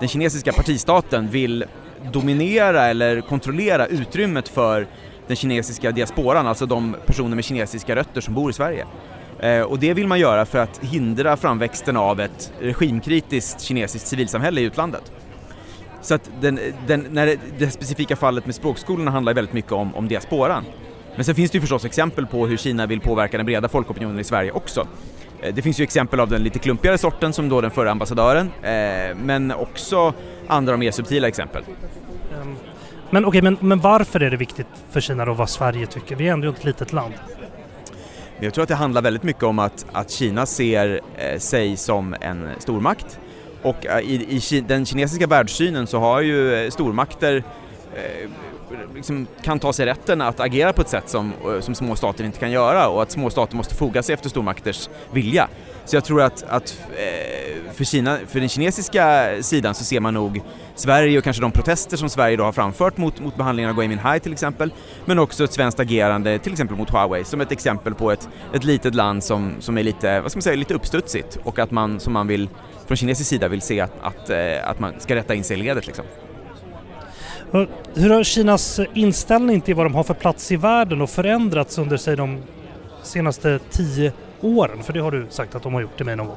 den 0.00 0.08
kinesiska 0.08 0.52
partistaten 0.52 1.28
vill 1.28 1.64
dominera 2.12 2.86
eller 2.86 3.20
kontrollera 3.20 3.86
utrymmet 3.86 4.48
för 4.48 4.86
den 5.26 5.36
kinesiska 5.36 5.90
diasporan, 5.90 6.46
alltså 6.46 6.66
de 6.66 6.96
personer 7.06 7.34
med 7.36 7.44
kinesiska 7.44 7.96
rötter 7.96 8.20
som 8.20 8.34
bor 8.34 8.50
i 8.50 8.52
Sverige. 8.52 8.86
Eh, 9.38 9.62
och 9.62 9.78
det 9.78 9.94
vill 9.94 10.06
man 10.06 10.20
göra 10.20 10.46
för 10.46 10.58
att 10.58 10.78
hindra 10.78 11.36
framväxten 11.36 11.96
av 11.96 12.20
ett 12.20 12.52
regimkritiskt 12.60 13.60
kinesiskt 13.60 14.08
civilsamhälle 14.08 14.60
i 14.60 14.64
utlandet. 14.64 15.12
Så 16.02 16.14
att 16.14 16.30
den, 16.40 16.60
den, 16.86 17.06
när 17.10 17.26
det, 17.26 17.38
det 17.58 17.70
specifika 17.70 18.16
fallet 18.16 18.46
med 18.46 18.54
språkskolorna 18.54 19.10
handlar 19.10 19.34
väldigt 19.34 19.54
mycket 19.54 19.72
om, 19.72 19.94
om 19.94 20.08
diasporan. 20.08 20.64
Men 21.14 21.24
sen 21.24 21.34
finns 21.34 21.50
det 21.50 21.56
ju 21.56 21.60
förstås 21.60 21.84
exempel 21.84 22.26
på 22.26 22.46
hur 22.46 22.56
Kina 22.56 22.86
vill 22.86 23.00
påverka 23.00 23.36
den 23.36 23.46
breda 23.46 23.68
folkopinionen 23.68 24.20
i 24.20 24.24
Sverige 24.24 24.50
också. 24.50 24.86
Eh, 25.42 25.54
det 25.54 25.62
finns 25.62 25.80
ju 25.80 25.84
exempel 25.84 26.20
av 26.20 26.28
den 26.28 26.42
lite 26.42 26.58
klumpigare 26.58 26.98
sorten 26.98 27.32
som 27.32 27.48
då 27.48 27.60
den 27.60 27.70
förra 27.70 27.90
ambassadören, 27.90 28.50
eh, 28.62 29.16
men 29.16 29.52
också 29.52 30.12
andra 30.46 30.72
och 30.72 30.78
mer 30.78 30.90
subtila 30.90 31.28
exempel. 31.28 31.62
Ehm, 32.32 32.56
men 33.14 33.24
okej, 33.24 33.38
okay, 33.38 33.50
men, 33.50 33.68
men 33.68 33.80
varför 33.80 34.22
är 34.22 34.30
det 34.30 34.36
viktigt 34.36 34.66
för 34.90 35.00
Kina 35.00 35.24
då 35.24 35.32
vad 35.32 35.50
Sverige 35.50 35.86
tycker? 35.86 36.16
Vi 36.16 36.28
är 36.28 36.32
ändå 36.32 36.48
ett 36.48 36.64
litet 36.64 36.92
land. 36.92 37.14
Jag 38.40 38.54
tror 38.54 38.62
att 38.62 38.68
det 38.68 38.74
handlar 38.74 39.02
väldigt 39.02 39.22
mycket 39.22 39.42
om 39.42 39.58
att, 39.58 39.86
att 39.92 40.10
Kina 40.10 40.46
ser 40.46 41.00
eh, 41.16 41.38
sig 41.38 41.76
som 41.76 42.16
en 42.20 42.48
stormakt 42.58 43.18
och 43.62 43.86
eh, 43.86 43.98
i, 43.98 44.40
i, 44.50 44.60
den 44.60 44.86
kinesiska 44.86 45.26
världssynen 45.26 45.86
så 45.86 45.98
har 45.98 46.20
ju 46.20 46.54
eh, 46.54 46.70
stormakter 46.70 47.44
eh, 47.94 48.30
liksom 48.94 49.26
kan 49.42 49.58
ta 49.58 49.72
sig 49.72 49.86
rätten 49.86 50.20
att 50.20 50.40
agera 50.40 50.72
på 50.72 50.82
ett 50.82 50.88
sätt 50.88 51.08
som, 51.08 51.32
eh, 51.54 51.60
som 51.60 51.74
små 51.74 51.96
stater 51.96 52.24
inte 52.24 52.38
kan 52.38 52.50
göra 52.50 52.88
och 52.88 53.02
att 53.02 53.10
små 53.10 53.30
stater 53.30 53.56
måste 53.56 53.74
foga 53.74 54.02
sig 54.02 54.12
efter 54.12 54.28
stormakters 54.28 54.88
vilja. 55.12 55.48
Så 55.84 55.96
jag 55.96 56.04
tror 56.04 56.22
att, 56.22 56.42
att 56.42 56.78
eh, 56.96 57.72
för, 57.72 57.84
Kina, 57.84 58.18
för 58.28 58.40
den 58.40 58.48
kinesiska 58.48 59.28
sidan 59.40 59.74
så 59.74 59.84
ser 59.84 60.00
man 60.00 60.14
nog 60.14 60.40
Sverige 60.74 61.18
och 61.18 61.24
kanske 61.24 61.42
de 61.42 61.50
protester 61.50 61.96
som 61.96 62.08
Sverige 62.08 62.36
då 62.36 62.44
har 62.44 62.52
framfört 62.52 62.96
mot, 62.96 63.20
mot 63.20 63.36
behandlingen 63.36 63.70
av 63.70 63.76
Gui 63.76 63.88
Minhai 63.88 64.20
till 64.20 64.32
exempel, 64.32 64.72
men 65.04 65.18
också 65.18 65.44
ett 65.44 65.52
svenskt 65.52 65.80
agerande 65.80 66.38
till 66.38 66.52
exempel 66.52 66.76
mot 66.76 66.90
Huawei 66.90 67.24
som 67.24 67.40
ett 67.40 67.52
exempel 67.52 67.94
på 67.94 68.12
ett, 68.12 68.28
ett 68.54 68.64
litet 68.64 68.94
land 68.94 69.24
som, 69.24 69.54
som 69.60 69.78
är 69.78 69.82
lite, 69.82 70.20
vad 70.20 70.30
ska 70.30 70.38
man 70.38 70.42
säga, 70.42 70.56
lite 70.56 70.74
uppstudsigt 70.74 71.38
och 71.42 71.58
att 71.58 71.70
man, 71.70 72.00
som 72.00 72.12
man 72.12 72.26
vill, 72.26 72.48
från 72.86 72.96
kinesisk 72.96 73.30
sida 73.30 73.48
vill 73.48 73.62
se 73.62 73.80
att, 73.80 73.92
att, 74.02 74.30
eh, 74.30 74.68
att 74.70 74.80
man 74.80 74.92
ska 74.98 75.14
rätta 75.14 75.34
in 75.34 75.44
sig 75.44 75.58
i 75.58 75.62
ledet 75.62 75.86
liksom. 75.86 76.04
Hur 77.94 78.10
har 78.10 78.24
Kinas 78.24 78.80
inställning 78.94 79.60
till 79.60 79.74
vad 79.74 79.86
de 79.86 79.94
har 79.94 80.02
för 80.04 80.14
plats 80.14 80.52
i 80.52 80.56
världen 80.56 81.00
och 81.00 81.10
förändrats 81.10 81.78
under 81.78 81.96
sig 81.96 82.16
de 82.16 82.42
senaste 83.02 83.58
tio 83.70 84.12
åren? 84.44 84.82
För 84.82 84.92
det 84.92 85.00
har 85.00 85.10
du 85.10 85.26
sagt 85.30 85.54
att 85.54 85.62
de 85.62 85.74
har 85.74 85.80
gjort 85.80 85.96
till 85.96 86.06
mig 86.06 86.16
någon 86.16 86.26
gång. 86.26 86.36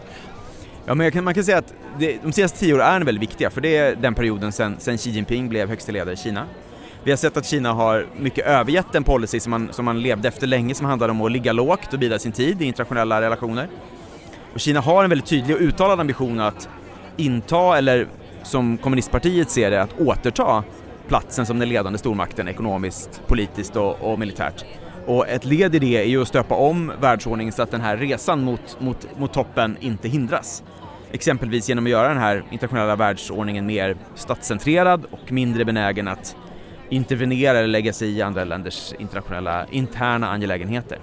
Ja, 0.86 0.96
men 0.96 1.12
kan, 1.12 1.24
man 1.24 1.34
kan 1.34 1.44
säga 1.44 1.58
att 1.58 1.74
det, 2.00 2.18
de 2.24 2.32
senaste 2.32 2.60
tio 2.60 2.74
åren 2.74 3.02
är 3.02 3.06
väldigt 3.06 3.22
viktiga 3.22 3.50
för 3.50 3.62
det 3.62 3.78
är 3.78 3.96
den 3.96 4.14
perioden 4.14 4.52
sen, 4.52 4.76
sen 4.80 4.98
Xi 4.98 5.10
Jinping 5.10 5.50
blev 5.50 5.70
högste 5.70 5.92
ledare 5.92 6.14
i 6.14 6.18
Kina. 6.18 6.46
Vi 7.04 7.12
har 7.12 7.18
sett 7.18 7.38
att 7.38 7.46
Kina 7.46 7.74
har 7.74 8.06
mycket 8.18 8.46
övergett 8.46 8.86
den 8.92 9.04
policy 9.04 9.40
som 9.40 9.52
man, 9.52 9.70
som 9.72 9.86
man 9.86 10.02
levde 10.02 10.28
efter 10.28 10.48
länge 10.48 10.76
som 10.76 10.86
handlade 10.86 11.12
om 11.12 11.22
att 11.22 11.32
ligga 11.32 11.54
lågt 11.54 11.94
och 11.94 12.00
bida 12.00 12.20
sin 12.20 12.32
tid 12.32 12.62
i 12.62 12.66
internationella 12.66 13.22
relationer. 13.22 13.68
Och 14.54 14.60
Kina 14.60 14.80
har 14.80 15.04
en 15.04 15.10
väldigt 15.10 15.28
tydlig 15.28 15.56
och 15.56 15.62
uttalad 15.62 16.00
ambition 16.00 16.40
att 16.40 16.70
inta, 17.18 17.78
eller 17.78 18.08
som 18.44 18.78
kommunistpartiet 18.78 19.50
ser 19.50 19.72
det, 19.72 19.82
att 19.82 20.00
återta 20.00 20.64
platsen 21.08 21.46
som 21.46 21.60
den 21.60 21.70
ledande 21.70 22.00
stormakten 22.00 22.48
ekonomiskt, 22.48 23.22
politiskt 23.28 23.76
och, 23.76 24.12
och 24.12 24.20
militärt. 24.20 24.66
Och 25.08 25.28
ett 25.28 25.46
led 25.46 25.76
i 25.76 25.80
det 25.80 25.98
är 25.98 26.04
ju 26.04 26.22
att 26.22 26.28
stöpa 26.28 26.56
om 26.56 26.92
världsordningen 27.02 27.54
så 27.54 27.62
att 27.62 27.72
den 27.72 27.82
här 27.82 27.98
resan 27.98 28.44
mot, 28.44 28.78
mot, 28.80 29.08
mot 29.18 29.34
toppen 29.34 29.78
inte 29.80 30.08
hindras. 30.08 30.64
Exempelvis 31.12 31.70
genom 31.70 31.86
att 31.86 31.92
göra 31.92 32.08
den 32.08 32.18
här 32.18 32.44
internationella 32.52 32.96
världsordningen 32.96 33.66
mer 33.66 33.98
statscentrerad 34.16 35.06
och 35.12 35.32
mindre 35.32 35.66
benägen 35.66 36.08
att 36.08 36.36
intervenera 36.90 37.58
eller 37.58 37.68
lägga 37.68 37.94
sig 37.94 38.18
i 38.18 38.22
andra 38.22 38.44
länders 38.44 38.94
internationella 39.00 39.66
interna 39.72 40.30
angelägenheter. 40.30 41.00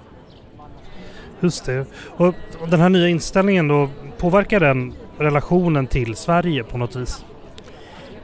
Just 1.39 1.65
det. 1.65 1.85
Och 2.03 2.35
den 2.69 2.79
här 2.79 2.89
nya 2.89 3.09
inställningen 3.09 3.67
då, 3.67 3.89
påverkar 4.17 4.59
den 4.59 4.93
relationen 5.17 5.87
till 5.87 6.15
Sverige 6.15 6.63
på 6.63 6.77
något 6.77 6.95
vis? 6.95 7.25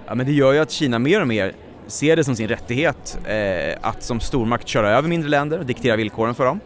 Ja 0.08 0.16
men 0.16 0.26
det 0.26 0.32
gör 0.32 0.54
ju 0.54 0.60
att 0.60 0.72
Kina 0.72 1.00
mer 1.00 1.22
och 1.22 1.28
mer 1.28 1.54
ser 1.92 2.16
det 2.16 2.24
som 2.24 2.36
sin 2.36 2.48
rättighet 2.48 3.18
eh, 3.26 3.78
att 3.82 4.04
som 4.04 4.20
stormakt 4.20 4.68
köra 4.68 4.90
över 4.90 5.10
mindre 5.10 5.30
länder 5.30 5.60
och 5.60 5.66
diktera 5.66 5.96
villkoren 5.96 6.36
för 6.36 6.46
dem. 6.46 6.60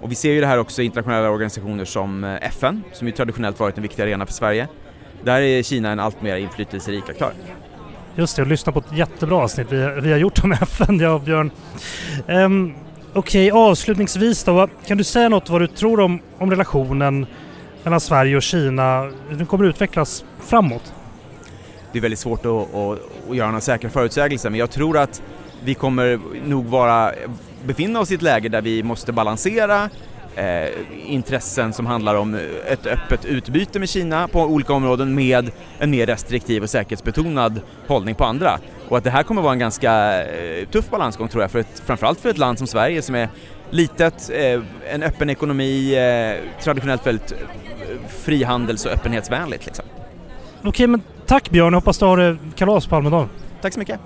Och 0.00 0.10
vi 0.10 0.14
ser 0.14 0.32
ju 0.32 0.40
det 0.40 0.46
här 0.46 0.58
också 0.58 0.82
i 0.82 0.84
internationella 0.84 1.30
organisationer 1.30 1.84
som 1.84 2.24
eh, 2.24 2.46
FN, 2.46 2.82
som 2.92 3.06
ju 3.06 3.12
traditionellt 3.12 3.60
varit 3.60 3.76
en 3.76 3.82
viktig 3.82 4.02
arena 4.02 4.26
för 4.26 4.32
Sverige. 4.32 4.68
Där 5.24 5.40
är 5.40 5.62
Kina 5.62 5.90
en 5.90 6.00
allt 6.00 6.22
mer 6.22 6.36
inflytelserik 6.36 7.10
aktör. 7.10 7.32
Just 8.14 8.36
det, 8.36 8.42
och 8.42 8.48
lyssna 8.48 8.72
på 8.72 8.78
ett 8.78 8.92
jättebra 8.92 9.36
avsnitt 9.36 9.66
vi, 9.70 10.00
vi 10.02 10.12
har 10.12 10.18
gjort 10.18 10.44
om 10.44 10.52
FN, 10.52 11.00
jag 11.00 11.14
och 11.14 11.20
Björn. 11.20 11.50
Um, 12.28 12.74
Okej, 13.14 13.52
okay, 13.52 13.60
avslutningsvis 13.60 14.44
då, 14.44 14.68
kan 14.86 14.98
du 14.98 15.04
säga 15.04 15.28
något 15.28 15.50
vad 15.50 15.60
du 15.60 15.66
tror 15.66 16.00
om, 16.00 16.20
om 16.38 16.50
relationen 16.50 17.26
mellan 17.84 18.00
Sverige 18.00 18.36
och 18.36 18.42
Kina, 18.42 19.02
hur 19.28 19.36
den 19.36 19.46
kommer 19.46 19.64
utvecklas 19.64 20.24
framåt? 20.40 20.92
Det 21.92 21.98
är 21.98 22.02
väldigt 22.02 22.18
svårt 22.18 22.46
att, 22.46 22.74
att, 22.74 22.98
att 23.30 23.36
göra 23.36 23.46
några 23.46 23.60
säkra 23.60 23.90
förutsägelser 23.90 24.50
men 24.50 24.58
jag 24.60 24.70
tror 24.70 24.98
att 24.98 25.22
vi 25.64 25.74
kommer 25.74 26.20
nog 26.46 26.66
vara, 26.66 27.12
befinna 27.64 28.00
oss 28.00 28.10
i 28.10 28.14
ett 28.14 28.22
läge 28.22 28.48
där 28.48 28.62
vi 28.62 28.82
måste 28.82 29.12
balansera 29.12 29.90
eh, 30.36 30.68
intressen 31.06 31.72
som 31.72 31.86
handlar 31.86 32.14
om 32.14 32.38
ett 32.68 32.86
öppet 32.86 33.24
utbyte 33.24 33.78
med 33.78 33.88
Kina 33.88 34.28
på 34.28 34.40
olika 34.40 34.72
områden 34.72 35.14
med 35.14 35.50
en 35.78 35.90
mer 35.90 36.06
restriktiv 36.06 36.62
och 36.62 36.70
säkerhetsbetonad 36.70 37.60
hållning 37.86 38.14
på 38.14 38.24
andra. 38.24 38.58
Och 38.88 38.98
att 38.98 39.04
det 39.04 39.10
här 39.10 39.22
kommer 39.22 39.42
vara 39.42 39.52
en 39.52 39.58
ganska 39.58 40.22
eh, 40.24 40.68
tuff 40.68 40.90
balansgång 40.90 41.28
tror 41.28 41.42
jag, 41.42 41.50
för 41.50 41.58
ett, 41.58 41.82
framförallt 41.86 42.20
för 42.20 42.28
ett 42.28 42.38
land 42.38 42.58
som 42.58 42.66
Sverige 42.66 43.02
som 43.02 43.14
är 43.14 43.28
litet, 43.70 44.30
eh, 44.30 44.60
en 44.94 45.02
öppen 45.02 45.30
ekonomi, 45.30 45.94
eh, 45.94 46.62
traditionellt 46.62 47.06
väldigt 47.06 47.32
eh, 47.32 47.38
frihandels 48.08 48.86
och 48.86 48.92
öppenhetsvänligt. 48.92 49.66
Liksom. 49.66 49.84
Okej, 50.64 50.86
men 50.86 51.02
tack 51.32 51.50
Björn. 51.50 51.74
Hoppas 51.74 51.98
du 51.98 52.04
har 52.04 52.16
det 52.16 52.36
kalas 52.54 52.86
på 52.86 52.96
Almedalen. 52.96 53.28
Tack 53.60 53.72
så 53.72 53.78
mycket. 53.78 54.00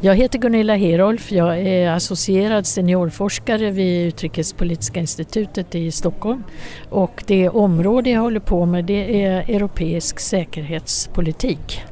Jag 0.00 0.14
heter 0.14 0.38
Gunilla 0.38 0.76
Herolf. 0.76 1.32
Jag 1.32 1.58
är 1.58 1.90
associerad 1.90 2.66
seniorforskare 2.66 3.70
vid 3.70 4.06
Utrikespolitiska 4.06 5.00
institutet 5.00 5.74
i 5.74 5.90
Stockholm. 5.90 6.42
Och 6.90 7.24
det 7.26 7.48
område 7.48 8.10
jag 8.10 8.20
håller 8.20 8.40
på 8.40 8.66
med 8.66 8.84
det 8.84 9.24
är 9.24 9.50
europeisk 9.50 10.20
säkerhetspolitik. 10.20 11.82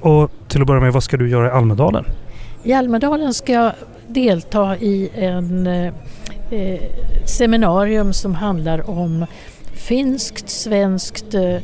Och 0.00 0.30
till 0.48 0.60
att 0.60 0.66
börja 0.66 0.80
med, 0.80 0.92
vad 0.92 1.02
ska 1.02 1.16
du 1.16 1.30
göra 1.30 1.46
i 1.46 1.50
Almedalen? 1.50 2.04
I 2.62 2.72
Almedalen 2.72 3.34
ska 3.34 3.52
jag 3.52 3.72
delta 4.06 4.76
i 4.76 5.10
en 5.14 5.66
eh, 5.66 6.80
seminarium 7.24 8.12
som 8.12 8.34
handlar 8.34 8.90
om 8.90 9.26
finskt, 9.86 10.50
svenskt 10.50 11.34
eh, 11.34 11.58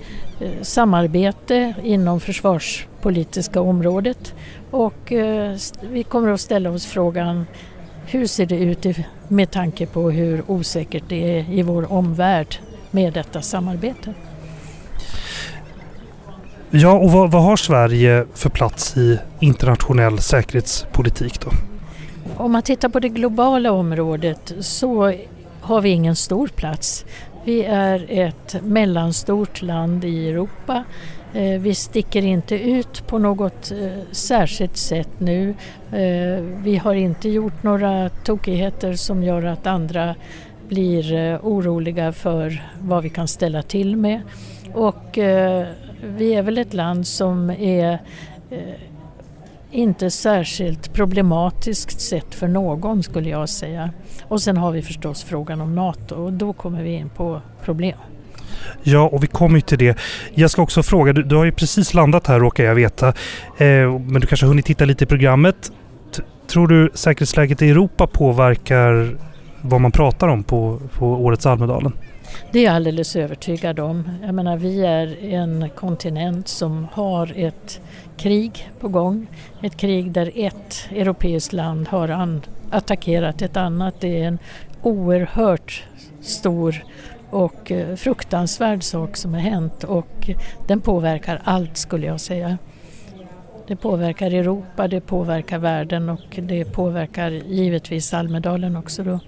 samarbete 0.62 1.74
inom 1.82 2.20
försvarspolitiska 2.20 3.60
området 3.60 4.34
och 4.70 5.12
eh, 5.12 5.56
vi 5.90 6.02
kommer 6.02 6.32
att 6.32 6.40
ställa 6.40 6.70
oss 6.70 6.86
frågan 6.86 7.46
hur 8.06 8.26
ser 8.26 8.46
det 8.46 8.56
ut 8.56 8.86
med 9.28 9.50
tanke 9.50 9.86
på 9.86 10.10
hur 10.10 10.50
osäkert 10.50 11.04
det 11.08 11.38
är 11.38 11.52
i 11.52 11.62
vår 11.62 11.92
omvärld 11.92 12.56
med 12.90 13.12
detta 13.12 13.42
samarbete. 13.42 14.14
Ja, 16.70 16.92
och 16.92 17.12
vad, 17.12 17.30
vad, 17.30 17.42
har 17.42 17.56
Sverige 17.56 18.26
för 18.34 18.50
plats 18.50 18.96
i 18.96 19.18
internationell 19.40 20.18
säkerhetspolitik 20.18 21.40
då? 21.40 21.50
Om 22.36 22.52
man 22.52 22.62
tittar 22.62 22.88
på 22.88 23.00
det 23.00 23.08
globala 23.08 23.72
området 23.72 24.52
så 24.60 25.12
har 25.60 25.80
vi 25.80 25.90
ingen 25.90 26.16
stor 26.16 26.48
plats. 26.48 27.04
Vi 27.44 27.64
är 27.64 28.06
ett 28.08 28.56
mellanstort 28.62 29.62
land 29.62 30.04
i 30.04 30.28
Europa. 30.28 30.84
Eh, 31.34 31.60
vi 31.60 31.74
sticker 31.74 32.22
inte 32.22 32.54
ut 32.54 33.06
på 33.06 33.18
något 33.18 33.72
eh, 33.72 34.02
särskilt 34.10 34.76
sätt 34.76 35.08
nu. 35.18 35.54
Eh, 35.92 36.44
vi 36.62 36.76
har 36.76 36.94
inte 36.94 37.28
gjort 37.28 37.62
några 37.62 38.08
tokigheter 38.08 38.94
som 38.94 39.22
gör 39.22 39.44
att 39.44 39.66
andra 39.66 40.14
blir 40.68 41.38
oroliga 41.42 42.12
för 42.12 42.62
vad 42.80 43.02
vi 43.02 43.10
kan 43.10 43.28
ställa 43.28 43.62
till 43.62 43.96
med. 43.96 44.20
Och 44.74 45.18
vi 46.02 46.34
är 46.34 46.42
väl 46.42 46.58
ett 46.58 46.74
land 46.74 47.06
som 47.06 47.50
är 47.50 47.98
inte 49.72 50.10
särskilt 50.10 50.92
problematiskt 50.92 52.00
sett 52.00 52.34
för 52.34 52.48
någon 52.48 53.02
skulle 53.02 53.28
jag 53.28 53.48
säga. 53.48 53.90
Och 54.28 54.42
sen 54.42 54.56
har 54.56 54.72
vi 54.72 54.82
förstås 54.82 55.24
frågan 55.24 55.60
om 55.60 55.74
NATO 55.74 56.14
och 56.14 56.32
då 56.32 56.52
kommer 56.52 56.82
vi 56.82 56.90
in 56.90 57.08
på 57.08 57.40
problem. 57.64 57.98
Ja, 58.82 59.08
och 59.08 59.22
vi 59.22 59.26
kommer 59.26 59.54
ju 59.54 59.60
till 59.60 59.78
det. 59.78 59.98
Jag 60.34 60.50
ska 60.50 60.62
också 60.62 60.82
fråga, 60.82 61.12
du, 61.12 61.22
du 61.22 61.36
har 61.36 61.44
ju 61.44 61.52
precis 61.52 61.94
landat 61.94 62.26
här 62.26 62.40
råkar 62.40 62.64
jag 62.64 62.74
veta. 62.74 63.08
Eh, 63.58 63.98
men 63.98 64.20
du 64.20 64.26
kanske 64.26 64.46
har 64.46 64.48
hunnit 64.48 64.66
titta 64.66 64.84
lite 64.84 65.04
i 65.04 65.06
programmet. 65.06 65.72
T 66.16 66.22
tror 66.46 66.68
du 66.68 66.90
säkerhetsläget 66.94 67.62
i 67.62 67.70
Europa 67.70 68.06
påverkar 68.06 69.16
vad 69.60 69.80
man 69.80 69.92
pratar 69.92 70.28
om 70.28 70.42
på, 70.44 70.80
på 70.98 71.06
årets 71.06 71.46
Almedalen? 71.46 71.92
Det 72.52 72.58
är 72.58 72.64
jag 72.64 72.74
alldeles 72.74 73.16
övertygad 73.16 73.80
om. 73.80 74.10
Jag 74.22 74.34
menar, 74.34 74.56
vi 74.56 74.84
är 74.84 75.24
en 75.24 75.70
kontinent 75.74 76.48
som 76.48 76.88
har 76.92 77.32
ett 77.36 77.80
krig 78.16 78.70
på 78.80 78.88
gång. 78.88 79.26
Ett 79.62 79.76
krig 79.76 80.12
där 80.12 80.30
ett 80.34 80.88
europeiskt 80.90 81.52
land 81.52 81.88
har 81.88 82.40
attackerat 82.70 83.42
ett 83.42 83.56
annat. 83.56 83.94
Det 84.00 84.22
är 84.22 84.28
en 84.28 84.38
oerhört 84.82 85.84
stor 86.20 86.84
och 87.30 87.72
eh, 87.72 87.96
fruktansvärd 87.96 88.82
sak 88.82 89.16
som 89.16 89.34
har 89.34 89.40
hänt 89.40 89.84
och 89.84 90.30
den 90.66 90.80
påverkar 90.80 91.40
allt 91.44 91.76
skulle 91.76 92.06
jag 92.06 92.20
säga. 92.20 92.58
Det 93.66 93.76
påverkar 93.76 94.30
Europa, 94.30 94.88
det 94.88 95.00
påverkar 95.00 95.58
världen 95.58 96.08
och 96.08 96.38
det 96.42 96.64
påverkar 96.64 97.30
givetvis 97.30 98.14
Almedalen 98.14 98.76
också 98.76 99.02
då. 99.04 99.20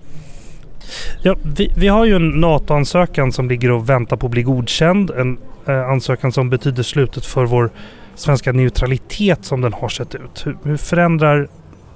Ja, 1.23 1.37
vi, 1.43 1.73
vi 1.77 1.89
har 1.89 2.05
ju 2.05 2.17
en 2.17 2.29
NATO-ansökan 2.29 3.33
som 3.33 3.49
ligger 3.49 3.71
och 3.71 3.89
väntar 3.89 4.17
på 4.17 4.27
att 4.27 4.31
bli 4.31 4.43
godkänd. 4.43 5.11
En 5.11 5.39
eh, 5.67 5.89
ansökan 5.89 6.33
som 6.33 6.51
betyder 6.51 6.83
slutet 6.83 7.27
för 7.27 7.45
vår 7.45 7.71
svenska 8.15 8.53
neutralitet 8.53 9.45
som 9.45 9.61
den 9.61 9.73
har 9.73 9.89
sett 9.89 10.15
ut. 10.15 10.47
Hur, 10.47 10.57
hur 10.63 10.77
förändrar 10.77 11.49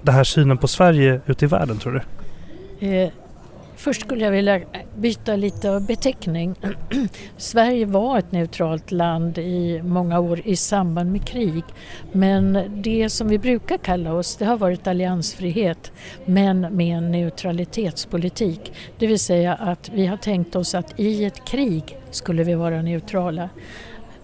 det 0.03 0.13
här 0.13 0.25
synen 0.25 0.59
på 0.59 0.69
Sverige 0.69 1.21
ute 1.27 1.45
i 1.45 1.49
världen 1.49 1.79
tror 1.79 1.93
du? 1.93 2.01
Eh, 2.87 3.11
Först 3.79 4.01
skulle 4.01 4.25
jag 4.25 4.33
vilja 4.33 4.61
byta 4.97 5.37
lite 5.37 5.71
av 5.71 5.87
beteckning. 5.87 6.55
Sverige 7.37 7.87
var 7.87 8.19
ett 8.19 8.33
neutralt 8.33 8.91
land 8.91 9.39
i 9.39 9.83
många 9.83 10.21
år 10.21 10.41
i 10.45 10.57
samband 10.57 11.13
med 11.13 11.25
krig. 11.25 11.65
Men 12.13 12.59
det 12.83 13.11
som 13.11 13.29
vi 13.29 13.39
brukar 13.39 13.79
kalla 13.79 14.13
oss 14.13 14.37
det 14.37 14.45
har 14.45 14.57
varit 14.57 14.87
alliansfrihet 14.87 15.93
men 16.25 16.61
med 16.61 16.99
en 16.99 17.13
neutralitetspolitik. 17.13 18.73
Det 18.99 19.07
vill 19.07 19.19
säga 19.19 19.55
att 19.55 19.91
vi 19.95 20.07
har 20.07 20.17
tänkt 20.17 20.57
oss 20.57 20.75
att 20.75 21.01
i 21.01 21.25
ett 21.25 21.45
krig 21.45 21.97
skulle 22.11 22.45
vi 22.45 22.55
vara 22.55 22.83
neutrala. 22.83 23.49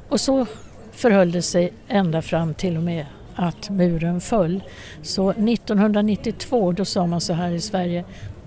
Och 0.08 0.20
så 0.20 0.46
förhöll 0.92 1.32
det 1.32 1.42
sig 1.42 1.72
ända 1.88 2.22
fram 2.22 2.54
till 2.54 2.76
och 2.76 2.82
med 2.82 3.06
att 3.34 3.70
muren 3.70 4.20
föll. 4.20 4.62
Så 5.02 5.30
1992 5.30 6.72
då 6.72 6.84
sa 6.84 7.06
man 7.06 7.20
så 7.20 7.32
här 7.32 7.50
i 7.50 7.60
Sverige 7.60 8.04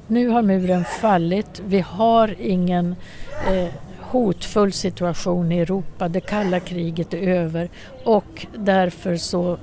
nu 0.07 0.27
har 0.27 0.41
muren 0.41 0.85
fallit, 1.01 1.61
vi 1.65 1.79
har 1.79 2.35
ingen 2.39 2.95
eh, 3.51 3.67
hotfull 4.01 4.71
situation 4.71 5.51
i 5.51 5.59
Europa, 5.59 6.07
det 6.07 6.21
kalla 6.21 6.59
kriget 6.59 7.13
är 7.13 7.17
över 7.17 7.69
och 8.03 8.45
därför 8.55 9.15
så 9.15 9.57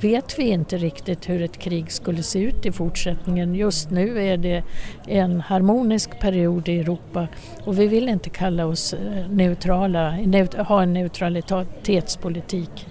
vet 0.00 0.38
vi 0.38 0.48
inte 0.48 0.76
riktigt 0.76 1.28
hur 1.28 1.42
ett 1.42 1.58
krig 1.58 1.92
skulle 1.92 2.22
se 2.22 2.38
ut 2.38 2.66
i 2.66 2.72
fortsättningen. 2.72 3.54
Just 3.54 3.90
nu 3.90 4.22
är 4.22 4.36
det 4.36 4.62
en 5.06 5.40
harmonisk 5.40 6.20
period 6.20 6.68
i 6.68 6.78
Europa 6.78 7.28
och 7.64 7.78
vi 7.78 7.86
vill 7.86 8.08
inte 8.08 8.30
kalla 8.30 8.66
oss 8.66 8.92
eh, 8.92 9.28
neutrala, 9.30 10.18
ha 10.58 10.82
en 10.82 10.92
neutralitetspolitik. 10.92 12.86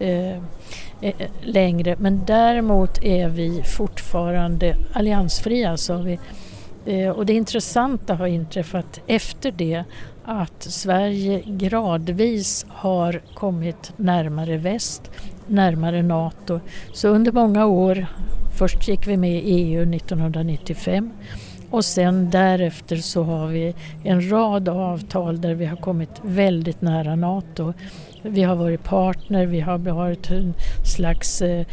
Eh, 0.00 0.42
Eh, 1.00 1.14
längre 1.42 1.96
men 1.98 2.24
däremot 2.24 3.04
är 3.04 3.28
vi 3.28 3.62
fortfarande 3.62 4.76
alliansfria. 4.92 5.76
Så 5.76 5.96
vi, 5.96 6.18
eh, 6.86 7.10
och 7.10 7.26
det 7.26 7.32
intressanta 7.32 8.14
har 8.14 8.26
inträffat 8.26 9.00
efter 9.06 9.52
det 9.52 9.84
att 10.24 10.62
Sverige 10.62 11.42
gradvis 11.46 12.66
har 12.68 13.20
kommit 13.34 13.92
närmare 13.96 14.56
väst, 14.56 15.10
närmare 15.46 16.02
NATO. 16.02 16.60
Så 16.92 17.08
under 17.08 17.32
många 17.32 17.66
år, 17.66 18.06
först 18.58 18.88
gick 18.88 19.06
vi 19.06 19.16
med 19.16 19.30
i 19.30 19.40
EU 19.40 19.94
1995 19.94 21.10
och 21.70 21.84
sen 21.84 22.30
därefter 22.30 22.96
så 22.96 23.22
har 23.22 23.46
vi 23.46 23.74
en 24.04 24.30
rad 24.30 24.68
avtal 24.68 25.40
där 25.40 25.54
vi 25.54 25.66
har 25.66 25.76
kommit 25.76 26.10
väldigt 26.22 26.80
nära 26.80 27.16
NATO. 27.16 27.72
Vi 28.28 28.42
har 28.42 28.56
varit 28.56 28.84
partner, 28.84 29.46
vi 29.46 29.60
har 29.60 29.78
varit 29.78 30.30
en 30.30 30.54
slags 30.84 31.42
eh, 31.42 31.66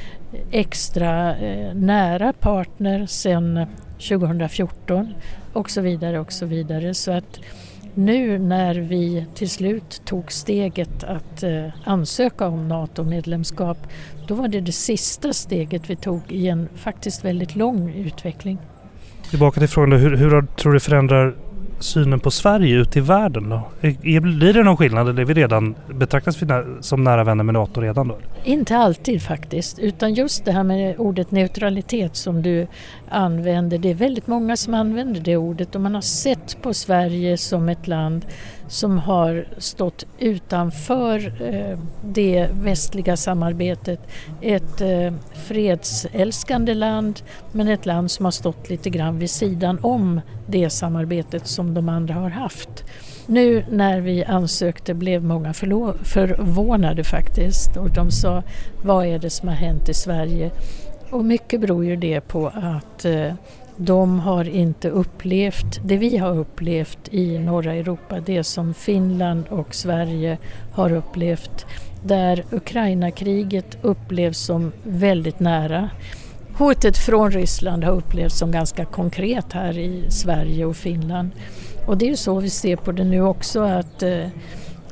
extra 0.52 1.38
eh, 1.38 1.74
nära 1.74 2.34
partner 2.34 3.06
sedan 3.06 3.66
2014 3.94 5.14
och 5.54 5.70
så 5.70 5.82
vidare 5.82 6.20
och 6.20 6.34
så 6.34 6.46
vidare. 6.46 6.94
Så 6.94 7.12
att 7.12 7.40
nu 7.94 8.40
när 8.40 8.76
vi 8.76 9.26
till 9.36 9.50
slut 9.50 10.02
tog 10.06 10.32
steget 10.32 11.04
att 11.04 11.44
eh, 11.44 11.66
ansöka 11.84 12.48
om 12.48 12.68
NATO-medlemskap 12.68 13.78
då 14.28 14.36
var 14.36 14.48
det 14.48 14.62
det 14.62 14.72
sista 14.72 15.34
steget 15.34 15.90
vi 15.90 15.96
tog 15.96 16.22
i 16.32 16.48
en 16.48 16.70
faktiskt 16.76 17.26
väldigt 17.26 17.56
lång 17.56 17.94
utveckling. 17.94 18.58
Tillbaka 19.30 19.60
till 19.60 19.70
frågan 19.70 19.90
då, 19.90 19.98
hur, 19.98 20.18
hur 20.18 20.42
tror 20.42 20.72
du 20.72 20.78
det 20.78 20.84
förändrar 20.84 21.36
synen 21.84 22.20
på 22.20 22.32
Sverige 22.32 22.76
ute 22.76 23.00
i 23.00 23.02
världen 23.02 23.50
då? 23.50 23.62
Blir 24.22 24.54
det 24.54 24.64
någon 24.64 24.78
skillnad 24.78 25.10
eller 25.10 25.22
är 25.22 25.26
vi 25.26 25.34
redan, 25.34 25.76
betraktas 25.90 26.42
vi 26.42 26.48
som 26.82 27.04
nära 27.04 27.24
vänner 27.24 27.44
med 27.44 27.54
NATO 27.54 27.82
redan 27.82 28.08
då? 28.08 28.18
Inte 28.44 28.78
alltid 28.78 29.22
faktiskt, 29.22 29.80
utan 29.80 30.14
just 30.14 30.46
det 30.46 30.52
här 30.52 30.64
med 30.64 31.00
ordet 31.00 31.32
neutralitet 31.32 32.16
som 32.16 32.42
du 32.42 32.68
använder. 33.10 33.78
Det 33.78 33.90
är 33.90 33.96
väldigt 33.96 34.28
många 34.28 34.58
som 34.58 34.74
använder 34.74 35.22
det 35.22 35.38
ordet 35.38 35.76
och 35.76 35.82
man 35.82 35.96
har 35.96 36.02
sett 36.02 36.62
på 36.62 36.74
Sverige 36.74 37.38
som 37.38 37.70
ett 37.70 37.88
land 37.88 38.26
som 38.74 38.98
har 38.98 39.46
stått 39.58 40.06
utanför 40.20 41.34
eh, 41.42 41.80
det 42.06 42.48
västliga 42.52 43.18
samarbetet. 43.18 44.00
Ett 44.42 44.82
eh, 44.82 45.14
fredsälskande 45.34 46.74
land 46.74 47.22
men 47.52 47.68
ett 47.68 47.86
land 47.86 48.12
som 48.12 48.26
har 48.26 48.32
stått 48.32 48.70
lite 48.70 48.90
grann 48.90 49.20
vid 49.20 49.30
sidan 49.30 49.80
om 49.82 50.22
det 50.48 50.70
samarbetet 50.70 51.48
som 51.48 51.74
de 51.74 51.90
andra 51.90 52.14
har 52.14 52.30
haft. 52.30 52.84
Nu 53.26 53.66
när 53.70 54.00
vi 54.00 54.24
ansökte 54.24 54.94
blev 54.94 55.24
många 55.24 55.54
förvånade 55.54 57.04
faktiskt 57.04 57.78
och 57.78 57.90
de 57.90 58.12
sa 58.12 58.44
vad 58.84 59.06
är 59.06 59.20
det 59.20 59.30
som 59.30 59.48
har 59.48 59.56
hänt 59.56 59.90
i 59.90 59.94
Sverige? 59.94 60.52
Och 61.10 61.26
mycket 61.26 61.62
beror 61.62 61.86
ju 61.86 61.96
det 61.96 62.22
på 62.22 62.48
att 62.48 63.06
eh, 63.06 63.34
de 63.86 64.20
har 64.20 64.50
inte 64.50 64.90
upplevt 64.90 65.80
det 65.84 65.98
vi 65.98 66.18
har 66.18 66.38
upplevt 66.38 67.14
i 67.14 67.40
norra 67.40 67.74
Europa, 67.74 68.20
det 68.20 68.44
som 68.44 68.74
Finland 68.74 69.48
och 69.50 69.76
Sverige 69.76 70.38
har 70.74 70.92
upplevt. 70.92 71.66
där 72.06 72.44
Ukraina-kriget 72.52 73.78
upplevs 73.82 74.38
som 74.38 74.72
väldigt 74.84 75.40
nära. 75.40 75.90
Hotet 76.58 76.98
från 76.98 77.32
Ryssland 77.32 77.84
har 77.84 77.92
upplevts 77.92 78.38
som 78.38 78.52
ganska 78.52 78.86
konkret 78.86 79.54
här 79.54 79.78
i 79.78 80.12
Sverige 80.12 80.66
och 80.66 80.76
Finland. 80.76 81.32
Och 81.88 81.98
det 81.98 82.06
är 82.06 82.10
ju 82.10 82.16
så 82.16 82.40
vi 82.40 82.50
ser 82.50 82.76
på 82.76 82.92
det 82.92 83.04
nu 83.04 83.22
också 83.22 83.62
att 83.62 84.04
eh, 84.04 84.28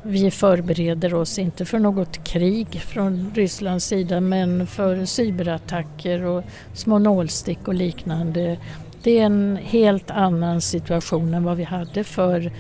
vi 0.04 0.32
förbereder 0.32 1.14
oss 1.14 1.40
inte 1.40 1.66
för 1.66 1.80
något 1.80 2.24
krig 2.24 2.82
från 2.82 3.32
Rysslands 3.36 3.86
sida 3.86 4.22
men 4.22 4.68
för 4.68 5.06
cyberattacker 5.06 6.26
och 6.26 6.44
små 6.74 7.00
nålstick 7.00 7.68
och 7.68 7.74
liknande. 7.74 8.58
Det 9.04 9.20
är 9.20 9.26
en 9.26 9.60
helt 9.64 10.12
annan 10.12 10.62
situation 10.62 11.34
än 11.34 11.44
vad 11.44 11.58
vi 11.58 11.64
hade 11.64 12.04
för 12.04 12.52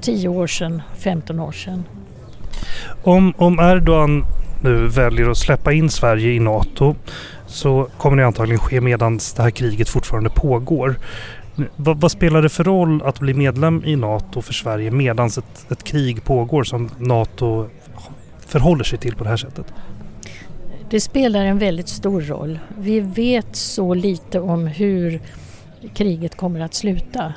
10 0.00 0.28
år 0.28 0.46
sedan, 0.46 0.82
15 0.98 1.40
år 1.40 1.52
sedan. 1.52 1.84
Om, 3.02 3.34
om 3.36 3.58
Erdogan 3.58 4.24
nu 4.62 4.88
väljer 4.88 5.30
att 5.30 5.38
släppa 5.38 5.72
in 5.72 5.90
Sverige 5.90 6.32
i 6.32 6.38
NATO 6.38 6.94
så 7.46 7.88
kommer 7.98 8.16
det 8.16 8.26
antagligen 8.26 8.60
ske 8.60 8.80
medan 8.80 9.18
det 9.36 9.42
här 9.42 9.50
kriget 9.50 9.88
fortfarande 9.88 10.30
pågår. 10.30 10.96
Vad, 11.76 12.00
vad, 12.00 12.10
spelar 12.10 12.42
det 12.42 12.48
för 12.48 12.64
roll 12.64 13.02
att 13.02 13.20
bli 13.20 13.34
medlem 13.34 13.82
i 13.84 13.96
NATO 13.96 14.42
för 14.42 14.52
Sverige 14.52 14.90
medan 14.90 15.26
ett, 15.26 15.66
ett 15.70 15.84
krig 15.84 16.24
pågår 16.24 16.64
som 16.64 16.90
NATO 16.98 17.68
förhåller 18.46 18.84
sig 18.84 18.98
till 18.98 19.14
på 19.14 19.24
det 19.24 19.30
här 19.30 19.36
sättet? 19.36 19.66
Det 20.90 21.00
spelar 21.00 21.44
en 21.44 21.58
väldigt 21.58 21.88
stor 21.88 22.20
roll. 22.20 22.58
Vi 22.78 23.00
vet 23.00 23.56
så 23.56 23.94
lite 23.94 24.40
om 24.40 24.66
hur 24.66 25.20
kriget 25.94 26.36
kommer 26.36 26.60
att 26.60 26.74
sluta. 26.74 27.34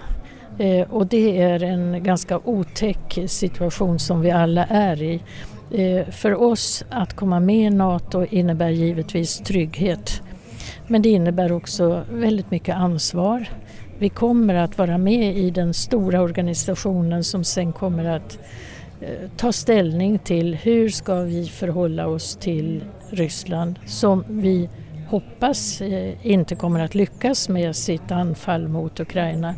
Eh, 0.57 0.91
och 0.91 1.07
det 1.07 1.41
är 1.41 1.63
en 1.63 2.03
ganska 2.03 2.39
otäck 2.43 3.19
situation 3.27 3.99
som 3.99 4.21
vi 4.21 4.31
alla 4.31 4.65
är 4.65 5.01
i. 5.01 5.21
Eh, 5.71 6.11
för 6.11 6.41
oss 6.41 6.85
att 6.89 7.13
komma 7.13 7.39
med 7.39 7.67
i 7.67 7.69
NATO 7.69 8.25
innebär 8.25 8.69
givetvis 8.69 9.37
trygghet. 9.37 10.21
Men 10.87 11.01
det 11.01 11.09
innebär 11.09 11.51
också 11.51 12.03
väldigt 12.11 12.51
mycket 12.51 12.75
ansvar. 12.75 13.45
Vi 13.99 14.09
kommer 14.09 14.55
att 14.55 14.77
vara 14.77 14.97
med 14.97 15.37
i 15.37 15.49
den 15.49 15.73
stora 15.73 16.21
organisationen 16.21 17.23
som 17.23 17.43
sen 17.43 17.73
kommer 17.73 18.05
att 18.05 18.39
eh, 19.01 19.29
ta 19.37 19.51
ställning 19.51 20.19
till 20.19 20.55
hur 20.55 20.89
ska 20.89 21.21
vi 21.21 21.45
förhålla 21.45 22.07
oss 22.07 22.35
till 22.35 22.83
Ryssland 23.09 23.79
som 23.85 24.23
vi 24.27 24.69
hoppas 25.09 25.81
eh, 25.81 26.27
inte 26.27 26.55
kommer 26.55 26.79
att 26.79 26.95
lyckas 26.95 27.49
med 27.49 27.75
sitt 27.75 28.11
anfall 28.11 28.67
mot 28.67 28.99
Ukraina. 28.99 29.55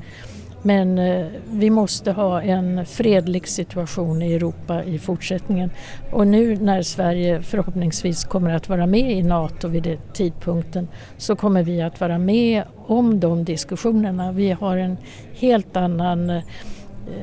Men 0.67 0.97
eh, 0.97 1.25
vi 1.51 1.69
måste 1.69 2.12
ha 2.12 2.41
en 2.41 2.86
fredlig 2.86 3.47
situation 3.47 4.21
i 4.21 4.34
Europa 4.34 4.84
i 4.84 4.99
fortsättningen. 4.99 5.69
Och 6.12 6.27
nu 6.27 6.56
när 6.56 6.82
Sverige 6.82 7.41
förhoppningsvis 7.41 8.23
kommer 8.23 8.53
att 8.53 8.69
vara 8.69 8.88
med 8.88 9.12
i 9.12 9.23
NATO 9.23 9.67
vid 9.67 9.84
den 9.84 9.97
tidpunkten 10.13 10.88
så 11.17 11.36
kommer 11.36 11.63
vi 11.63 11.82
att 11.82 11.99
vara 11.99 12.17
med 12.17 12.63
om 12.86 13.19
de 13.19 13.43
diskussionerna. 13.43 14.32
Vi 14.32 14.51
har 14.51 14.77
en 14.77 14.97
helt 15.34 15.77
annan 15.77 16.30
eh, 16.30 16.43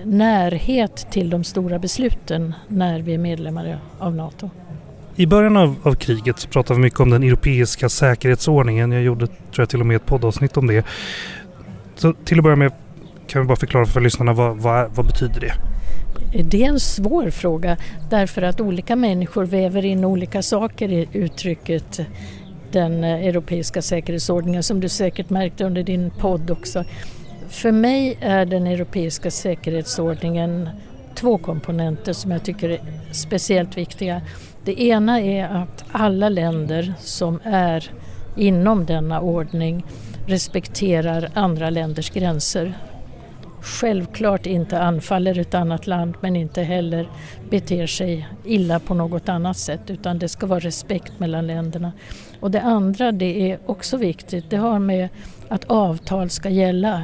närhet 0.05 1.07
till 1.11 1.31
de 1.31 1.45
stora 1.45 1.79
besluten 1.79 2.55
när 2.69 3.01
vi 3.01 3.15
är 3.15 3.19
medlemmar 3.19 3.79
av 3.99 4.15
NATO. 4.15 4.51
I 5.17 5.27
början 5.27 5.57
av, 5.57 5.77
av, 5.83 5.95
kriget 5.95 6.39
så 6.39 6.49
pratade 6.49 6.79
vi 6.79 6.83
mycket 6.83 7.01
om 7.01 7.11
den 7.11 7.23
europeiska 7.23 7.89
säkerhetsordningen. 7.89 8.93
Jag 8.93 9.03
gjorde 9.03 9.27
tror 9.27 9.39
jag 9.57 9.69
till 9.69 9.81
och 9.81 9.87
med 9.87 9.97
ett 9.97 10.07
poddavsnitt 10.07 10.57
om 10.57 10.67
det. 10.67 10.87
Så 11.95 12.13
till 12.13 12.39
att 12.39 12.45
börja 12.45 12.57
med 12.57 12.73
kan 13.27 13.43
vi 13.43 13.49
bara 13.49 13.57
förklara 13.57 13.87
för 13.87 14.01
lyssnarna 14.01 14.33
vad, 14.33 14.57
vad, 14.57 14.91
vad 14.95 15.07
betyder 15.07 15.41
det? 15.41 15.55
Det 16.43 16.65
är 16.65 16.69
en 16.69 16.81
svår 16.81 17.31
fråga 17.31 17.77
därför 18.11 18.43
att 18.43 18.61
olika 18.61 18.97
människor 18.97 19.45
väver 19.45 19.85
in 19.85 20.05
olika 20.05 20.43
saker 20.43 20.93
i 20.93 21.09
uttrycket 21.13 22.01
den 22.73 23.05
europeiska 23.05 23.83
säkerhetsordningen 23.83 24.63
som 24.63 24.81
du 24.81 24.89
säkert 24.89 25.31
märkte 25.31 25.65
under 25.65 25.83
din 25.83 26.11
podd 26.11 26.51
också. 26.51 26.85
För 27.49 27.73
mig 27.73 28.19
är 28.21 28.47
den 28.47 28.67
europeiska 28.67 29.31
säkerhetsordningen 29.31 30.69
två 31.15 31.39
komponenter 31.39 32.13
som 32.13 32.31
jag 32.31 32.45
tycker 32.45 32.69
är 32.69 32.81
speciellt 33.13 33.77
viktiga. 33.77 34.23
Det 34.65 34.83
ena 34.83 35.21
är 35.21 35.49
att 35.49 35.85
alla 35.93 36.29
länder 36.29 36.95
som 37.01 37.41
är 37.45 37.91
inom 38.37 38.87
denna 38.87 39.21
ordning 39.21 39.85
respekterar 40.27 41.31
andra 41.35 41.71
länders 41.71 42.11
gränser 42.11 42.75
självklart 43.65 44.47
inte 44.47 44.81
anfaller 44.81 45.39
ett 45.39 45.55
annat 45.55 45.87
land 45.87 46.15
men 46.21 46.37
inte 46.37 46.63
heller 46.63 47.09
beter 47.51 47.87
sig 47.87 48.29
illa 48.45 48.81
på 48.81 48.95
något 48.95 49.29
annat 49.29 49.57
sätt 49.57 49.81
utan 49.91 50.19
det 50.19 50.29
ska 50.29 50.47
vara 50.47 50.61
respekt 50.61 51.21
mellan 51.21 51.47
länderna. 51.47 51.93
Och 52.41 52.51
det 52.51 52.61
andra, 52.61 53.13
det 53.13 53.51
är 53.51 53.59
också 53.67 53.97
viktigt, 53.97 54.51
det 54.51 54.57
har 54.57 54.79
med 54.79 55.09
att 55.49 55.65
avtal 55.65 56.31
ska 56.31 56.49
gälla. 56.49 57.03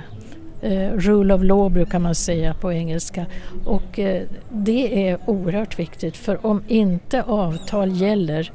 Eh, 0.63 0.91
rule 0.93 1.35
of 1.35 1.43
law 1.43 1.71
brukar 1.71 1.99
man 1.99 2.15
säga 2.15 2.55
på 2.55 2.73
engelska 2.73 3.27
och 3.65 3.99
eh, 3.99 4.23
det 4.49 5.09
är 5.09 5.19
oerhört 5.27 5.79
viktigt 5.79 6.17
för 6.17 6.47
om 6.47 6.63
inte 6.69 7.23
avtal 7.23 7.93
gäller 7.93 8.53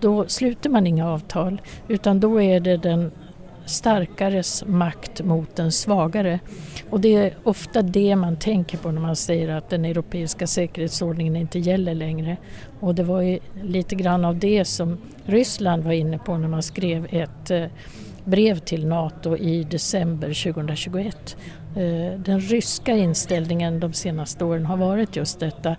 då 0.00 0.24
sluter 0.28 0.70
man 0.70 0.86
inga 0.86 1.08
avtal 1.08 1.60
utan 1.88 2.20
då 2.20 2.42
är 2.42 2.60
det 2.60 2.76
den 2.76 3.10
starkares 3.66 4.64
makt 4.66 5.22
mot 5.22 5.56
den 5.56 5.72
svagare. 5.72 6.40
Och 6.90 7.00
det 7.00 7.14
är 7.14 7.34
ofta 7.42 7.82
det 7.82 8.16
man 8.16 8.36
tänker 8.36 8.78
på 8.78 8.90
när 8.90 9.00
man 9.00 9.16
säger 9.16 9.48
att 9.48 9.70
den 9.70 9.84
europeiska 9.84 10.46
säkerhetsordningen 10.46 11.36
inte 11.36 11.58
gäller 11.58 11.94
längre. 11.94 12.36
Och 12.80 12.94
det 12.94 13.02
var 13.02 13.20
ju 13.20 13.38
lite 13.62 13.94
grann 13.94 14.24
av 14.24 14.38
det 14.38 14.64
som 14.64 14.98
Ryssland 15.24 15.84
var 15.84 15.92
inne 15.92 16.18
på 16.18 16.36
när 16.36 16.48
man 16.48 16.62
skrev 16.62 17.06
ett 17.10 17.50
eh, 17.50 17.66
brev 18.24 18.58
till 18.58 18.86
NATO 18.86 19.36
i 19.36 19.64
december 19.64 20.52
2021. 20.52 21.36
Eh, 21.76 22.20
den 22.20 22.40
ryska 22.40 22.92
inställningen 22.92 23.80
de 23.80 23.92
senaste 23.92 24.44
åren 24.44 24.66
har 24.66 24.76
varit 24.76 25.16
just 25.16 25.40
detta. 25.40 25.76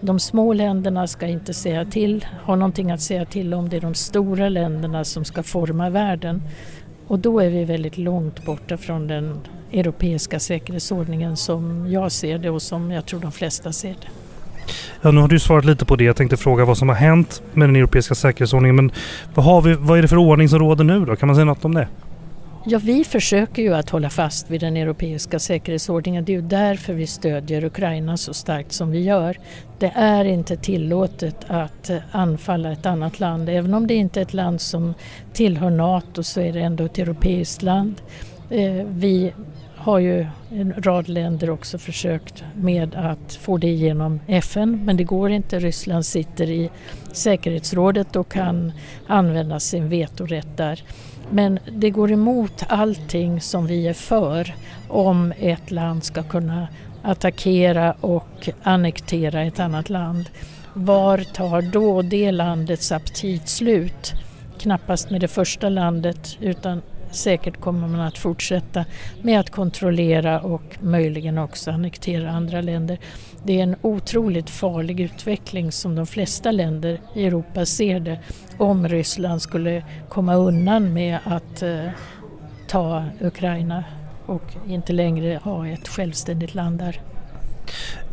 De 0.00 0.20
små 0.20 0.52
länderna 0.52 1.06
ska 1.06 1.26
inte 1.26 1.54
säga 1.54 1.84
till, 1.84 2.26
ha 2.44 2.56
någonting 2.56 2.90
att 2.90 3.00
säga 3.00 3.24
till 3.24 3.54
om. 3.54 3.68
Det 3.68 3.76
är 3.76 3.80
de 3.80 3.94
stora 3.94 4.48
länderna 4.48 5.04
som 5.04 5.24
ska 5.24 5.42
forma 5.42 5.90
världen. 5.90 6.42
Och 7.10 7.18
då 7.18 7.40
är 7.40 7.50
vi 7.50 7.64
väldigt 7.64 7.98
långt 7.98 8.44
borta 8.44 8.76
från 8.76 9.06
den 9.06 9.40
europeiska 9.72 10.40
säkerhetsordningen 10.40 11.36
som 11.36 11.90
jag 11.90 12.12
ser 12.12 12.38
det 12.38 12.50
och 12.50 12.62
som 12.62 12.90
jag 12.90 13.06
tror 13.06 13.20
de 13.20 13.32
flesta 13.32 13.72
ser 13.72 13.88
det. 13.88 14.08
Ja, 15.02 15.10
nu 15.10 15.20
har 15.20 15.28
du 15.28 15.38
svarat 15.38 15.64
lite 15.64 15.84
på 15.84 15.96
det. 15.96 16.04
Jag 16.04 16.16
tänkte 16.16 16.36
fråga 16.36 16.64
vad 16.64 16.78
som 16.78 16.88
har 16.88 16.96
hänt 16.96 17.42
med 17.52 17.68
den 17.68 17.76
europeiska 17.76 18.14
säkerhetsordningen. 18.14 18.76
Men 18.76 18.92
vad, 19.34 19.44
har 19.44 19.62
vi, 19.62 19.74
vad 19.74 19.98
är 19.98 20.02
det 20.02 20.08
för 20.08 20.16
ordning 20.16 20.48
som 20.48 20.58
råder 20.58 20.84
nu 20.84 21.04
då? 21.04 21.16
Kan 21.16 21.26
man 21.26 21.36
säga 21.36 21.44
något 21.44 21.64
om 21.64 21.74
det? 21.74 21.88
Ja, 22.64 22.78
vi 22.78 23.04
försöker 23.04 23.62
ju 23.62 23.74
att 23.74 23.90
hålla 23.90 24.10
fast 24.10 24.50
vid 24.50 24.60
den 24.60 24.76
europeiska 24.76 25.38
säkerhetsordningen. 25.38 26.24
Det 26.24 26.32
är 26.32 26.34
ju 26.34 26.42
därför 26.42 26.92
vi 26.92 27.06
stödjer 27.06 27.64
Ukraina 27.64 28.16
så 28.16 28.34
starkt 28.34 28.72
som 28.72 28.90
vi 28.90 29.00
gör. 29.00 29.38
Det 29.78 29.92
är 29.94 30.24
inte 30.24 30.56
tillåtet 30.56 31.36
att 31.46 31.90
eh, 31.90 31.98
anfalla 32.10 32.72
ett 32.72 32.86
annat 32.86 33.20
land. 33.20 33.48
Även 33.48 33.74
om 33.74 33.86
det 33.86 33.94
inte 33.94 34.20
är 34.20 34.22
ett 34.22 34.34
land 34.34 34.60
som 34.60 34.94
tillhör 35.32 35.70
NATO 35.70 36.22
så 36.22 36.40
är 36.40 36.52
det 36.52 36.60
ändå 36.60 36.84
ett 36.84 36.98
europeiskt 36.98 37.62
land. 37.62 38.02
Eh, 38.50 38.86
vi 38.88 39.32
har 39.76 39.98
ju 39.98 40.26
en 40.50 40.74
rad 40.76 41.08
länder 41.08 41.50
också 41.50 41.78
försökt 41.78 42.44
med 42.54 42.94
att 42.94 43.34
få 43.34 43.56
det 43.56 43.70
genom 43.70 44.20
FN 44.26 44.84
men 44.84 44.96
det 44.96 45.04
går 45.04 45.30
inte. 45.30 45.58
Ryssland 45.58 46.06
sitter 46.06 46.50
i 46.50 46.70
säkerhetsrådet 47.12 48.16
och 48.16 48.32
kan 48.32 48.72
använda 49.06 49.60
sin 49.60 49.88
vetorätt 49.88 50.56
där. 50.56 50.82
Men 51.30 51.58
det 51.72 51.90
går 51.90 52.12
emot 52.12 52.62
allting 52.68 53.40
som 53.40 53.66
vi 53.66 53.88
är 53.88 53.92
för 53.92 54.54
om 54.88 55.32
ett 55.38 55.70
land 55.70 56.04
ska 56.04 56.22
kunna 56.22 56.68
attackera 57.02 57.94
och 58.00 58.48
annektera 58.62 59.42
ett 59.42 59.60
annat 59.60 59.90
land. 59.90 60.30
Var 60.74 61.18
tar 61.18 61.62
då 61.62 62.02
det 62.02 62.32
landets 62.32 62.92
aptit 62.92 63.48
slut? 63.48 64.12
Knappast 64.58 65.10
med 65.10 65.20
det 65.20 65.28
första 65.28 65.68
landet 65.68 66.36
utan 66.40 66.82
säkert 67.10 67.60
kommer 67.60 67.88
man 67.88 68.00
att 68.00 68.18
fortsätta 68.18 68.84
med 69.22 69.40
att 69.40 69.50
kontrollera 69.50 70.40
och 70.40 70.62
möjligen 70.80 71.38
också 71.38 71.70
annektera 71.70 72.30
andra 72.30 72.60
länder. 72.60 72.98
Det 73.44 73.58
är 73.58 73.62
en 73.62 73.76
otroligt 73.82 74.50
farlig 74.50 75.00
utveckling 75.00 75.72
som 75.72 75.94
de 75.94 76.06
flesta 76.06 76.50
länder 76.50 77.00
i 77.14 77.26
Europa 77.26 77.66
ser 77.66 78.00
det 78.00 78.18
om 78.58 78.88
Ryssland 78.88 79.42
skulle 79.42 79.84
komma 80.08 80.34
undan 80.34 80.92
med 80.92 81.18
att 81.24 81.62
eh, 81.62 81.86
ta 82.68 83.04
Ukraina 83.20 83.84
och 84.26 84.42
inte 84.66 84.92
längre 84.92 85.40
ha 85.42 85.68
ett 85.68 85.88
självständigt 85.88 86.54
land 86.54 86.78
där. 86.78 87.00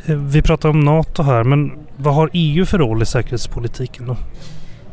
Eh, 0.05 0.15
vi 0.15 0.41
pratar 0.41 0.69
om 0.69 0.79
NATO 0.79 1.23
här 1.23 1.43
men 1.43 1.71
vad 1.97 2.15
har 2.15 2.29
EU 2.33 2.65
för 2.65 2.77
roll 2.77 3.01
i 3.01 3.05
säkerhetspolitiken 3.05 4.07
då? 4.07 4.17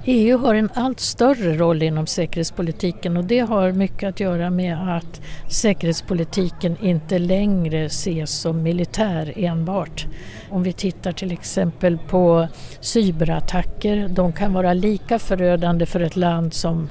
EU 0.06 0.38
har 0.38 0.54
en 0.54 0.70
allt 0.74 1.00
större 1.00 1.56
roll 1.56 1.82
inom 1.82 2.06
säkerhetspolitiken 2.06 3.16
och 3.16 3.24
det 3.24 3.38
har 3.38 3.72
mycket 3.72 4.08
att 4.08 4.20
göra 4.20 4.50
med 4.50 4.96
att 4.96 5.20
säkerhetspolitiken 5.50 6.76
inte 6.80 7.18
längre 7.18 7.84
ses 7.84 8.30
som 8.30 8.62
militär 8.62 9.32
enbart. 9.36 10.06
Om 10.50 10.62
vi 10.62 10.72
tittar 10.72 11.12
till 11.12 11.32
exempel 11.32 11.98
på 11.98 12.48
cyberattacker, 12.80 14.08
de 14.08 14.32
kan 14.32 14.52
vara 14.52 14.74
lika 14.74 15.18
förödande 15.18 15.86
för 15.86 16.00
ett 16.00 16.16
land 16.16 16.54
som 16.54 16.88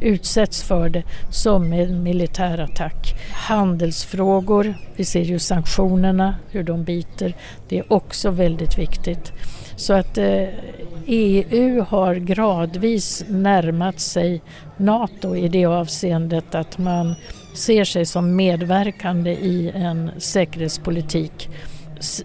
utsätts 0.00 0.62
för 0.62 0.88
det 0.88 1.02
som 1.30 1.72
en 1.72 2.02
militär 2.02 2.58
attack. 2.58 3.14
Handelsfrågor, 3.32 4.74
vi 4.96 5.04
ser 5.04 5.22
ju 5.22 5.38
sanktionerna, 5.38 6.36
hur 6.50 6.62
de 6.62 6.84
biter, 6.84 7.34
det 7.68 7.78
är 7.78 7.92
också 7.92 8.30
väldigt 8.30 8.78
viktigt. 8.78 9.32
Så 9.76 9.92
att 9.92 10.18
eh, 10.18 10.44
EU 11.06 11.80
har 11.80 12.14
gradvis 12.14 13.24
närmat 13.28 14.00
sig 14.00 14.42
NATO 14.76 15.36
i 15.36 15.48
det 15.48 15.64
avseendet 15.64 16.54
att 16.54 16.78
man 16.78 17.14
ser 17.54 17.84
sig 17.84 18.06
som 18.06 18.36
medverkande 18.36 19.30
i 19.30 19.70
en 19.74 20.10
säkerhetspolitik 20.18 21.48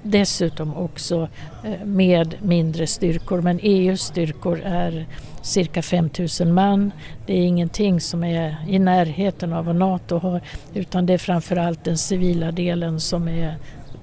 dessutom 0.03 0.77
också 0.77 1.27
eh, 1.63 1.85
med 1.85 2.35
mindre 2.41 2.87
styrkor. 2.87 3.41
Men 3.41 3.59
EUs 3.61 4.01
styrkor 4.01 4.61
är 4.65 5.05
cirka 5.41 5.81
5000 5.81 6.53
man. 6.53 6.91
Det 7.25 7.33
är 7.33 7.43
ingenting 7.45 8.01
som 8.01 8.23
är 8.23 8.55
i 8.67 8.79
närheten 8.79 9.53
av 9.53 9.65
vad 9.65 9.75
NATO 9.75 10.17
har 10.17 10.41
utan 10.73 11.05
det 11.05 11.13
är 11.13 11.17
framförallt 11.17 11.83
den 11.83 11.97
civila 11.97 12.51
delen 12.51 12.99
som 12.99 13.27
är 13.27 13.55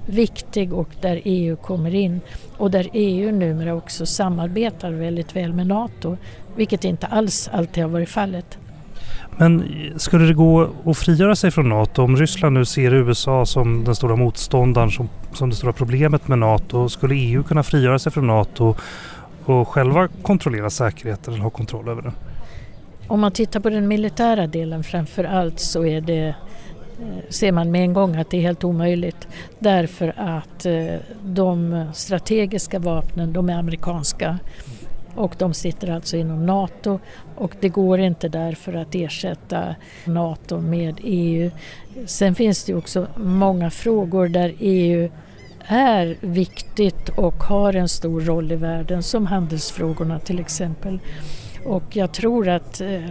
viktig 0.07 0.73
och 0.73 0.88
där 1.01 1.21
EU 1.25 1.57
kommer 1.57 1.95
in 1.95 2.21
och 2.57 2.71
där 2.71 2.88
EU 2.93 3.33
numera 3.33 3.75
också 3.75 4.07
samarbetar 4.07 4.90
väldigt 4.93 5.37
väl 5.37 5.53
med 5.53 5.67
NATO 5.67 6.17
vilket 6.57 6.85
inte 6.85 7.07
alls 7.07 7.51
alltid 7.53 7.83
har 7.83 7.90
varit 7.90 8.09
fallet. 8.09 8.59
Men 9.37 9.64
skulle 9.97 10.25
det 10.25 10.35
gå 10.35 10.71
att 10.85 10.99
frigöra 10.99 11.37
sig 11.37 11.51
från 11.51 11.69
NATO 11.69 12.03
om 12.03 12.17
Ryssland 12.17 12.55
nu 12.55 12.64
ser 12.64 12.95
USA 12.95 13.47
som 13.47 13.85
den 13.85 13.95
stora 13.95 14.17
motståndaren, 14.17 14.90
som, 14.90 15.09
som 15.33 15.51
det 15.51 15.57
stora 15.57 15.73
problemet 15.73 16.29
med 16.29 16.38
NATO? 16.38 16.88
Skulle 16.88 17.14
EU 17.14 17.43
kunna 17.43 17.62
frigöra 17.62 17.99
sig 17.99 18.12
från 18.12 18.27
NATO 18.27 18.75
och 19.45 19.69
själva 19.69 20.09
kontrollera 20.23 20.71
säkerheten 20.71 21.35
eller 21.35 21.43
ha 21.43 21.51
kontroll 21.51 21.88
över 21.88 22.03
den? 22.03 22.12
Om 23.07 23.21
man 23.21 23.33
tittar 23.33 23.61
på 23.61 23.71
den 23.71 23.88
militära 23.88 24.47
delen 24.47 24.85
framför 24.85 25.25
allt 25.25 25.61
så 25.61 25.85
är 25.85 26.01
det 26.01 26.35
Eh, 27.00 27.30
ser 27.30 27.52
man 27.52 27.70
med 27.70 27.83
en 27.83 27.92
gång 27.92 28.16
att 28.16 28.30
det 28.30 28.37
är 28.37 28.42
helt 28.42 28.64
omöjligt 28.64 29.28
därför 29.59 30.14
att 30.16 30.66
eh, 30.66 30.96
de 31.24 31.85
strategiska 31.94 32.78
vapnen 32.78 33.33
de 33.33 33.48
är 33.48 33.59
amerikanska 33.59 34.38
och 35.14 35.35
de 35.38 35.54
sitter 35.54 35.90
alltså 35.90 36.16
inom 36.16 36.46
NATO 36.46 36.98
och 37.37 37.52
det 37.61 37.68
går 37.68 37.98
inte 37.98 38.28
därför 38.28 38.72
att 38.72 38.94
ersätta 38.94 39.74
NATO 40.04 40.61
med 40.61 41.00
EU. 41.02 41.50
Sen 42.07 42.35
finns 42.35 42.64
det 42.64 42.74
också 42.74 43.07
många 43.16 43.70
frågor 43.70 44.28
där 44.28 44.54
EU 44.59 45.11
är 45.66 46.16
viktigt 46.20 47.09
och 47.09 47.35
har 47.35 47.76
en 47.76 47.88
stor 47.88 48.20
roll 48.20 48.52
i 48.52 48.57
världen 48.57 49.02
som 49.02 49.26
handelsfrågorna 49.26 50.18
till 50.18 50.38
exempel. 50.38 50.98
Och 51.64 51.96
jag 51.96 52.12
tror 52.12 52.48
att 52.48 52.80
eh, 52.80 53.11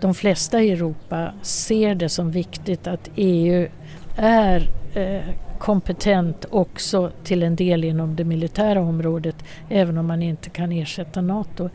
de 0.00 0.14
flesta 0.14 0.62
i 0.62 0.70
Europa 0.70 1.32
ser 1.42 1.94
det 1.94 2.08
som 2.08 2.30
viktigt 2.30 2.86
att 2.86 3.10
EU 3.16 3.68
är 4.16 4.70
eh, 4.94 5.34
kompetent 5.58 6.46
också 6.50 7.10
till 7.24 7.42
en 7.42 7.56
del 7.56 7.84
inom 7.84 8.16
det 8.16 8.24
militära 8.24 8.80
området 8.80 9.36
även 9.68 9.98
om 9.98 10.06
man 10.06 10.22
inte 10.22 10.50
kan 10.50 10.72
ersätta 10.72 11.20
NATO. 11.20 11.70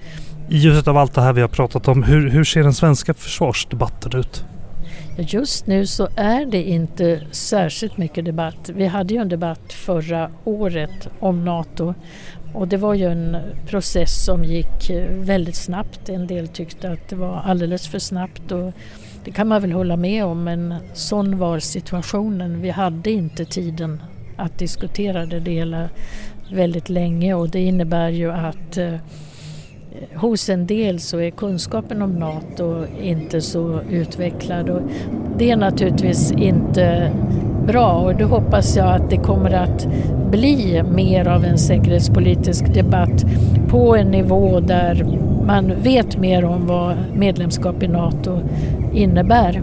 I 0.50 0.58
ljuset 0.58 0.88
av 0.88 0.98
allt 0.98 1.14
det 1.14 1.22
här 1.22 1.34
vi 1.34 1.42
har 1.42 1.48
pratat 1.48 1.88
om, 1.88 2.04
hur, 2.04 2.30
hur 2.30 2.44
ser 2.44 2.64
den 2.64 2.74
svenska 2.74 3.14
försvarsdebatten 3.14 4.20
ut? 4.20 4.46
Just 5.18 5.68
nu 5.68 5.86
så 5.86 6.08
är 6.16 6.46
det 6.46 6.64
inte 6.64 7.22
särskilt 7.32 7.98
mycket 7.98 8.26
debatt. 8.26 8.70
Vi 8.74 8.86
hade 8.86 9.14
ju 9.14 9.22
en 9.22 9.30
debatt 9.30 9.74
förra 9.74 10.32
året 10.44 11.08
om 11.20 11.46
NATO 11.46 11.94
och 12.56 12.68
det 12.68 12.78
var 12.78 12.94
ju 12.94 13.06
en 13.06 13.38
process 13.68 14.26
som 14.26 14.44
gick 14.44 14.90
eh, 14.90 15.10
väldigt 15.10 15.56
snabbt. 15.56 16.10
En 16.10 16.28
del 16.28 16.48
tyckte 16.48 16.92
att 16.92 17.10
det 17.10 17.16
var 17.16 17.42
alldeles 17.46 17.88
för 17.88 18.00
snabbt 18.00 18.52
och 18.52 18.74
det 19.24 19.32
kan 19.32 19.48
man 19.48 19.62
väl 19.62 19.72
hålla 19.72 19.98
med 19.98 20.26
om 20.26 20.44
men 20.44 20.76
sån 20.94 21.38
var 21.38 21.60
situationen. 21.60 22.62
Vi 22.62 22.70
hade 22.70 23.12
inte 23.12 23.46
tiden 23.46 24.02
att 24.38 24.60
diskutera 24.60 25.26
det 25.26 25.52
hela 25.52 25.90
väldigt 26.52 26.90
länge 26.90 27.34
och 27.34 27.50
det 27.50 27.62
innebär 27.62 28.10
ju 28.10 28.32
att 28.32 28.78
eh, 28.78 28.96
hos 30.16 30.50
en 30.50 30.68
del 30.68 31.00
så 31.00 31.20
är 31.20 31.32
kunskapen 31.32 32.02
om 32.02 32.12
NATO 32.12 32.86
inte 33.02 33.42
så 33.42 33.82
utvecklad 33.90 34.70
och 34.70 34.82
det 35.38 35.52
är 35.52 35.58
naturligtvis 35.58 36.32
inte 36.32 37.12
bra 37.68 37.92
och 37.92 38.16
då 38.16 38.26
hoppas 38.26 38.76
jag 38.76 38.88
att 38.88 39.10
det 39.10 39.18
kommer 39.18 39.52
att 39.52 39.88
bli 40.32 40.84
mer 40.84 41.28
av 41.28 41.46
en 41.46 41.58
säkerhetspolitisk 41.58 42.74
debatt 42.74 43.26
på 43.70 43.96
en 43.96 44.08
nivå 44.08 44.60
där 44.60 45.06
man 45.46 45.74
vet 45.84 46.18
mer 46.18 46.46
om 46.46 46.68
vad 46.68 46.96
medlemskap 47.14 47.84
i 47.84 47.88
NATO 47.88 48.40
innebär. 48.94 49.62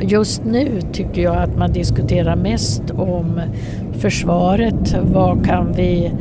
Just 0.00 0.44
nu 0.44 0.80
tycker 0.92 1.22
jag 1.22 1.36
att 1.36 1.56
man 1.56 1.72
diskuterar 1.72 2.36
mest 2.36 2.82
om 2.90 3.40
försvaret. 3.92 4.96
Vad 5.02 5.46
kan 5.46 5.72
vi 5.72 6.12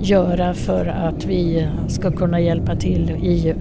göra 0.00 0.54
för 0.54 0.86
att 0.86 1.24
vi 1.24 1.68
ska 1.88 2.10
kunna 2.10 2.40
hjälpa 2.40 2.76
till 2.76 3.10
i 3.10 3.54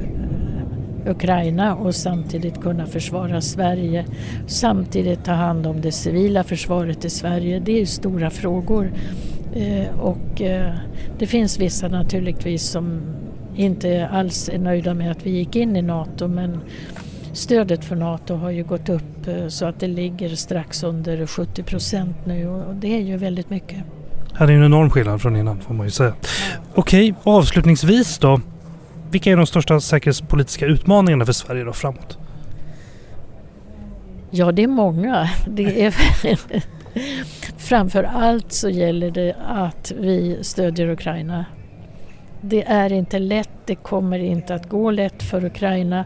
Ukraina 1.05 1.75
och 1.75 1.95
samtidigt 1.95 2.61
kunna 2.61 2.85
försvara 2.85 3.41
Sverige. 3.41 4.05
Samtidigt 4.47 5.23
ta 5.23 5.31
hand 5.31 5.67
om 5.67 5.81
det 5.81 5.91
civila 5.91 6.43
försvaret 6.43 7.05
i 7.05 7.09
Sverige. 7.09 7.59
Det 7.59 7.81
är 7.81 7.85
stora 7.85 8.29
frågor. 8.29 8.91
Eh, 9.55 9.99
och 9.99 10.41
eh, 10.41 10.73
det 11.19 11.27
finns 11.27 11.59
vissa 11.59 11.87
naturligtvis 11.87 12.63
som 12.63 13.01
inte 13.55 14.07
alls 14.07 14.49
är 14.49 14.59
nöjda 14.59 14.93
med 14.93 15.11
att 15.11 15.25
vi 15.25 15.29
gick 15.29 15.55
in 15.55 15.75
i 15.75 15.81
NATO 15.81 16.27
men 16.27 16.59
stödet 17.33 17.85
för 17.85 17.95
NATO 17.95 18.35
har 18.35 18.49
ju 18.49 18.63
gått 18.63 18.89
upp 18.89 19.27
eh, 19.27 19.47
så 19.47 19.65
att 19.65 19.79
det 19.79 19.87
ligger 19.87 20.29
strax 20.29 20.83
under 20.83 21.27
70 21.27 21.63
procent 21.63 22.15
nu 22.25 22.47
och 22.47 22.75
det 22.75 22.95
är 22.95 23.01
ju 23.01 23.17
väldigt 23.17 23.49
mycket. 23.49 23.77
Här 24.33 24.47
är 24.47 24.51
en 24.51 24.63
enorm 24.63 24.89
skillnad 24.89 25.21
från 25.21 25.35
innan 25.35 25.61
får 25.61 25.73
man 25.73 25.85
ju 25.85 25.91
säga. 25.91 26.13
Okej, 26.75 27.13
avslutningsvis 27.23 28.17
då. 28.17 28.41
Vilka 29.11 29.31
är 29.31 29.37
de 29.37 29.45
största 29.45 29.79
säkerhetspolitiska 29.79 30.65
utmaningarna 30.65 31.25
för 31.25 31.33
Sverige 31.33 31.63
då 31.63 31.73
framåt? 31.73 32.17
Ja, 34.31 34.51
det 34.51 34.63
är 34.63 34.67
många. 34.67 35.29
Det 35.47 35.85
är 35.85 35.91
Framför 37.57 38.03
allt 38.03 38.51
så 38.51 38.69
gäller 38.69 39.11
det 39.11 39.35
att 39.47 39.91
vi 39.99 40.37
stödjer 40.41 40.89
Ukraina. 40.89 41.45
Det 42.41 42.63
är 42.63 42.91
inte 42.91 43.19
lätt, 43.19 43.49
det 43.65 43.75
kommer 43.75 44.19
inte 44.19 44.55
att 44.55 44.69
gå 44.69 44.91
lätt 44.91 45.23
för 45.23 45.45
Ukraina. 45.45 46.05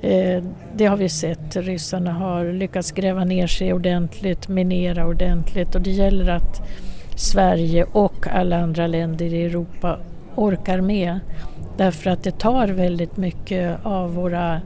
Eh, 0.00 0.44
det 0.74 0.86
har 0.86 0.96
vi 0.96 1.08
sett. 1.08 1.56
Ryssarna 1.56 2.12
har 2.12 2.52
lyckats 2.52 2.92
gräva 2.92 3.24
ner 3.24 3.46
sig 3.46 3.72
ordentligt, 3.72 4.48
minera 4.48 5.06
ordentligt 5.06 5.74
och 5.74 5.80
det 5.80 5.90
gäller 5.90 6.30
att 6.30 6.62
Sverige 7.16 7.84
och 7.92 8.26
alla 8.26 8.56
andra 8.62 8.86
länder 8.86 9.34
i 9.34 9.44
Europa 9.44 9.98
orkar 10.34 10.80
med. 10.80 11.20
Därför 11.76 12.10
att 12.10 12.22
det 12.22 12.38
tar 12.38 12.68
väldigt 12.68 13.16
mycket 13.16 13.78
av 13.82 14.14
våra 14.14 14.60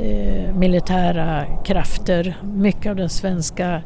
eh, 0.00 0.54
militära 0.54 1.44
krafter. 1.64 2.36
Mycket 2.42 2.90
av 2.90 2.96
det 2.96 3.08
svenska 3.08 3.82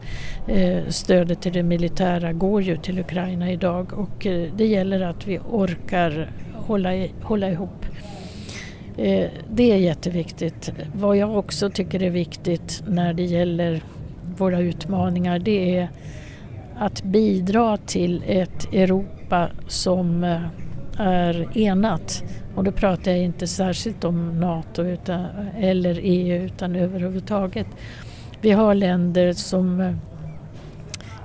eh, 0.47 0.79
stödet 0.89 1.41
till 1.43 1.53
det 1.53 1.63
militära 1.63 2.33
går 2.33 2.63
ju 2.63 2.77
till 2.77 2.99
Ukraina 2.99 3.51
idag 3.51 3.93
och 3.93 4.27
eh, 4.27 4.51
det 4.57 4.67
gäller 4.67 5.01
att 5.01 5.27
vi 5.27 5.39
orkar 5.39 6.31
hålla, 6.55 7.07
hålla 7.23 7.51
ihop. 7.51 7.87
Eh, 8.97 9.31
det 9.51 9.73
är 9.73 9.77
jätteviktigt. 9.77 10.73
Vad 10.95 11.17
jag 11.17 11.39
också 11.39 11.71
tycker 11.71 12.03
är 12.03 12.11
viktigt 12.11 12.83
när 12.87 13.13
det 13.13 13.25
gäller 13.25 13.83
våra 14.37 14.61
utmaningar 14.61 15.39
det 15.39 15.79
är 15.79 15.89
att 16.79 17.03
bidra 17.03 17.77
till 17.77 18.23
ett 18.27 18.75
Europa 18.75 19.49
som 19.69 20.25
eh, 20.25 20.41
är 20.99 21.59
enat. 21.59 22.25
Och 22.55 22.65
då 22.65 22.73
pratar 22.73 23.11
jag 23.11 23.21
inte 23.21 23.47
särskilt 23.47 24.05
om 24.05 24.41
NATO 24.41 24.83
utan, 24.83 25.27
eller 25.59 26.01
EU 26.03 26.45
utan 26.45 26.77
överhuvudtaget. 26.77 27.67
Vi 28.41 28.51
har 28.51 28.75
länder 28.75 29.33
som 29.33 29.81
eh, 29.81 29.95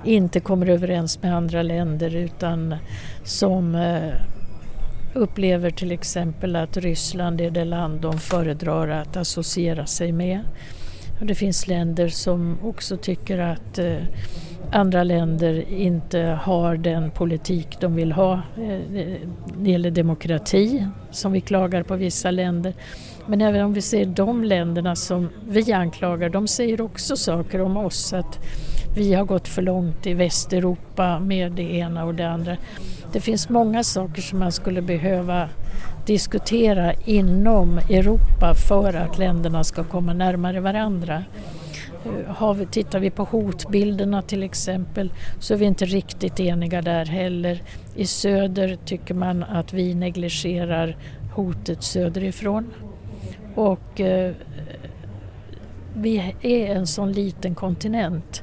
inte 0.04 0.40
kommer 0.40 0.68
överens 0.68 1.22
med 1.22 1.36
andra 1.36 1.62
länder 1.62 2.16
utan 2.16 2.74
som 3.24 3.74
eh, 3.74 4.12
upplever 5.14 5.70
till 5.70 5.92
exempel 5.92 6.56
att 6.56 6.76
Ryssland 6.76 7.40
är 7.40 7.50
det 7.50 7.64
land 7.64 8.00
de 8.00 8.18
föredrar 8.18 8.88
att 8.88 9.16
associera 9.16 9.86
sig 9.86 10.12
med. 10.12 10.40
Och 11.20 11.26
det 11.26 11.34
finns 11.34 11.66
länder 11.68 12.08
som 12.08 12.58
också 12.62 12.96
tycker 12.96 13.38
att 13.38 13.78
eh, 13.78 13.96
andra 14.74 15.04
länder 15.04 15.64
inte 15.72 16.38
har 16.42 16.76
den 16.76 17.10
politik 17.10 17.80
de 17.80 17.94
vill 17.94 18.12
ha. 18.12 18.42
när 18.56 19.18
det 19.58 19.70
gäller 19.70 19.90
demokrati 19.90 20.86
som 21.10 21.32
vi 21.32 21.40
klagar 21.40 21.82
på 21.82 21.96
vissa 21.96 22.30
länder. 22.30 22.74
Men 23.26 23.40
även 23.40 23.64
om 23.64 23.72
vi 23.72 23.82
ser 23.82 24.06
de 24.06 24.44
länderna 24.44 24.96
som 24.96 25.28
vi 25.48 25.72
anklagar, 25.72 26.28
de 26.28 26.48
säger 26.48 26.80
också 26.80 27.16
saker 27.16 27.60
om 27.60 27.76
oss. 27.76 28.12
Att 28.12 28.38
vi 28.96 29.14
har 29.14 29.24
gått 29.24 29.48
för 29.48 29.62
långt 29.62 30.06
i 30.06 30.14
Västeuropa 30.14 31.18
med 31.18 31.52
det 31.52 31.74
ena 31.74 32.04
och 32.04 32.14
det 32.14 32.28
andra. 32.28 32.56
Det 33.12 33.20
finns 33.20 33.48
många 33.48 33.82
saker 33.82 34.22
som 34.22 34.38
man 34.38 34.52
skulle 34.52 34.82
behöva 34.82 35.48
diskutera 36.06 36.92
inom 37.04 37.78
Europa 37.78 38.54
för 38.68 38.94
att 38.94 39.18
länderna 39.18 39.64
ska 39.64 39.84
komma 39.84 40.12
närmare 40.12 40.60
varandra. 40.60 41.24
Eh, 42.04 42.34
har 42.34 42.54
vi, 42.54 42.66
tittar 42.66 43.00
vi 43.00 43.10
på 43.10 43.24
hotbilderna 43.24 44.22
till 44.22 44.42
exempel 44.42 45.12
så 45.40 45.54
är 45.54 45.58
vi 45.58 45.64
inte 45.64 45.84
riktigt 45.84 46.40
eniga 46.40 46.82
där 46.82 47.04
heller. 47.04 47.62
I 47.96 48.06
söder 48.06 48.78
tycker 48.84 49.14
man 49.14 49.42
att 49.42 49.72
vi 49.72 49.94
negligerar 49.94 50.96
hotet 51.34 51.82
söderifrån. 51.82 52.70
Och 53.54 54.00
eh, 54.00 54.32
vi 55.94 56.34
är 56.40 56.74
en 56.74 56.86
sån 56.86 57.12
liten 57.12 57.54
kontinent 57.54 58.42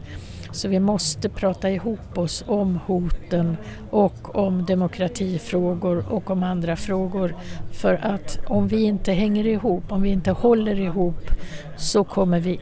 så 0.51 0.67
vi 0.67 0.79
måste 0.79 1.29
prata 1.29 1.69
ihop 1.69 2.17
oss 2.17 2.43
om 2.47 2.79
hoten 2.85 3.57
och 3.89 4.35
om 4.35 4.65
demokratifrågor 4.65 6.05
och 6.09 6.31
om 6.31 6.43
andra 6.43 6.75
frågor. 6.75 7.35
För 7.71 7.93
att 7.93 8.39
om 8.47 8.67
vi 8.67 8.83
inte 8.83 9.11
hänger 9.11 9.47
ihop, 9.47 9.83
om 9.91 10.01
vi 10.01 10.09
inte 10.09 10.31
håller 10.31 10.79
ihop 10.79 11.31
så 11.77 12.03
kommer 12.03 12.39
vi 12.39 12.59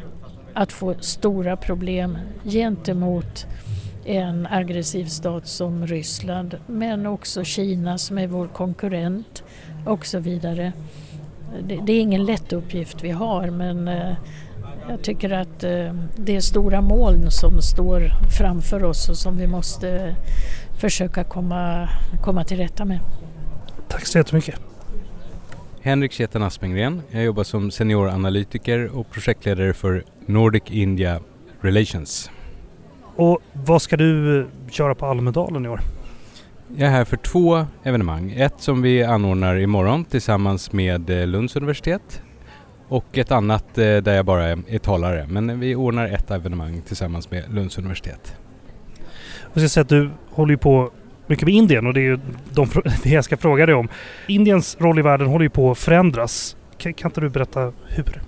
att 0.60 0.72
få 0.72 0.96
stora 1.00 1.58
problem 1.58 2.18
gentemot 2.44 3.46
en 4.06 4.48
aggressiv 4.48 5.06
stat 5.06 5.48
som 5.48 5.88
Ryssland 5.88 6.58
men 6.68 7.06
också 7.06 7.44
Kina 7.44 7.98
som 7.98 8.18
är 8.18 8.28
vår 8.28 8.48
konkurrent 8.48 9.44
och 9.86 10.06
så 10.06 10.20
vidare. 10.20 10.72
Det, 11.68 11.80
det 11.86 11.94
är 11.94 12.00
ingen 12.00 12.26
lätt 12.26 12.54
uppgift 12.54 13.04
vi 13.04 13.10
har 13.10 13.50
men 13.50 13.88
eh, 13.88 14.14
jag 14.90 15.02
tycker 15.02 15.30
att 15.30 15.64
eh, 15.64 15.94
det 16.16 16.36
är 16.36 16.42
stora 16.42 16.82
moln 16.82 17.32
som 17.32 17.62
står 17.62 18.12
framför 18.38 18.84
oss 18.84 19.10
och 19.10 19.18
som 19.18 19.38
vi 19.38 19.48
måste 19.48 20.16
försöka 20.80 21.24
komma, 21.24 21.90
komma 22.24 22.44
till 22.44 22.58
rätta 22.58 22.86
med. 22.86 23.00
Tack 23.88 24.06
så 24.06 24.18
jättemycket. 24.18 24.69
Henrik 25.82 26.12
Ketan 26.12 26.42
Aspengren. 26.42 27.02
Jag 27.12 27.24
jobbar 27.24 27.44
som 27.44 27.72
senioranalytiker 27.72 28.98
och 28.98 29.12
projektledare 29.12 29.74
för 29.74 30.04
Nordic 30.26 30.64
India 30.68 31.20
Relations. 31.62 32.32
Och 33.16 33.40
vad 33.54 33.82
ska 33.82 33.98
du 33.98 34.48
köra 34.70 34.96
på 34.96 35.06
Almedalen 35.06 35.66
i 35.66 35.70
år? 35.70 35.80
Jag 36.76 36.88
är 36.88 36.92
här 36.92 37.06
för 37.06 37.18
två 37.18 37.66
evenemang. 37.84 38.32
Ett 38.32 38.54
som 38.58 38.82
vi 38.82 39.04
anordnar 39.04 39.56
imorgon 39.56 40.06
tillsammans 40.06 40.72
med 40.72 41.10
eh, 41.10 41.28
Lunds 41.28 41.56
universitet 41.56 42.22
och 42.88 43.18
ett 43.18 43.32
annat 43.32 43.78
eh, 43.78 43.98
där 43.98 44.16
jag 44.16 44.26
bara 44.26 44.48
är 44.48 44.78
talare. 44.78 45.28
Men 45.30 45.60
vi 45.60 45.76
ordnar 45.76 46.08
ett 46.08 46.32
evenemang 46.32 46.82
tillsammans 46.82 47.32
med 47.32 47.54
Lunds 47.54 47.78
universitet. 47.78 48.36
Jag 49.54 49.62
ska 49.62 49.70
säga 49.70 49.82
att 49.82 49.90
du 49.90 50.10
håller 50.30 50.52
ju 50.52 50.58
på 50.58 50.92
mycket 51.30 51.46
med 51.46 51.54
Indien 51.54 51.88
och 51.88 51.94
det 51.94 52.00
är 52.00 52.04
ju 52.04 52.20
de, 52.54 52.70
det 53.04 53.10
jag 53.10 53.26
ska 53.26 53.38
fråga 53.38 53.66
dig 53.66 53.76
om. 53.76 53.88
Indiens 54.28 54.78
roll 54.80 55.00
i 55.00 55.02
världen 55.02 55.28
håller 55.28 55.44
ju 55.44 55.50
på 55.50 55.72
att 55.72 55.78
förändras. 55.78 56.56
Kan, 56.78 56.94
kan 56.94 57.10
inte 57.10 57.22
du 57.22 57.30
berätta 57.30 57.74
hur? 57.88 58.22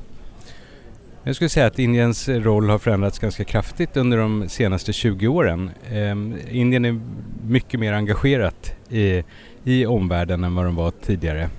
Jag 1.24 1.36
skulle 1.36 1.50
säga 1.50 1.66
att 1.66 1.80
Indiens 1.80 2.30
roll 2.30 2.70
har 2.70 2.78
förändrats 2.80 3.20
ganska 3.20 3.44
kraftigt 3.44 3.98
under 3.98 4.18
de 4.18 4.50
senaste 4.50 4.94
20 4.94 5.28
åren. 5.28 5.72
Eh, 5.92 6.58
Indien 6.58 6.86
är 6.86 7.02
mycket 7.48 7.80
mer 7.80 7.94
engagerat 7.94 8.76
i, 8.90 9.24
i 9.64 9.86
omvärlden 9.86 10.44
än 10.44 10.56
vad 10.56 10.66
de 10.66 10.76
var 10.76 10.92
tidigare. 10.92 11.50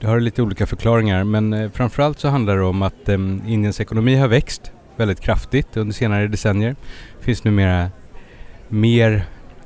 Det 0.00 0.06
har 0.06 0.20
lite 0.20 0.42
olika 0.42 0.66
förklaringar 0.66 1.24
men 1.24 1.52
eh, 1.52 1.70
framförallt 1.70 2.18
så 2.18 2.28
handlar 2.28 2.56
det 2.56 2.64
om 2.64 2.82
att 2.82 3.08
eh, 3.08 3.14
Indiens 3.46 3.80
ekonomi 3.80 4.16
har 4.16 4.28
växt 4.28 4.72
väldigt 4.96 5.20
kraftigt 5.20 5.76
under 5.76 5.94
senare 5.94 6.28
decennier. 6.28 6.76
Det 7.18 7.24
finns 7.24 7.44
numera 7.44 7.90
mer 8.68 9.24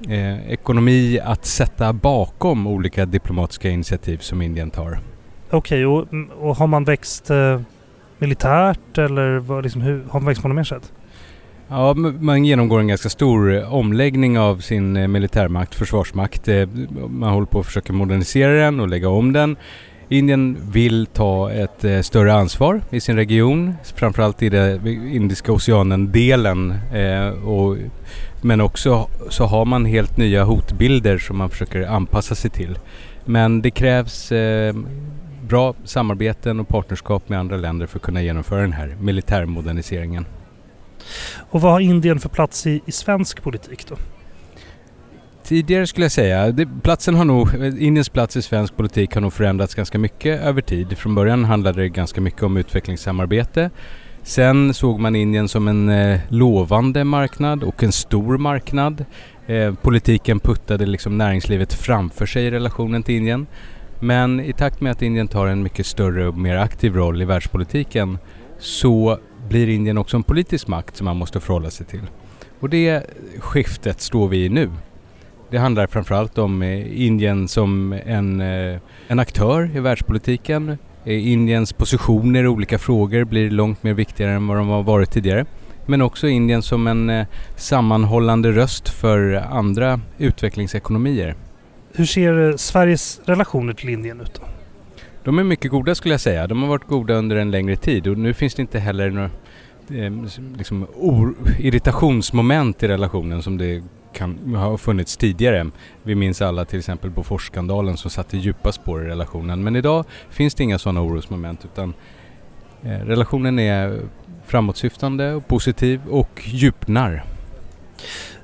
eh, 0.08 0.50
ekonomi 0.50 1.20
att 1.24 1.44
sätta 1.46 1.92
bakom 1.92 2.66
olika 2.66 3.06
diplomatiska 3.06 3.70
initiativ 3.70 4.18
som 4.18 4.42
Indien 4.42 4.70
tar. 4.70 4.98
Okej, 5.50 5.86
okay, 5.86 6.18
och, 6.20 6.48
och, 6.48 6.56
har 6.56 6.66
man 6.66 6.84
växt 6.84 7.30
eh, 7.30 7.60
militärt 8.18 8.98
eller 8.98 9.38
vad, 9.38 9.62
liksom, 9.64 9.82
hur, 9.82 10.04
har 10.10 10.20
man 10.20 10.26
växt 10.26 10.42
på 10.42 10.48
något 10.48 10.56
mer 10.56 10.64
sätt? 10.64 10.92
Ja, 11.68 11.94
man 11.94 12.44
genomgår 12.44 12.80
en 12.80 12.88
ganska 12.88 13.08
stor 13.08 13.74
omläggning 13.74 14.38
av 14.38 14.58
sin 14.58 14.96
eh, 14.96 15.08
militärmakt, 15.08 15.74
försvarsmakt. 15.74 16.48
Eh, 16.48 16.68
man 17.08 17.32
håller 17.32 17.46
på 17.46 17.60
att 17.60 17.66
försöka 17.66 17.92
modernisera 17.92 18.52
den 18.52 18.80
och 18.80 18.88
lägga 18.88 19.08
om 19.08 19.32
den. 19.32 19.56
Indien 20.08 20.56
vill 20.72 21.06
ta 21.06 21.52
ett 21.52 21.84
eh, 21.84 22.00
större 22.00 22.34
ansvar 22.34 22.80
i 22.90 23.00
sin 23.00 23.16
region, 23.16 23.74
framförallt 23.94 24.42
i 24.42 24.48
den 24.48 24.86
Indiska 24.86 25.52
oceanen-delen. 25.52 26.74
Och, 27.44 27.76
men 28.46 28.60
också 28.60 29.08
så 29.28 29.44
har 29.44 29.64
man 29.64 29.84
helt 29.84 30.16
nya 30.16 30.44
hotbilder 30.44 31.18
som 31.18 31.36
man 31.36 31.50
försöker 31.50 31.86
anpassa 31.86 32.34
sig 32.34 32.50
till. 32.50 32.78
Men 33.24 33.62
det 33.62 33.70
krävs 33.70 34.32
eh, 34.32 34.74
bra 35.48 35.74
samarbeten 35.84 36.60
och 36.60 36.68
partnerskap 36.68 37.28
med 37.28 37.38
andra 37.38 37.56
länder 37.56 37.86
för 37.86 37.98
att 37.98 38.02
kunna 38.02 38.22
genomföra 38.22 38.60
den 38.60 38.72
här 38.72 38.96
militärmoderniseringen. 39.00 40.26
Och 41.36 41.60
vad 41.60 41.72
har 41.72 41.80
Indien 41.80 42.20
för 42.20 42.28
plats 42.28 42.66
i, 42.66 42.80
i 42.86 42.92
svensk 42.92 43.42
politik 43.42 43.86
då? 43.88 43.96
Tidigare 45.44 45.86
skulle 45.86 46.04
jag 46.04 46.12
säga, 46.12 46.50
det, 46.52 46.68
platsen 46.82 47.14
har 47.14 47.24
nog, 47.24 47.54
Indiens 47.78 48.08
plats 48.08 48.36
i 48.36 48.42
svensk 48.42 48.76
politik 48.76 49.14
har 49.14 49.20
nog 49.20 49.32
förändrats 49.32 49.74
ganska 49.74 49.98
mycket 49.98 50.40
över 50.40 50.62
tid. 50.62 50.98
Från 50.98 51.14
början 51.14 51.44
handlade 51.44 51.80
det 51.80 51.88
ganska 51.88 52.20
mycket 52.20 52.42
om 52.42 52.56
utvecklingssamarbete. 52.56 53.70
Sen 54.26 54.74
såg 54.74 55.00
man 55.00 55.16
Indien 55.16 55.48
som 55.48 55.68
en 55.68 55.88
eh, 55.88 56.20
lovande 56.28 57.04
marknad 57.04 57.62
och 57.62 57.82
en 57.82 57.92
stor 57.92 58.38
marknad. 58.38 59.04
Eh, 59.46 59.74
politiken 59.74 60.40
puttade 60.40 60.86
liksom 60.86 61.18
näringslivet 61.18 61.72
framför 61.72 62.26
sig 62.26 62.44
i 62.44 62.50
relationen 62.50 63.02
till 63.02 63.14
Indien. 63.14 63.46
Men 64.00 64.40
i 64.40 64.52
takt 64.52 64.80
med 64.80 64.92
att 64.92 65.02
Indien 65.02 65.28
tar 65.28 65.46
en 65.46 65.62
mycket 65.62 65.86
större 65.86 66.28
och 66.28 66.38
mer 66.38 66.56
aktiv 66.56 66.94
roll 66.94 67.22
i 67.22 67.24
världspolitiken 67.24 68.18
så 68.58 69.18
blir 69.48 69.68
Indien 69.68 69.98
också 69.98 70.16
en 70.16 70.22
politisk 70.22 70.68
makt 70.68 70.96
som 70.96 71.04
man 71.04 71.16
måste 71.16 71.40
förhålla 71.40 71.70
sig 71.70 71.86
till. 71.86 72.06
Och 72.60 72.70
det 72.70 73.06
skiftet 73.38 74.00
står 74.00 74.28
vi 74.28 74.44
i 74.44 74.48
nu. 74.48 74.70
Det 75.50 75.58
handlar 75.58 75.86
framförallt 75.86 76.38
om 76.38 76.62
eh, 76.62 77.02
Indien 77.02 77.48
som 77.48 77.92
en, 78.06 78.40
eh, 78.40 78.78
en 79.08 79.18
aktör 79.18 79.70
i 79.76 79.80
världspolitiken. 79.80 80.78
Eh, 81.06 81.32
Indiens 81.32 81.72
positioner 81.72 82.44
i 82.44 82.46
olika 82.46 82.78
frågor 82.78 83.24
blir 83.24 83.50
långt 83.50 83.82
mer 83.82 83.94
viktigare 83.94 84.32
än 84.32 84.46
vad 84.46 84.56
de 84.56 84.68
har 84.68 84.82
varit 84.82 85.10
tidigare. 85.10 85.44
Men 85.86 86.02
också 86.02 86.28
Indien 86.28 86.62
som 86.62 86.86
en 86.86 87.26
sammanhållande 87.56 88.52
röst 88.52 88.88
för 88.88 89.32
andra 89.32 90.00
utvecklingsekonomier. 90.18 91.34
Hur 91.92 92.04
ser 92.04 92.56
Sveriges 92.56 93.20
relationer 93.24 93.72
till 93.72 93.88
Indien 93.88 94.20
ut 94.20 94.34
då? 94.34 94.46
De 95.24 95.38
är 95.38 95.44
mycket 95.44 95.70
goda 95.70 95.94
skulle 95.94 96.14
jag 96.14 96.20
säga. 96.20 96.46
De 96.46 96.62
har 96.62 96.68
varit 96.68 96.86
goda 96.86 97.14
under 97.14 97.36
en 97.36 97.50
längre 97.50 97.76
tid 97.76 98.06
och 98.06 98.18
nu 98.18 98.34
finns 98.34 98.54
det 98.54 98.62
inte 98.62 98.78
heller 98.78 99.10
några 99.10 99.30
liksom, 100.56 100.86
irritationsmoment 101.58 102.82
i 102.82 102.88
relationen 102.88 103.42
som 103.42 103.58
det 103.58 103.82
kan 104.16 104.54
ha 104.54 104.78
funnits 104.78 105.16
tidigare. 105.16 105.70
Vi 106.02 106.14
minns 106.14 106.42
alla 106.42 106.64
till 106.64 106.78
exempel 106.78 107.10
Boforsskandalen 107.10 107.96
som 107.96 108.10
satte 108.10 108.36
djupa 108.36 108.72
spår 108.72 109.04
i 109.04 109.08
relationen. 109.08 109.64
Men 109.64 109.76
idag 109.76 110.04
finns 110.30 110.54
det 110.54 110.64
inga 110.64 110.78
sådana 110.78 111.00
orosmoment 111.00 111.64
utan 111.64 111.94
eh, 112.82 112.90
relationen 112.90 113.58
är 113.58 114.00
framåtsyftande 114.46 115.32
och 115.32 115.48
positiv 115.48 116.00
och 116.10 116.42
djupnar. 116.44 117.24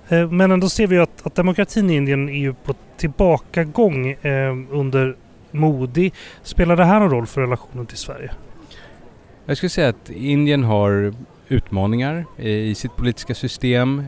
Eh, 0.08 0.30
men 0.30 0.50
ändå 0.50 0.68
ser 0.68 0.86
vi 0.86 0.98
att, 0.98 1.26
att 1.26 1.34
demokratin 1.34 1.90
i 1.90 1.96
Indien 1.96 2.28
är 2.28 2.40
ju 2.40 2.54
på 2.54 2.74
tillbakagång 2.96 4.10
eh, 4.10 4.56
under 4.70 5.16
Modi. 5.50 6.12
Spelar 6.42 6.76
det 6.76 6.84
här 6.84 7.00
någon 7.00 7.10
roll 7.10 7.26
för 7.26 7.40
relationen 7.40 7.86
till 7.86 7.98
Sverige? 7.98 8.30
Jag 9.46 9.56
skulle 9.56 9.70
säga 9.70 9.88
att 9.88 10.10
Indien 10.10 10.64
har 10.64 11.14
utmaningar 11.52 12.26
i 12.38 12.74
sitt 12.74 12.96
politiska 12.96 13.34
system. 13.34 14.02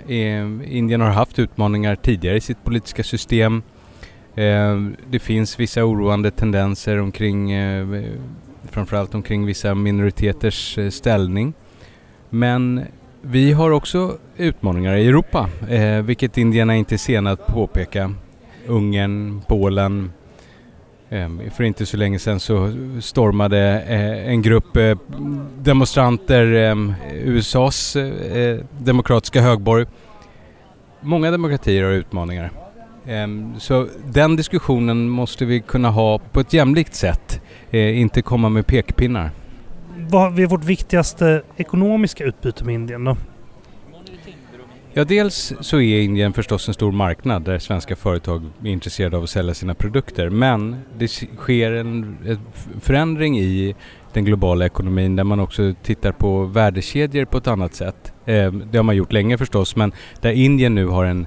Indien 0.65 1.01
har 1.01 1.11
haft 1.11 1.39
utmaningar 1.39 1.97
tidigare 1.97 2.37
i 2.37 2.41
sitt 2.41 2.65
politiska 2.65 3.03
system. 3.03 3.63
Eh, 4.35 4.81
det 5.11 5.19
finns 5.19 5.61
vissa 5.61 5.85
oroande 5.85 6.31
tendenser 6.31 7.01
omkring 7.01 7.53
eh, 7.53 8.05
framförallt 8.71 9.15
omkring 9.15 9.47
vissa 9.47 9.75
minoriteters 9.75 10.79
eh, 10.79 10.91
ställning. 10.91 11.55
Men 12.31 12.85
vi 13.23 13.53
har 13.53 13.71
också 13.71 14.19
utmaningar 14.37 14.97
i 14.97 15.09
Europa, 15.09 15.49
vilket 16.03 16.39
indierna 16.39 16.77
inte 16.77 16.95
är 16.95 16.99
sena 16.99 17.31
att 17.31 17.47
påpeka. 17.47 18.15
Ungern, 18.67 19.43
Polen, 19.49 20.13
Ehm, 21.11 21.51
för 21.51 21.65
inte 21.65 21.87
så 21.87 21.97
länge 21.97 22.19
sedan 22.19 22.41
så 22.41 22.73
stormade 23.01 23.81
eh, 23.89 24.29
en 24.29 24.43
grupp 24.43 24.77
eh, 24.77 24.99
demonstranter 25.59 26.55
ehm, 26.55 26.95
USAs 27.13 27.97
eh, 27.97 28.59
demokratiska 28.79 29.41
högborg 29.41 29.87
många 31.01 31.31
demokratier 31.31 31.85
har 31.85 31.91
utmaningar. 31.91 32.51
Ehm, 33.07 33.55
så 33.59 33.89
den 34.07 34.37
diskussionen 34.37 35.09
måste 35.09 35.45
vi 35.45 35.61
kunna 35.61 35.91
ha 35.91 36.19
på 36.19 36.41
ett 36.41 36.53
jämlikt 36.53 36.95
sätt, 36.95 37.41
inte 37.71 38.23
komma 38.23 38.49
med 38.49 38.67
pekpinnar. 38.67 39.31
Vad 39.97 40.39
är 40.39 40.47
vårt 40.47 40.65
viktigaste 40.65 41.43
ekonomiska 41.57 42.25
utbyte 42.25 42.65
med 42.65 42.75
Indien 42.75 43.05
då? 43.05 43.17
Ja, 44.97 45.05
dels 45.05 45.53
så 45.61 45.81
är 45.81 46.01
Indien 46.01 46.33
förstås 46.33 46.69
en 46.69 46.75
stor 46.75 46.93
marknad 46.93 47.43
där 47.43 47.59
svenska 47.59 47.97
företag 47.97 48.43
är 48.65 48.71
intresserade 48.71 49.17
av 49.17 49.23
att 49.23 49.31
sälja 49.31 49.55
sina 49.55 49.75
produkter. 49.75 50.31
Men 50.31 50.77
det 50.99 51.09
sker 51.09 51.73
en, 51.73 52.19
en 52.27 52.39
förändring 52.81 53.39
i 53.39 53.75
den 54.13 54.25
globala 54.25 54.67
ekonomin 54.67 55.17
där 55.17 55.25
man 55.25 55.41
också 55.41 55.75
tittar 55.83 56.13
på 56.13 56.45
värdekedjor 56.45 57.25
på 57.25 57.39
ett 57.39 57.47
annat 57.47 57.75
sätt. 57.75 58.13
Eh, 58.25 58.53
det 58.53 58.79
har 58.79 58.83
man 58.83 58.97
gjort 58.97 59.13
länge 59.13 59.39
förstås, 59.39 59.77
men 59.77 59.93
där 60.21 60.31
Indien 60.31 60.75
nu 60.75 60.87
har 60.87 61.05
en 61.05 61.27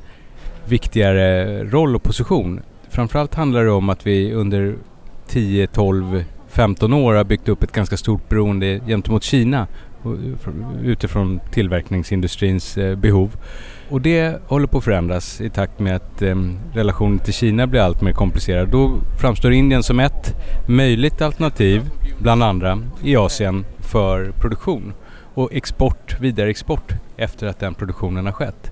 viktigare 0.66 1.64
roll 1.64 1.96
och 1.96 2.04
position. 2.04 2.62
Framförallt 2.90 3.36
handlar 3.36 3.64
det 3.64 3.72
om 3.72 3.90
att 3.90 4.08
vi 4.08 4.34
under 4.34 4.76
10, 5.28 5.68
12, 5.68 6.24
15 6.48 6.94
år 6.94 7.14
har 7.14 7.24
byggt 7.24 7.50
upp 7.50 7.64
ett 7.64 7.72
ganska 7.72 7.98
stort 7.98 8.30
beroende 8.30 8.80
gentemot 8.88 9.24
Kina 9.24 9.68
utifrån 10.84 11.40
tillverkningsindustrins 11.52 12.78
eh, 12.78 12.96
behov. 12.96 13.36
Och 13.90 14.02
det 14.02 14.42
håller 14.48 14.68
på 14.68 14.78
att 14.78 14.84
förändras 14.84 15.42
i 15.42 15.50
takt 15.50 15.80
med 15.80 15.96
att 15.96 16.22
eh, 16.22 16.36
relationen 16.74 17.20
till 17.20 17.34
Kina 17.34 17.68
blir 17.68 17.82
allt 17.82 18.02
mer 18.02 18.12
komplicerad. 18.12 18.70
Då 18.70 18.98
framstår 19.22 19.52
Indien 19.52 19.84
som 19.84 20.00
ett 20.00 20.36
möjligt 20.68 21.22
alternativ 21.22 21.90
bland 22.20 22.44
andra 22.44 22.80
i 23.04 23.16
Asien 23.16 23.66
för 23.80 24.32
produktion 24.32 24.94
och 25.34 25.54
export, 25.54 26.22
vidare 26.22 26.50
export 26.50 26.94
efter 27.18 27.48
att 27.48 27.60
den 27.60 27.74
produktionen 27.74 28.26
har 28.26 28.34
skett. 28.34 28.72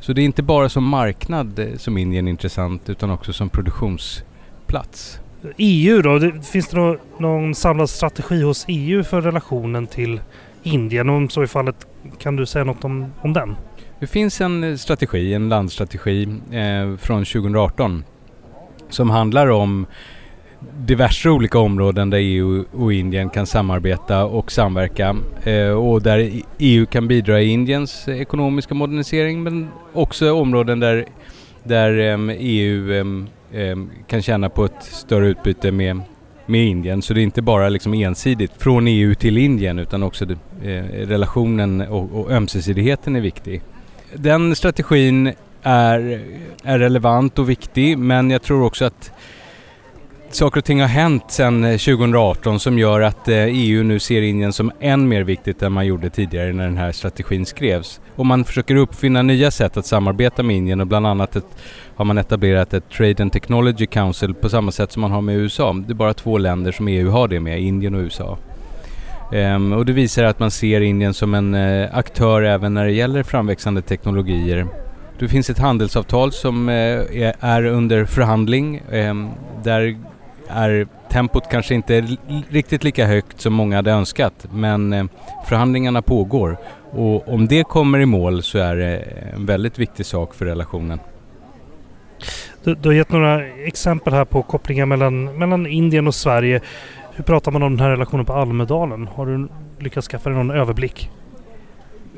Så 0.00 0.12
det 0.12 0.22
är 0.22 0.24
inte 0.24 0.42
bara 0.42 0.68
som 0.68 0.84
marknad 0.84 1.58
eh, 1.58 1.76
som 1.76 1.98
Indien 1.98 2.26
är 2.26 2.30
intressant 2.30 2.90
utan 2.90 3.10
också 3.10 3.32
som 3.32 3.48
produktionsplats. 3.48 5.20
EU 5.56 6.02
då? 6.02 6.42
Finns 6.42 6.68
det 6.68 6.98
någon 7.18 7.54
samlad 7.54 7.90
strategi 7.90 8.42
hos 8.42 8.64
EU 8.68 9.04
för 9.04 9.20
relationen 9.20 9.86
till 9.86 10.20
Indien? 10.64 11.08
Om 11.08 11.28
så 11.28 11.42
är 11.42 11.46
fallet, 11.46 11.86
kan 12.18 12.36
du 12.36 12.46
säga 12.46 12.64
något 12.64 12.84
om, 12.84 13.12
om 13.20 13.32
den? 13.32 13.56
Det 14.00 14.06
finns 14.06 14.40
en 14.40 14.64
eh, 14.64 14.76
strategi, 14.76 15.34
en 15.34 15.48
landstrategi 15.48 16.22
eh, 16.52 16.96
från 16.96 17.24
2018 17.24 18.04
som 18.88 19.10
handlar 19.10 19.50
om 19.50 19.86
diverse 20.78 21.30
olika 21.30 21.58
områden 21.58 22.10
där 22.10 22.18
EU 22.18 22.64
och 22.72 22.92
Indien 22.92 23.30
kan 23.30 23.46
samarbeta 23.46 24.24
och 24.24 24.52
samverka 24.52 25.16
eh, 25.42 25.68
och 25.70 26.02
där 26.02 26.30
EU 26.58 26.86
kan 26.86 27.08
bidra 27.08 27.40
i 27.40 27.48
Indiens 27.48 28.08
ekonomiska 28.08 28.74
modernisering 28.74 29.42
men 29.42 29.68
också 29.92 30.32
områden 30.32 30.80
där, 30.80 31.06
där 31.62 31.98
eh, 31.98 32.36
EU 32.38 32.92
eh, 32.92 33.60
eh, 33.60 33.76
kan 34.06 34.22
tjäna 34.22 34.48
på 34.48 34.64
ett 34.64 34.82
större 34.82 35.28
utbyte 35.28 35.72
med 35.72 36.00
med 36.46 36.66
Indien. 36.66 37.02
Så 37.02 37.14
det 37.14 37.20
är 37.20 37.22
inte 37.22 37.42
bara 37.42 37.68
liksom 37.68 37.94
ensidigt 37.94 38.52
från 38.58 38.88
EU 38.88 39.14
till 39.14 39.38
Indien 39.38 39.78
utan 39.78 40.02
också 40.02 40.24
eh, 40.24 40.84
relationen 40.84 41.80
och, 41.80 42.20
och 42.20 42.30
ömsesidigheten 42.30 43.16
är 43.16 43.20
viktig. 43.20 43.62
Den 44.14 44.56
strategin 44.56 45.32
är, 45.62 46.20
är 46.64 46.78
relevant 46.78 47.38
och 47.38 47.50
viktig 47.50 47.98
men 47.98 48.30
jag 48.30 48.42
tror 48.42 48.62
också 48.62 48.84
att 48.84 49.12
saker 50.34 50.60
och 50.60 50.64
ting 50.64 50.80
har 50.80 50.88
hänt 50.88 51.30
sedan 51.30 51.62
2018 51.62 52.52
eh, 52.52 52.58
som 52.58 52.78
gör 52.78 53.00
att 53.00 53.28
eh, 53.28 53.36
EU 53.36 53.82
nu 53.82 53.98
ser 53.98 54.22
Indien 54.22 54.52
som 54.52 54.72
än 54.80 55.08
mer 55.08 55.22
viktigt 55.22 55.62
än 55.62 55.72
man 55.72 55.86
gjorde 55.86 56.10
tidigare 56.10 56.52
när 56.52 56.64
den 56.64 56.76
här 56.76 56.92
strategin 56.92 57.46
skrevs. 57.46 58.00
Och 58.16 58.26
man 58.26 58.44
försöker 58.44 58.76
uppfinna 58.76 59.22
nya 59.22 59.50
sätt 59.50 59.76
att 59.76 59.86
samarbeta 59.86 60.42
med 60.42 60.56
Indien 60.56 60.80
och 60.80 60.86
bland 60.86 61.06
annat 61.06 61.36
ett, 61.36 61.46
har 61.96 62.04
man 62.04 62.18
etablerat 62.18 62.74
ett 62.74 62.90
Trade 62.90 63.22
and 63.22 63.32
Technology 63.32 63.86
Council 63.86 64.34
på 64.34 64.48
samma 64.48 64.72
sätt 64.72 64.92
som 64.92 65.00
man 65.00 65.10
har 65.10 65.20
med 65.20 65.36
USA. 65.36 65.72
Det 65.72 65.92
är 65.92 65.94
bara 65.94 66.14
två 66.14 66.38
länder 66.38 66.72
som 66.72 66.88
EU 66.88 67.10
har 67.10 67.28
det 67.28 67.40
med, 67.40 67.60
Indien 67.60 67.94
och 67.94 68.00
USA. 68.00 68.38
Um, 69.32 69.38
ehm, 69.38 69.72
och 69.72 69.86
det 69.86 69.92
visar 69.92 70.24
att 70.24 70.38
man 70.38 70.50
ser 70.50 70.80
Indien 70.80 71.14
som 71.14 71.34
en 71.34 71.54
uh, 71.54 71.88
aktör 71.92 72.42
även 72.42 72.74
när 72.74 72.84
det 72.84 72.92
gäller 72.92 73.22
framväxande 73.22 73.82
teknologier. 73.82 74.66
Det 75.18 75.28
finns 75.28 75.50
ett 75.50 75.58
handelsavtal 75.58 76.32
som 76.32 76.68
är, 76.68 77.64
under 77.64 78.04
förhandling. 78.04 78.82
Ehm, 78.92 79.28
där 79.64 79.96
är 80.48 80.86
tempot 81.08 81.50
kanske 81.50 81.74
inte 81.74 82.16
riktigt 82.48 82.84
lika 82.84 83.06
högt 83.06 83.40
som 83.40 83.52
många 83.52 83.76
hade 83.76 83.90
önskat 83.90 84.46
men 84.52 84.92
eh, 84.92 85.04
förhandlingarna 85.46 86.02
pågår 86.02 86.56
och 86.90 87.28
om 87.28 87.48
det 87.48 87.64
kommer 87.64 87.98
i 87.98 88.06
mål 88.06 88.42
så 88.42 88.58
är 88.58 88.76
det 88.76 88.96
en 89.34 89.46
väldigt 89.46 89.78
viktig 89.78 90.06
sak 90.06 90.34
för 90.34 90.44
relationen. 90.44 90.98
Du, 92.64 92.74
du 92.74 92.88
har 92.88 92.94
gett 92.94 93.12
några 93.12 93.46
exempel 93.46 94.12
här 94.12 94.24
på 94.24 94.42
kopplingar 94.42 94.86
mellan, 94.86 95.38
mellan 95.38 95.66
Indien 95.66 96.06
och 96.06 96.14
Sverige. 96.14 96.60
Hur 97.12 97.24
pratar 97.24 97.52
man 97.52 97.62
om 97.62 97.76
den 97.76 97.80
här 97.80 97.90
relationen 97.90 98.26
på 98.26 98.32
Almedalen? 98.32 99.08
Har 99.14 99.26
du 99.26 99.48
lyckats 99.78 100.08
skaffa 100.08 100.28
dig 100.28 100.38
någon 100.38 100.50
överblick? 100.50 101.10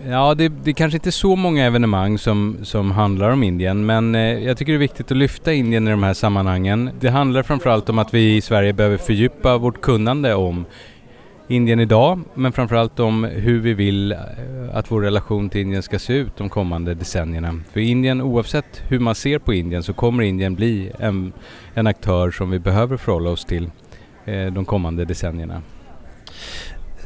Ja, 0.05 0.35
det, 0.35 0.49
det 0.49 0.71
är 0.71 0.75
kanske 0.75 0.97
inte 0.97 1.13
så 1.13 1.37
många 1.37 1.65
evenemang 1.67 2.19
som, 2.19 2.57
som 2.63 2.91
handlar 2.91 3.31
om 3.31 3.43
Indien 3.43 3.87
men 3.87 4.15
eh, 4.15 4.21
jag 4.21 4.57
tycker 4.59 4.73
det 4.73 4.77
är 4.77 4.79
viktigt 4.79 5.11
att 5.11 5.17
lyfta 5.17 5.53
Indien 5.53 5.89
i 5.89 5.91
de 5.91 6.03
här 6.03 6.15
sammanhangen. 6.15 6.91
Det 7.01 7.09
handlar 7.09 7.43
framförallt 7.43 7.89
om 7.89 7.99
att 7.99 8.15
vi 8.15 8.37
i 8.37 8.41
Sverige 8.41 8.73
behöver 8.73 8.97
fördjupa 8.97 9.59
vårt 9.59 9.81
kunnande 9.81 10.35
om 10.35 10.65
Indien 11.49 11.81
idag 11.81 12.21
men 12.35 12.53
framförallt 12.53 13.01
om 13.01 13.25
hur 13.25 13.61
vi 13.61 13.75
vill 13.75 14.13
eh, 14.13 14.19
att 14.73 14.91
vår 14.91 15.01
relation 15.01 15.49
till 15.49 15.61
Indien 15.61 15.83
ska 15.83 15.99
se 15.99 16.13
ut 16.13 16.37
de 16.37 16.49
kommande 16.49 16.95
decennierna. 16.95 17.61
För 17.73 17.81
Indien, 17.81 18.21
oavsett 18.21 18.83
hur 18.89 18.99
man 18.99 19.15
ser 19.15 19.39
på 19.39 19.55
Indien 19.55 19.83
så 19.83 19.93
kommer 19.93 20.23
Indien 20.23 20.55
bli 20.55 20.91
en, 20.99 21.33
en 21.75 21.87
aktör 21.87 22.31
som 22.31 22.51
vi 22.51 22.59
behöver 22.59 22.97
förhålla 22.97 23.31
oss 23.31 23.45
till 23.45 23.71
eh, 24.25 24.47
de 24.47 24.65
kommande 24.65 25.05
decennierna. 25.05 25.63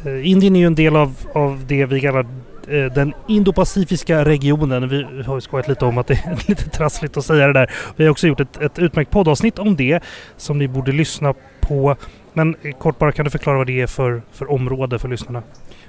Eh, 0.05 0.31
Indien 0.31 0.57
är 0.57 0.61
ju 0.61 0.67
en 0.67 0.75
del 0.75 0.97
av, 0.97 1.15
av 1.33 1.65
det 1.67 1.87
vi 1.87 2.01
kallar 2.01 2.27
eh, 2.69 2.85
den 2.95 3.15
indopacifiska 3.29 4.25
regionen. 4.25 4.89
Vi 4.89 5.23
har 5.23 5.35
ju 5.35 5.41
skojat 5.41 5.69
lite 5.69 5.85
om 5.85 5.99
att 5.99 6.07
det 6.07 6.15
är 6.15 6.49
lite 6.49 6.71
trassligt 6.71 7.17
att 7.17 7.25
säga 7.25 7.47
det 7.47 7.53
där. 7.53 7.71
Vi 7.97 8.05
har 8.05 8.11
också 8.11 8.27
gjort 8.27 8.41
ett, 8.41 8.63
ett 8.63 8.79
utmärkt 8.79 9.11
poddavsnitt 9.11 9.59
om 9.59 9.77
det 9.77 10.03
som 10.37 10.59
ni 10.59 10.69
borde 10.69 10.93
lyssna 10.93 11.35
på. 11.61 11.97
Men 12.33 12.57
eh, 12.63 12.73
kort 12.73 12.99
bara, 12.99 13.13
kan 13.13 13.25
du 13.25 13.31
förklara 13.31 13.59
vad 13.59 13.67
det 13.67 13.81
är 13.81 13.87
för, 13.87 14.23
för 14.33 14.51
område 14.51 14.99
för 14.99 15.09
lyssnarna? 15.09 15.43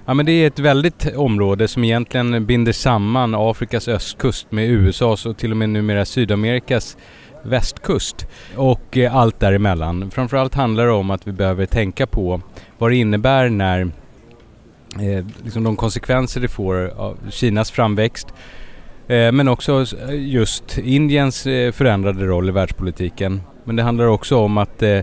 Ja 0.05 0.13
men 0.13 0.25
det 0.25 0.31
är 0.31 0.47
ett 0.47 0.59
väldigt 0.59 1.15
område 1.15 1.67
som 1.67 1.83
egentligen 1.83 2.45
binder 2.45 2.71
samman 2.71 3.35
Afrikas 3.35 3.87
östkust 3.87 4.51
med 4.51 4.69
USAs 4.69 5.25
och 5.25 5.37
till 5.37 5.51
och 5.51 5.57
med 5.57 5.69
numera 5.69 6.05
Sydamerikas 6.05 6.97
västkust 7.43 8.27
och 8.55 8.97
eh, 8.97 9.15
allt 9.15 9.39
däremellan. 9.39 10.11
Framförallt 10.11 10.55
handlar 10.55 10.85
det 10.85 10.91
om 10.91 11.11
att 11.11 11.27
vi 11.27 11.31
behöver 11.31 11.65
tänka 11.65 12.07
på 12.07 12.41
vad 12.77 12.91
det 12.91 12.95
innebär 12.95 13.49
när 13.49 13.81
eh, 14.99 15.25
liksom 15.43 15.63
de 15.63 15.75
konsekvenser 15.75 16.41
det 16.41 16.47
får 16.47 16.87
av 16.97 17.17
Kinas 17.29 17.71
framväxt 17.71 18.27
eh, 19.07 19.31
men 19.31 19.47
också 19.47 19.85
just 20.11 20.77
Indiens 20.77 21.47
eh, 21.47 21.71
förändrade 21.71 22.25
roll 22.25 22.49
i 22.49 22.51
världspolitiken. 22.51 23.41
Men 23.63 23.75
det 23.75 23.83
handlar 23.83 24.05
också 24.05 24.37
om 24.37 24.57
att 24.57 24.83
eh, 24.83 24.99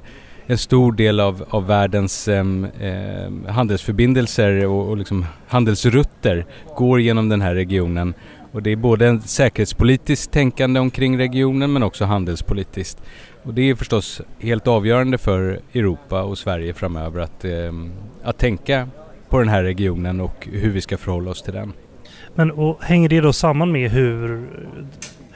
en 0.50 0.58
stor 0.58 0.92
del 0.92 1.20
av, 1.20 1.44
av 1.50 1.66
världens 1.66 2.28
eh, 2.28 2.44
handelsförbindelser 3.48 4.66
och, 4.66 4.88
och 4.88 4.96
liksom 4.96 5.26
handelsrutter 5.48 6.46
går 6.76 7.00
genom 7.00 7.28
den 7.28 7.40
här 7.40 7.54
regionen. 7.54 8.14
Och 8.52 8.62
det 8.62 8.72
är 8.72 8.76
både 8.76 9.06
en 9.06 9.20
säkerhetspolitiskt 9.20 10.32
tänkande 10.32 10.80
omkring 10.80 11.18
regionen 11.18 11.72
men 11.72 11.82
också 11.82 12.04
handelspolitiskt. 12.04 13.02
Och 13.42 13.54
det 13.54 13.70
är 13.70 13.74
förstås 13.74 14.20
helt 14.38 14.66
avgörande 14.66 15.18
för 15.18 15.60
Europa 15.72 16.22
och 16.22 16.38
Sverige 16.38 16.74
framöver 16.74 17.20
att, 17.20 17.44
eh, 17.44 17.72
att 18.22 18.38
tänka 18.38 18.88
på 19.28 19.38
den 19.38 19.48
här 19.48 19.62
regionen 19.62 20.20
och 20.20 20.48
hur 20.52 20.70
vi 20.70 20.80
ska 20.80 20.98
förhålla 20.98 21.30
oss 21.30 21.42
till 21.42 21.54
den. 21.54 21.72
Men 22.34 22.50
och 22.50 22.82
hänger 22.82 23.08
det 23.08 23.20
då 23.20 23.32
samman 23.32 23.72
med 23.72 23.90
hur, 23.90 24.46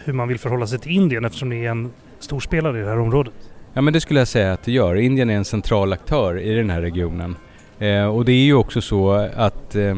hur 0.05 0.13
man 0.13 0.29
vill 0.29 0.39
förhålla 0.39 0.67
sig 0.67 0.79
till 0.79 0.93
Indien 0.93 1.25
eftersom 1.25 1.51
det 1.51 1.57
är 1.57 1.71
en 1.71 1.91
stor 2.19 2.41
spelare 2.41 2.79
i 2.79 2.83
det 2.83 2.89
här 2.89 2.99
området? 2.99 3.33
Ja 3.73 3.81
men 3.81 3.93
det 3.93 4.01
skulle 4.01 4.21
jag 4.21 4.29
säga 4.29 4.53
att 4.53 4.65
det 4.65 4.73
gör. 4.73 4.95
Indien 4.95 5.31
är 5.31 5.35
en 5.35 5.45
central 5.45 5.93
aktör 5.93 6.39
i 6.39 6.55
den 6.55 6.71
här 6.71 6.81
regionen. 6.81 7.37
Eh, 7.79 8.05
och 8.05 8.25
det 8.25 8.33
är 8.33 8.45
ju 8.45 8.55
också 8.55 8.81
så 8.81 9.11
att 9.37 9.75
eh, 9.75 9.95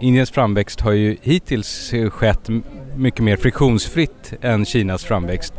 Indiens 0.00 0.30
framväxt 0.30 0.80
har 0.80 0.92
ju 0.92 1.16
hittills 1.22 1.94
skett 2.10 2.48
mycket 2.96 3.20
mer 3.20 3.36
friktionsfritt 3.36 4.32
än 4.40 4.64
Kinas 4.64 5.04
framväxt. 5.04 5.54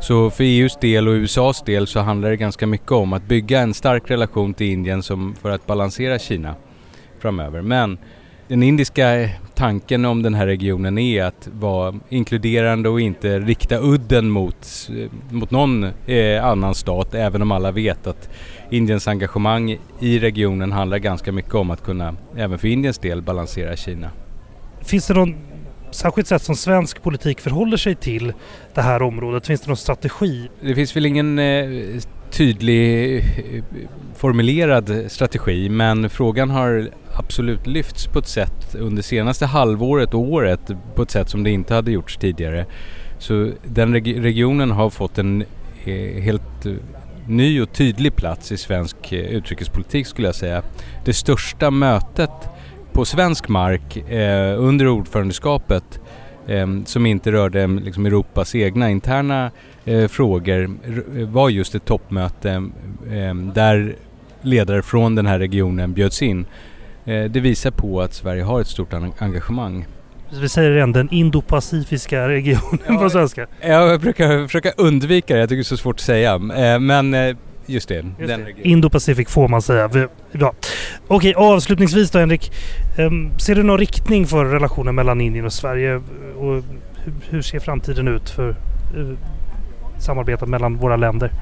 Så 0.00 0.30
för 0.30 0.44
EUs 0.44 0.76
del 0.80 1.08
och 1.08 1.12
USAs 1.12 1.62
del 1.62 1.86
så 1.86 2.00
handlar 2.00 2.30
det 2.30 2.36
ganska 2.36 2.66
mycket 2.66 2.92
om 2.92 3.12
att 3.12 3.28
bygga 3.28 3.60
en 3.60 3.74
stark 3.74 4.10
relation 4.10 4.54
till 4.54 4.66
Indien 4.66 5.02
som 5.02 5.34
för 5.42 5.50
att 5.50 5.66
balansera 5.66 6.18
Kina 6.18 6.54
framöver. 7.18 7.62
Men 7.62 7.98
den 8.48 8.62
indiska 8.62 9.28
tanken 9.60 10.04
om 10.04 10.22
den 10.22 10.34
här 10.34 10.46
regionen 10.46 10.98
är 10.98 11.24
att 11.24 11.48
vara 11.52 11.94
inkluderande 12.08 12.88
och 12.88 13.00
inte 13.00 13.38
rikta 13.38 13.78
udden 13.78 14.30
mot, 14.30 14.88
mot 15.30 15.50
någon 15.50 15.84
eh, 16.06 16.44
annan 16.44 16.74
stat 16.74 17.14
även 17.14 17.42
om 17.42 17.52
alla 17.52 17.70
vet 17.72 18.06
att 18.06 18.28
Indiens 18.70 19.08
engagemang 19.08 19.78
i 19.98 20.18
regionen 20.18 20.72
handlar 20.72 20.98
ganska 20.98 21.32
mycket 21.32 21.54
om 21.54 21.70
att 21.70 21.82
kunna, 21.82 22.16
även 22.36 22.58
för 22.58 22.68
Indiens 22.68 22.98
del, 22.98 23.22
balansera 23.22 23.76
Kina. 23.76 24.10
Finns 24.80 25.06
det 25.06 25.14
någon 25.14 25.34
särskilt 25.90 26.28
sett 26.28 26.42
som 26.42 26.56
svensk 26.56 27.02
politik 27.02 27.40
förhåller 27.40 27.76
sig 27.76 27.94
till 27.94 28.32
det 28.74 28.82
här 28.82 29.02
området? 29.02 29.46
Finns 29.46 29.60
det 29.60 29.66
någon 29.66 29.76
strategi? 29.76 30.48
Det 30.60 30.74
finns 30.74 30.96
väl 30.96 31.06
ingen 31.06 31.38
eh, 31.38 31.68
tydlig 32.30 33.16
eh, 33.16 33.64
formulerad 34.16 35.04
strategi 35.08 35.68
men 35.68 36.10
frågan 36.10 36.50
har 36.50 36.90
absolut 37.20 37.66
lyfts 37.66 38.06
på 38.06 38.18
ett 38.18 38.26
sätt 38.26 38.74
under 38.74 39.02
senaste 39.02 39.46
halvåret 39.46 40.14
och 40.14 40.20
året 40.20 40.60
på 40.94 41.02
ett 41.02 41.10
sätt 41.10 41.28
som 41.28 41.44
det 41.44 41.50
inte 41.50 41.74
hade 41.74 41.90
gjorts 41.90 42.16
tidigare. 42.16 42.66
Så 43.18 43.50
den 43.64 43.92
reg 43.92 44.24
regionen 44.24 44.70
har 44.70 44.90
fått 44.90 45.18
en 45.18 45.44
eh, 45.84 46.22
helt 46.22 46.66
eh, 46.66 46.72
ny 47.26 47.60
och 47.60 47.72
tydlig 47.72 48.16
plats 48.16 48.52
i 48.52 48.56
svensk 48.56 49.12
eh, 49.12 49.18
utrikespolitik 49.18 50.06
skulle 50.06 50.28
jag 50.28 50.34
säga. 50.34 50.62
Det 51.04 51.12
största 51.12 51.70
mötet 51.70 52.30
på 52.92 53.04
svensk 53.04 53.48
mark 53.48 53.96
eh, 53.96 54.62
under 54.62 54.88
ordförandeskapet 54.88 56.00
eh, 56.46 56.66
som 56.84 57.06
inte 57.06 57.32
rörde 57.32 57.66
liksom, 57.66 58.06
Europas 58.06 58.54
egna 58.54 58.90
interna 58.90 59.50
eh, 59.84 60.08
frågor 60.08 60.70
var 61.26 61.48
just 61.48 61.74
ett 61.74 61.84
toppmöte 61.84 62.50
eh, 63.10 63.34
där 63.54 63.96
ledare 64.42 64.82
från 64.82 65.14
den 65.14 65.26
här 65.26 65.38
regionen 65.38 65.92
bjöds 65.92 66.22
in. 66.22 66.46
Eh, 67.04 67.24
det 67.24 67.40
visar 67.40 67.70
på 67.70 68.00
att 68.00 68.14
Sverige 68.14 68.42
har 68.42 68.60
ett 68.60 68.66
stort 68.66 68.92
engagemang. 69.18 69.86
Vi 70.40 70.48
säger 70.48 70.70
igen 70.70 70.92
den 70.92 71.08
Indo-Pacifiska 71.08 72.28
regionen 72.28 72.78
ja, 72.88 72.98
på 72.98 73.10
svenska. 73.10 73.46
Jag 73.60 74.00
brukar 74.00 74.46
försöka 74.46 74.70
undvika 74.76 75.34
det, 75.34 75.40
jag 75.40 75.48
tycker 75.48 75.56
det 75.56 75.62
är 75.62 75.64
så 75.64 75.76
svårt 75.76 75.96
att 75.96 76.00
säga. 76.00 76.34
Eh, 76.34 76.78
men 76.78 77.36
Just 77.66 77.88
det. 77.88 78.04
Just 78.18 78.36
det. 78.36 78.52
Indo-Pacific 78.62 79.28
får 79.28 79.48
man 79.48 79.62
säga. 79.62 80.08
Ja. 80.32 80.52
Okej, 81.08 81.34
avslutningsvis 81.34 82.10
då 82.10 82.18
Henrik. 82.18 82.52
Um, 82.98 83.38
ser 83.38 83.54
du 83.54 83.62
någon 83.62 83.78
riktning 83.78 84.26
för 84.26 84.44
relationen 84.44 84.94
mellan 84.94 85.20
Indien 85.20 85.44
och 85.44 85.52
Sverige? 85.52 85.94
Och 86.38 86.62
hur, 87.30 87.42
ser 87.42 87.58
framtiden 87.58 88.08
ut 88.08 88.30
för 88.30 88.56
samarbetet 89.98 90.48
mellan 90.48 90.76
våra 90.76 90.96
länder? 90.96 91.32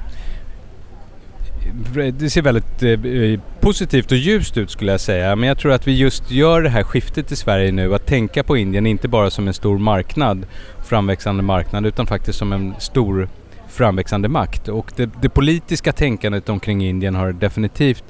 Eh, 1.97 2.13
det 2.13 2.29
ser 2.29 2.41
väldigt 2.41 2.83
eh, 2.83 2.91
eh, 2.91 3.39
positivt 3.59 4.11
och 4.11 4.17
ljust 4.17 4.57
ut 4.57 4.71
skulle 4.71 4.91
jag 4.91 5.01
säga. 5.01 5.35
Men 5.35 5.49
jag 5.49 5.57
tror 5.57 5.71
att 5.71 5.87
vi 5.87 5.97
just 5.97 6.31
gör 6.31 6.61
det 6.61 6.69
här 6.69 6.83
skiftet 6.83 7.31
i 7.31 7.35
Sverige 7.35 7.71
nu. 7.71 7.95
Att 7.95 8.05
tänka 8.05 8.43
på 8.43 8.57
Indien 8.57 8.85
inte 8.85 9.07
bara 9.07 9.29
som 9.29 9.47
en 9.47 9.53
stor 9.53 9.77
marknad, 9.77 10.45
framväxande 10.87 11.43
marknad, 11.43 11.85
utan 11.85 12.07
faktiskt 12.07 12.39
som 12.39 12.53
en 12.53 12.73
stor 12.79 13.29
framväxande 13.67 14.29
makt. 14.29 14.67
Och 14.67 14.91
det, 14.95 15.09
det 15.21 15.29
politiska 15.29 15.91
tänkandet 15.91 16.49
omkring 16.49 16.85
Indien 16.85 17.15
har 17.15 17.31
definitivt 17.31 18.03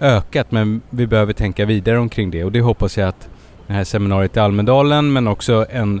ökat 0.00 0.52
men 0.52 0.80
vi 0.90 1.06
behöver 1.06 1.32
tänka 1.32 1.64
vidare 1.64 1.98
omkring 1.98 2.30
det 2.30 2.44
och 2.44 2.52
det 2.52 2.60
hoppas 2.60 2.98
jag 2.98 3.08
att 3.08 3.28
det 3.66 3.72
här 3.72 3.84
seminariet 3.84 4.36
i 4.36 4.40
Almedalen 4.40 5.12
men 5.12 5.28
också 5.28 5.66
en 5.70 6.00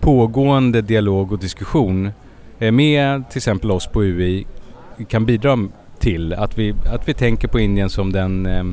pågående 0.00 0.82
dialog 0.82 1.32
och 1.32 1.38
diskussion 1.38 2.10
eh, 2.58 2.72
med 2.72 3.30
till 3.30 3.38
exempel 3.38 3.70
oss 3.70 3.86
på 3.86 4.02
UI 4.02 4.46
kan 5.08 5.26
bidra 5.26 5.56
till 6.02 6.32
att 6.32 6.58
vi, 6.58 6.74
att 6.86 7.08
vi 7.08 7.14
tänker 7.14 7.48
på 7.48 7.60
Indien 7.60 7.90
som 7.90 8.12
den 8.12 8.46
eh, 8.46 8.64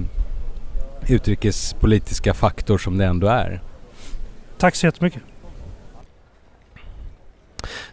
utrikespolitiska 1.07 2.33
faktor 2.33 2.77
som 2.77 2.97
det 2.97 3.05
ändå 3.05 3.27
är. 3.27 3.61
Tack 4.57 4.75
så 4.75 4.85
jättemycket. 4.85 5.21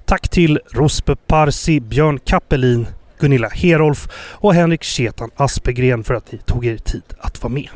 Tack 0.04 0.28
till 0.28 0.60
Rospe 0.72 1.16
Parsi, 1.16 1.80
Björn 1.80 2.18
Kappelin, 2.18 2.86
Gunilla 3.18 3.48
Herolf 3.48 4.08
och 4.14 4.54
Henrik 4.54 4.84
Chetan 4.84 5.30
Aspegren 5.36 6.04
för 6.04 6.14
att 6.14 6.32
ni 6.32 6.38
tog 6.38 6.66
er 6.66 6.76
tid 6.76 7.02
att 7.18 7.42
vara 7.42 7.52
med. 7.52 7.68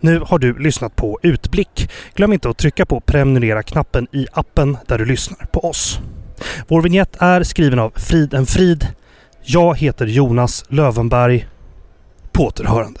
Nu 0.00 0.20
har 0.20 0.38
du 0.38 0.58
lyssnat 0.58 0.96
på 0.96 1.18
Utblick. 1.22 1.90
Glöm 2.14 2.32
inte 2.32 2.48
att 2.48 2.58
trycka 2.58 2.86
på 2.86 3.00
prenumerera-knappen 3.00 4.06
i 4.12 4.26
appen 4.32 4.78
där 4.86 4.98
du 4.98 5.04
lyssnar 5.04 5.46
på 5.52 5.60
oss. 5.60 6.00
Vår 6.68 6.82
vignett 6.82 7.16
är 7.18 7.42
skriven 7.42 7.78
av 7.78 7.92
Frid 7.96 8.34
en 8.34 8.46
Frid. 8.46 8.86
Jag 9.48 9.78
heter 9.78 10.06
Jonas 10.06 10.64
Lövenberg. 10.68 11.48
På 12.32 12.44
återhörande. 12.44 13.00